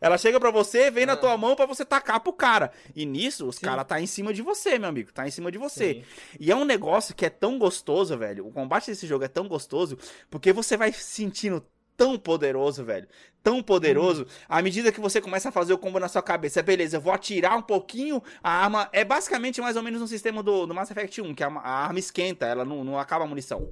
[0.00, 2.70] Ela chega para você, vem na tua mão para você tacar pro cara.
[2.94, 5.12] E nisso, os caras tá em cima de você, meu amigo.
[5.12, 5.94] Tá em cima de você.
[5.94, 6.04] Sim.
[6.38, 8.46] E é um negócio que é tão gostoso, velho.
[8.46, 9.98] O combate desse jogo é tão gostoso,
[10.30, 11.66] porque você vai sentindo
[11.98, 13.08] tão poderoso, velho.
[13.42, 14.22] Tão poderoso.
[14.22, 14.44] Hum.
[14.48, 17.12] À medida que você começa a fazer o combo na sua cabeça, beleza, eu vou
[17.12, 18.88] atirar um pouquinho, a arma.
[18.92, 21.84] É basicamente mais ou menos um sistema do, do Mass Effect 1, que a, a
[21.86, 23.68] arma esquenta, ela não, não acaba a munição.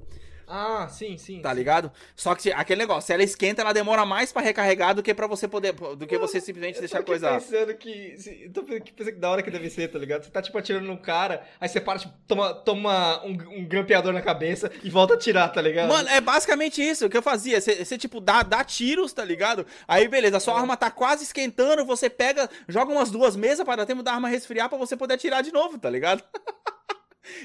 [0.47, 1.41] Ah, sim, sim.
[1.41, 1.55] Tá sim.
[1.55, 1.91] ligado?
[2.15, 5.27] Só que aquele negócio, se ela esquenta, ela demora mais para recarregar do que para
[5.27, 5.73] você poder.
[5.73, 7.27] Do que você simplesmente deixar a coisa.
[7.27, 8.15] Eu tô pensando que.
[8.45, 10.23] Eu tô pensando que da hora que deve ser, tá ligado?
[10.23, 14.13] Você tá tipo atirando no cara, aí você para, tipo, toma, toma um, um grampeador
[14.13, 15.89] na cabeça e volta a atirar, tá ligado?
[15.89, 17.59] Mano, é basicamente isso que eu fazia.
[17.59, 19.65] Você, você tipo, dá, dá tiros, tá ligado?
[19.85, 20.57] Aí, beleza, a sua é.
[20.59, 24.29] arma tá quase esquentando, você pega, joga umas duas mesas para dar tempo da arma
[24.29, 26.23] resfriar para você poder atirar de novo, tá ligado?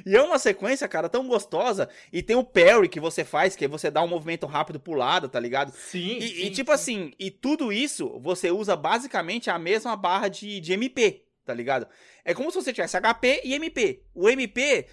[0.04, 1.88] E é uma sequência, cara, tão gostosa.
[2.12, 5.28] E tem o parry que você faz, que você dá um movimento rápido pro lado,
[5.28, 5.72] tá ligado?
[5.72, 6.18] Sim.
[6.18, 6.74] E, sim, e tipo sim.
[6.74, 11.86] assim, e tudo isso você usa basicamente a mesma barra de, de MP, tá ligado?
[12.24, 14.02] É como se você tivesse HP e MP.
[14.14, 14.86] O MP,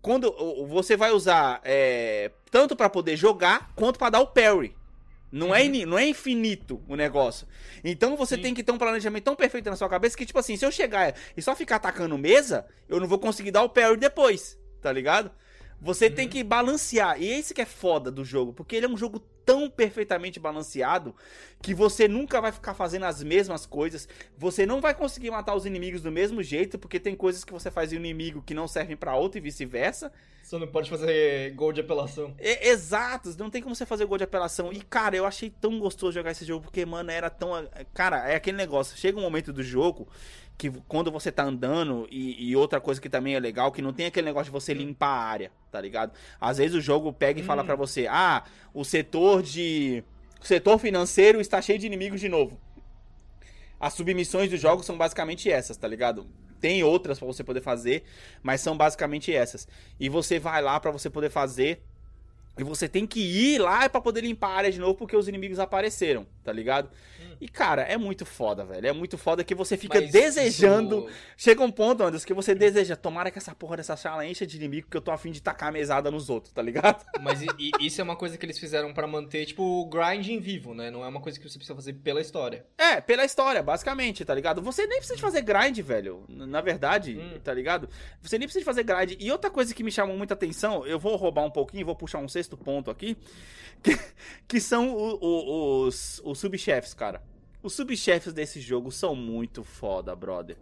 [0.00, 0.34] quando
[0.68, 4.74] você vai usar é, tanto para poder jogar quanto para dar o parry.
[5.30, 7.46] Não, é não é infinito o negócio.
[7.82, 8.42] Então você Sim.
[8.42, 10.70] tem que ter um planejamento tão perfeito na sua cabeça que, tipo assim, se eu
[10.70, 14.92] chegar e só ficar atacando mesa, eu não vou conseguir dar o parry depois, tá
[14.92, 15.30] ligado?
[15.80, 16.14] Você uhum.
[16.14, 17.20] tem que balancear.
[17.20, 21.14] E esse que é foda do jogo, porque ele é um jogo tão perfeitamente balanceado
[21.62, 24.08] que você nunca vai ficar fazendo as mesmas coisas.
[24.36, 27.70] Você não vai conseguir matar os inimigos do mesmo jeito, porque tem coisas que você
[27.70, 30.12] faz em um inimigo que não servem para outro e vice-versa.
[30.42, 32.34] Você não pode fazer gol de apelação.
[32.38, 34.72] É, exato, não tem como você fazer gol de apelação.
[34.72, 37.50] E, cara, eu achei tão gostoso jogar esse jogo, porque, mano, era tão.
[37.94, 38.96] Cara, é aquele negócio.
[38.96, 40.08] Chega um momento do jogo
[40.58, 43.92] que quando você tá andando, e, e, outra coisa que também é legal, que não
[43.92, 46.12] tem aquele negócio de você limpar a área, tá ligado?
[46.40, 47.46] Às vezes o jogo pega e hum.
[47.46, 48.42] fala para você, ah,
[48.72, 50.02] o setor de.
[50.40, 52.58] O setor financeiro está cheio de inimigos de novo.
[53.78, 56.26] As submissões dos jogos são basicamente essas, tá ligado?
[56.60, 58.04] Tem outras para você poder fazer,
[58.42, 59.68] mas são basicamente essas.
[60.00, 61.82] E você vai lá para você poder fazer.
[62.58, 65.28] E você tem que ir lá para poder limpar a área de novo porque os
[65.28, 66.88] inimigos apareceram, tá ligado?
[67.20, 67.36] Hum.
[67.40, 68.86] E, cara, é muito foda, velho.
[68.86, 71.06] É muito foda que você fica Mas desejando.
[71.08, 74.46] isso- Chega um ponto, Anderson, que você deseja, tomara que essa porra dessa sala encha
[74.46, 77.04] de inimigo, que eu tô afim de tacar a mesada nos outros, tá ligado?
[77.20, 80.28] Mas i- i- isso é uma coisa que eles fizeram pra manter, tipo, o grind
[80.28, 80.90] em vivo, né?
[80.90, 82.64] Não é uma coisa que você precisa fazer pela história.
[82.78, 84.62] É, pela história, basicamente, tá ligado?
[84.62, 86.24] Você nem precisa de fazer grind, velho.
[86.28, 87.40] Na verdade, Hum.
[87.42, 87.88] tá ligado?
[88.22, 89.16] Você nem precisa de fazer grind.
[89.18, 92.18] E outra coisa que me chamou muita atenção, eu vou roubar um pouquinho, vou puxar
[92.18, 93.16] um sexto ponto aqui,
[93.82, 93.98] que,
[94.48, 97.22] que são o- o- os, os subchefes, cara.
[97.62, 100.56] Os subchefes desse jogo são muito foda, brother.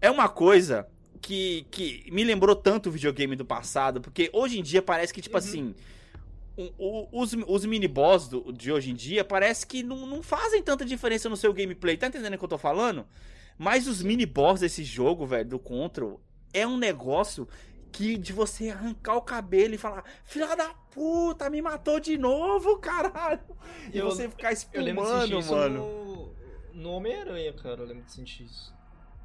[0.00, 0.86] É uma coisa
[1.20, 5.20] que, que me lembrou tanto o videogame do passado, porque hoje em dia parece que,
[5.20, 5.42] tipo Uhum.
[5.42, 5.74] assim.
[6.56, 10.62] o- o- os, os mini-boss do- de hoje em dia parece que não, não fazem
[10.62, 11.96] tanta diferença no seu gameplay.
[11.96, 13.06] Tá entendendo o que eu tô falando?
[13.56, 16.20] Mas os mini-boss desse jogo, velho, do Control,
[16.52, 17.48] é um negócio
[17.92, 22.78] que de você arrancar o cabelo e falar: Filha da puta, me matou de novo,
[22.78, 23.40] caralho.
[23.92, 26.34] E Eu- você ficar espumando, mano.
[26.74, 27.80] no, no Homem-Aranha, cara.
[27.82, 28.72] Eu lembro de sentir isso.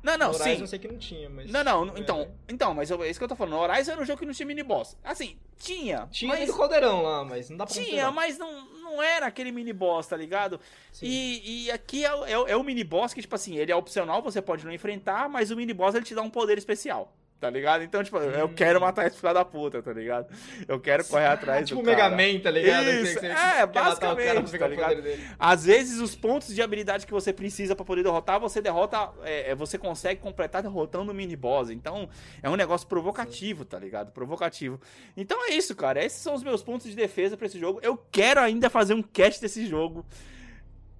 [0.03, 0.61] Não, não, no Horizon sim.
[0.61, 1.49] eu sei que não tinha, mas...
[1.49, 3.53] Não, não, então, então, mas eu- é isso que eu tô falando.
[3.53, 4.95] No Horizon era um jogo que não tinha mini-boss.
[5.03, 6.07] Assim, tinha.
[6.11, 6.45] Tinha mas...
[6.47, 8.11] do caldeirão lá, mas não dá pra Tinha, considerar.
[8.11, 10.59] mas não, não era aquele mini-boss, tá ligado?
[10.91, 11.07] Sim.
[11.07, 13.75] E, e aqui é, o- é, o- é o mini-boss que, tipo assim, ele é
[13.75, 17.11] opcional, você pode não enfrentar, mas o mini-boss ele te dá um poder especial.
[17.45, 17.83] Tá ligado?
[17.83, 18.53] Então, tipo, eu Hum.
[18.55, 20.27] quero matar esse filho da puta, tá ligado?
[20.67, 22.09] Eu quero correr atrás tipo do o Mega.
[22.09, 22.89] Man, tá ligado?
[22.89, 25.03] Isso, Você- é, basicamente, tá ligado?
[25.37, 29.51] Às vezes, os pontos de habilidade que você precisa pra poder derrotar, você derrota, é,
[29.51, 31.69] é, você consegue completar derrotando o mini-boss.
[31.69, 32.09] Então,
[32.41, 34.11] é um negócio provocativo, tá ligado?
[34.11, 34.81] Provocativo.
[35.15, 36.03] Então é isso, cara.
[36.03, 37.79] Esses são os meus pontos de defesa pra esse jogo.
[37.83, 40.03] Eu quero ainda fazer um cast desse jogo.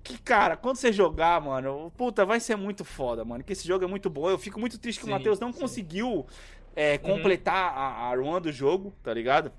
[0.06, 3.44] Que, cara, quando você jogar, mano, puta, vai ser muito foda, mano.
[3.44, 4.30] Que esse jogo é muito bom.
[4.30, 5.60] Eu fico muito triste que Sim, o Matheus não sim.
[5.60, 6.27] conseguiu
[6.76, 9.52] é, completar a, a run do jogo, tá ligado?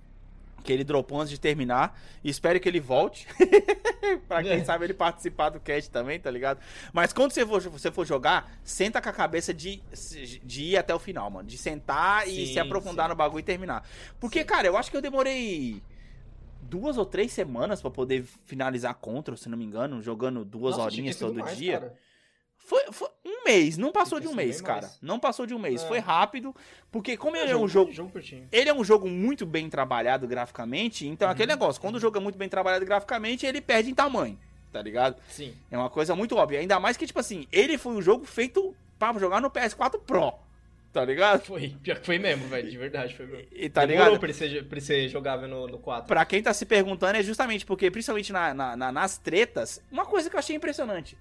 [0.62, 2.00] Que ele dropou antes de terminar.
[2.22, 3.26] E espero que ele volte.
[4.28, 4.64] pra quem É.
[4.64, 6.60] sabe ele participar do cast também, tá ligado?
[6.92, 9.82] Mas quando você for, você for jogar, senta com a cabeça de,
[10.44, 11.48] de ir até o final, mano.
[11.48, 13.82] De sentar e Sim, se aprofundar no bagulho e terminar.
[14.20, 15.82] Porque, cara, eu acho que eu demorei
[16.68, 20.84] duas ou três semanas pra poder finalizar Control, se não me engano, jogando duas Nossa,
[20.84, 21.80] horinhas todo mais, dia.
[21.80, 21.94] cara.
[22.58, 24.82] Foi, foi um mês, não passou de um mês, cara.
[24.82, 24.98] mais.
[25.00, 25.84] Não passou de um mês.
[25.84, 25.86] É.
[25.86, 26.54] Foi rápido,
[26.90, 28.10] porque como ele é um jogo Jogo
[28.50, 31.32] ele é um jogo muito bem trabalhado graficamente, então Uhum.
[31.32, 34.36] aquele negócio, quando o jogo é muito bem trabalhado graficamente, ele perde em tamanho,
[34.72, 35.16] tá ligado?
[35.28, 35.54] Sim.
[35.70, 36.58] É uma coisa muito óbvia.
[36.58, 40.32] Ainda mais que, tipo assim, ele foi um jogo feito pra jogar no PS4 Pro,
[40.96, 41.42] tá ligado?
[41.44, 41.74] Foi.
[41.82, 42.70] Pior que foi mesmo, velho.
[42.70, 43.46] De verdade, foi mesmo.
[43.52, 44.20] E tá Demorou ligado?
[44.20, 46.08] pra ele, ser, pra ele ser jogável no, no 4.
[46.08, 50.06] Pra quem tá se perguntando, é justamente porque, principalmente na- na- na- nas tretas, uma
[50.06, 51.18] coisa que eu achei impressionante.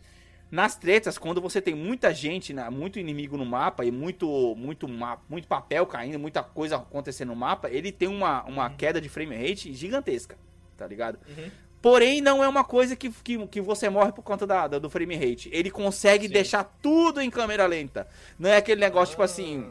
[0.50, 4.88] Nas tretas, quando você tem muita gente, né, muito inimigo no mapa e muito, muito,
[4.88, 9.10] ma- muito papel caindo, muita coisa acontecendo no mapa, ele tem uma, uma queda de
[9.10, 10.38] frame rate gigantesca,
[10.78, 11.20] tá ligado?
[11.28, 11.50] Uhum.
[11.86, 14.90] Porém, não é uma coisa que, que, que você morre por conta da, da- do
[14.90, 15.52] frame rate.
[15.54, 16.34] Ele consegue Sim.
[16.34, 18.08] deixar tudo em câmera lenta.
[18.40, 19.26] Não é aquele negócio, tipo Ah.
[19.26, 19.70] assim,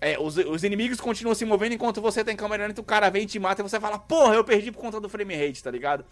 [0.00, 3.10] é, os, os inimigos continuam se movendo enquanto você tá em câmera lenta, o cara
[3.10, 5.62] vem e te mata e você fala, porra, eu perdi por conta do frame rate,
[5.62, 6.04] tá ligado?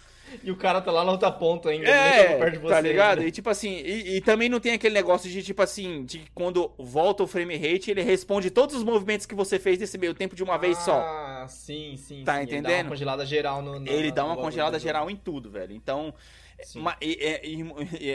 [0.45, 1.89] E o cara tá lá na outra ponta ainda.
[1.89, 3.23] É, perto de você tá ligado?
[3.23, 6.31] E tipo assim, e, e também não tem aquele negócio de tipo assim, de que
[6.35, 10.13] quando volta o frame rate, ele responde todos os movimentos que você fez nesse meio
[10.13, 11.01] tempo de uma vez só.
[11.01, 12.25] Ah, sim, sim.
[12.25, 12.41] Tá sim.
[12.43, 12.85] Ele dá entendendo?
[12.87, 13.81] uma congelada geral no.
[13.81, 15.73] no- Ele dá uma congelada geral em tudo, velho.
[15.75, 16.13] Então,
[16.75, 17.41] ma- e-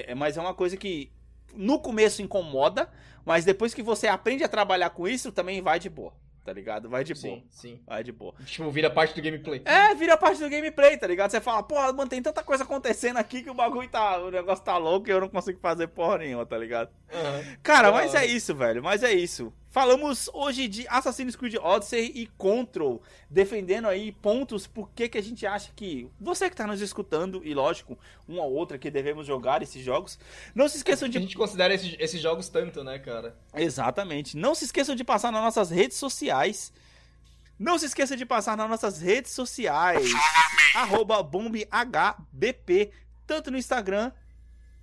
[0.08, 1.12] e- mas é uma coisa que
[1.56, 2.90] no começo incomoda,
[3.26, 6.14] mas depois que você aprende a trabalhar com isso, também vai de boa,
[6.44, 6.90] tá ligado?
[6.90, 7.36] Vai de boa.
[7.36, 7.82] Sim, sim.
[7.88, 8.34] Vai de boa.
[8.46, 9.62] Tipo, vira parte do gameplay.
[9.66, 11.32] É, vira parte do gameplay, tá ligado?
[11.32, 14.18] Você fala, porra, mano, tem tanta coisa acontecendo aqui que o bagulho tá.
[14.20, 16.90] O negócio tá louco e eu não consigo fazer porra nenhuma, tá ligado?
[17.12, 17.44] Aham.
[17.62, 18.84] Cara, mas é isso, velho.
[18.84, 19.54] Mas é isso.
[19.74, 25.24] Falamos hoje de Assassin's Creed Odyssey e Control, defendendo aí pontos por que que a
[25.24, 27.98] gente acha que você que tá nos escutando, e lógico,
[28.30, 30.20] um ou outra que devemos jogar esses jogos,
[30.54, 33.36] não se esqueçam A de gente considera esses, esses jogos tanto, né, cara?
[33.52, 34.38] Exatamente.
[34.38, 36.72] Não se esqueçam de passar nas nossas redes sociais.
[37.58, 40.08] Não se esqueça de passar nas nossas redes sociais.
[40.76, 42.92] Arroba BombHBP.
[43.26, 44.12] Tanto no Instagram.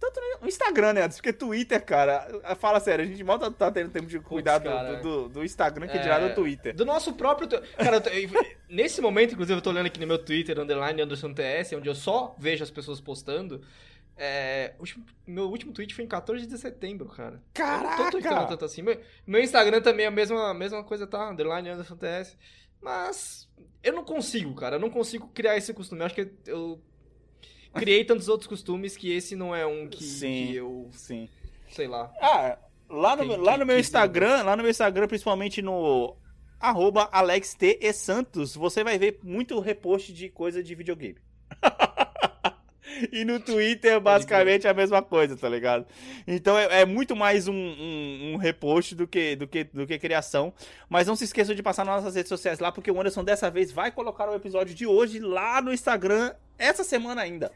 [0.01, 1.09] Tanto no Instagram, né?
[1.09, 2.27] Porque Twitter, cara.
[2.59, 4.97] Fala sério, a gente mal tá, tá tendo tempo de cuidar do- cara.
[4.97, 6.75] do, do, do Instagram que É, dirá do Twitter.
[6.75, 7.47] Do nosso próprio.
[7.77, 8.31] Cara, eu tô- eu-
[8.69, 11.95] nesse momento, inclusive, eu tô olhando aqui no meu Twitter, underline Anderson TS, onde eu
[11.95, 13.61] só vejo as pessoas postando.
[14.17, 14.75] É,
[15.27, 17.37] meu último tweet foi em 14 de setembro, cara.
[17.37, 18.05] Eu Caraca!
[18.05, 18.83] tô tweetando tanto assim.
[18.83, 21.31] Meu, meu Instagram também é a mesma, mesma coisa, tá?
[21.31, 22.37] Underline Anderson TS.
[22.83, 23.49] Mas
[23.83, 24.77] eu não consigo, cara.
[24.77, 26.01] Eu não consigo criar esse costume.
[26.03, 26.81] Eu acho que eu
[27.75, 30.47] criei tantos outros costumes que esse não é um que, Sim.
[30.47, 31.29] que eu, Sim.
[31.71, 32.13] sei lá.
[32.21, 36.17] Ah, lá no, Tem lá no meu Instagram, lá no meu Instagram, principalmente no
[36.59, 37.79] arroba Alex T.
[37.81, 41.17] E Santos, você vai ver muito repost de coisa de videogame.
[43.13, 45.87] e no Twitter, basicamente, é a mesma coisa, tá ligado?
[46.27, 49.99] Então é, é muito mais um, um, um, repost do que, do, que, do que
[49.99, 50.53] criação.
[50.89, 53.51] Mas não se esqueçam de passar nas nossas redes sociais lá, porque o Anderson dessa
[53.51, 57.53] vez vai colocar o episódio de hoje lá no Instagram, essa semana ainda.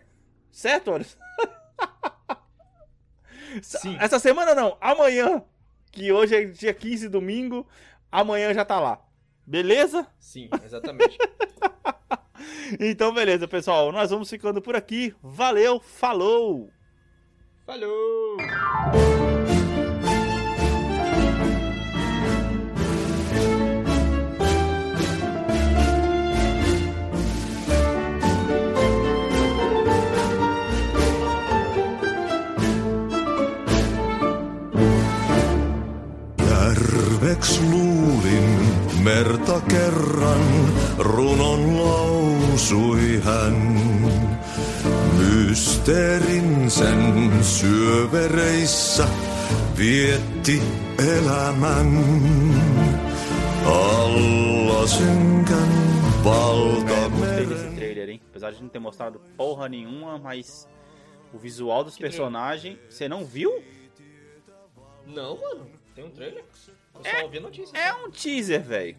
[0.50, 1.18] Certo, Anderson?
[3.62, 3.96] Sim.
[4.00, 5.42] Essa semana não, amanhã.
[5.92, 7.66] Que hoje é dia 15, domingo.
[8.10, 9.00] Amanhã já tá lá.
[9.46, 10.06] Beleza?
[10.18, 11.16] Sim, exatamente.
[12.80, 13.92] então, beleza, pessoal.
[13.92, 15.14] Nós vamos ficando por aqui.
[15.22, 16.70] Valeu, falou!
[17.66, 18.36] Falou!
[36.38, 38.48] Järveks luulin
[39.04, 40.44] merta kerran,
[40.98, 41.62] runon
[42.54, 43.54] lausui hän.
[45.18, 49.08] Mysteerin sen syövereissä
[49.78, 50.62] vietti
[50.98, 52.04] elämän.
[53.66, 55.74] Alla synkän
[57.76, 58.20] trailer, hein?
[58.30, 60.68] Apesar de não ter mostrado porra nenhuma, mas
[61.32, 63.62] o visual dos personagens, você não viu?
[65.06, 65.70] Não, mano.
[65.94, 66.44] Tem um trailer?
[66.94, 67.76] Eu é, só ouvi notícia.
[67.76, 68.96] É um teaser, velho.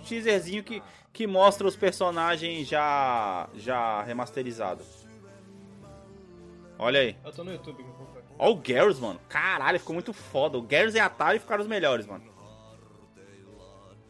[0.00, 5.08] Um teaserzinho que, que mostra os personagens já já remasterizados.
[6.78, 7.16] Olha aí.
[7.24, 7.84] Eu tô no YouTube.
[8.38, 9.20] Olha o Garrus, mano.
[9.28, 10.56] Caralho, ficou muito foda.
[10.56, 12.24] O Garrus e a Atari ficaram os melhores, mano.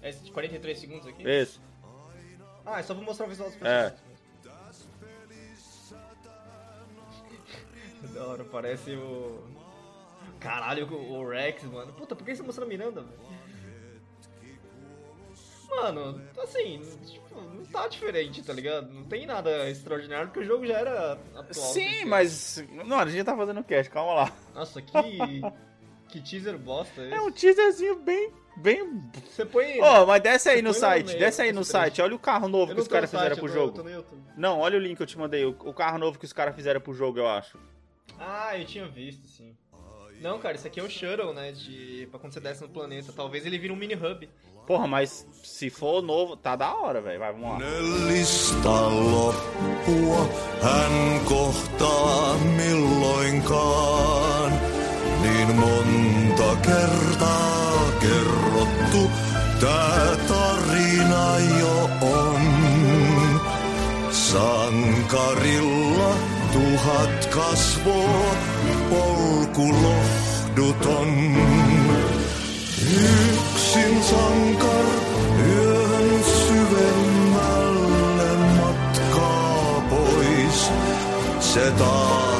[0.02, 1.28] Esse de 43 segundos aqui?
[1.28, 1.60] Isso.
[2.64, 4.01] Ah, é só vou mostrar o visual dos personagens.
[8.05, 8.06] É.
[8.14, 9.43] da hora, parece o.
[10.39, 11.93] Caralho, o Rex, mano.
[11.93, 13.18] Puta, por que você mostrou a Miranda, velho?
[15.71, 18.93] Mano, assim, tipo, não tá diferente, tá ligado?
[18.93, 21.53] Não tem nada extraordinário porque o jogo já era atual.
[21.53, 22.65] Sim, mas.
[22.85, 24.33] Não, a gente tá fazendo cast, calma lá.
[24.55, 24.93] Nossa, que.
[26.11, 27.15] que teaser bosta esse.
[27.15, 28.33] É um teaserzinho bem.
[28.57, 29.03] Bem.
[29.31, 29.81] Você põe.
[29.81, 32.03] Ó, oh, mas desce aí no site, no desce aí no site.
[32.03, 33.83] Olha o carro novo que os caras fizeram pro jogo.
[34.37, 35.45] Não, olha o link que eu te mandei.
[35.45, 37.59] O, o carro novo que os caras fizeram pro jogo, eu acho.
[38.19, 39.57] Ah, eu tinha visto, sim.
[40.21, 41.53] Não, cara, isso aqui é o Shuttle, né?
[41.53, 42.07] De...
[42.11, 43.13] Pra quando você desce no planeta.
[43.13, 44.29] Talvez ele vire um mini hub.
[44.71, 47.19] Porra, mas se for novo, tá da hora, velho.
[47.19, 48.89] Vai, vamos lá.
[48.89, 50.29] loppua
[50.63, 54.53] hän kohtaa milloinkaan.
[55.23, 59.11] Niin monta kertaa kerrottu,
[59.61, 62.43] tää tarina jo on.
[64.11, 66.15] Sankarilla
[66.53, 68.35] tuhat kasvoa,
[68.91, 71.11] polku lohduton.
[73.71, 74.87] Yksin sankar
[75.49, 80.71] yön syvemmälle matkaa pois.
[81.41, 82.40] Se taakka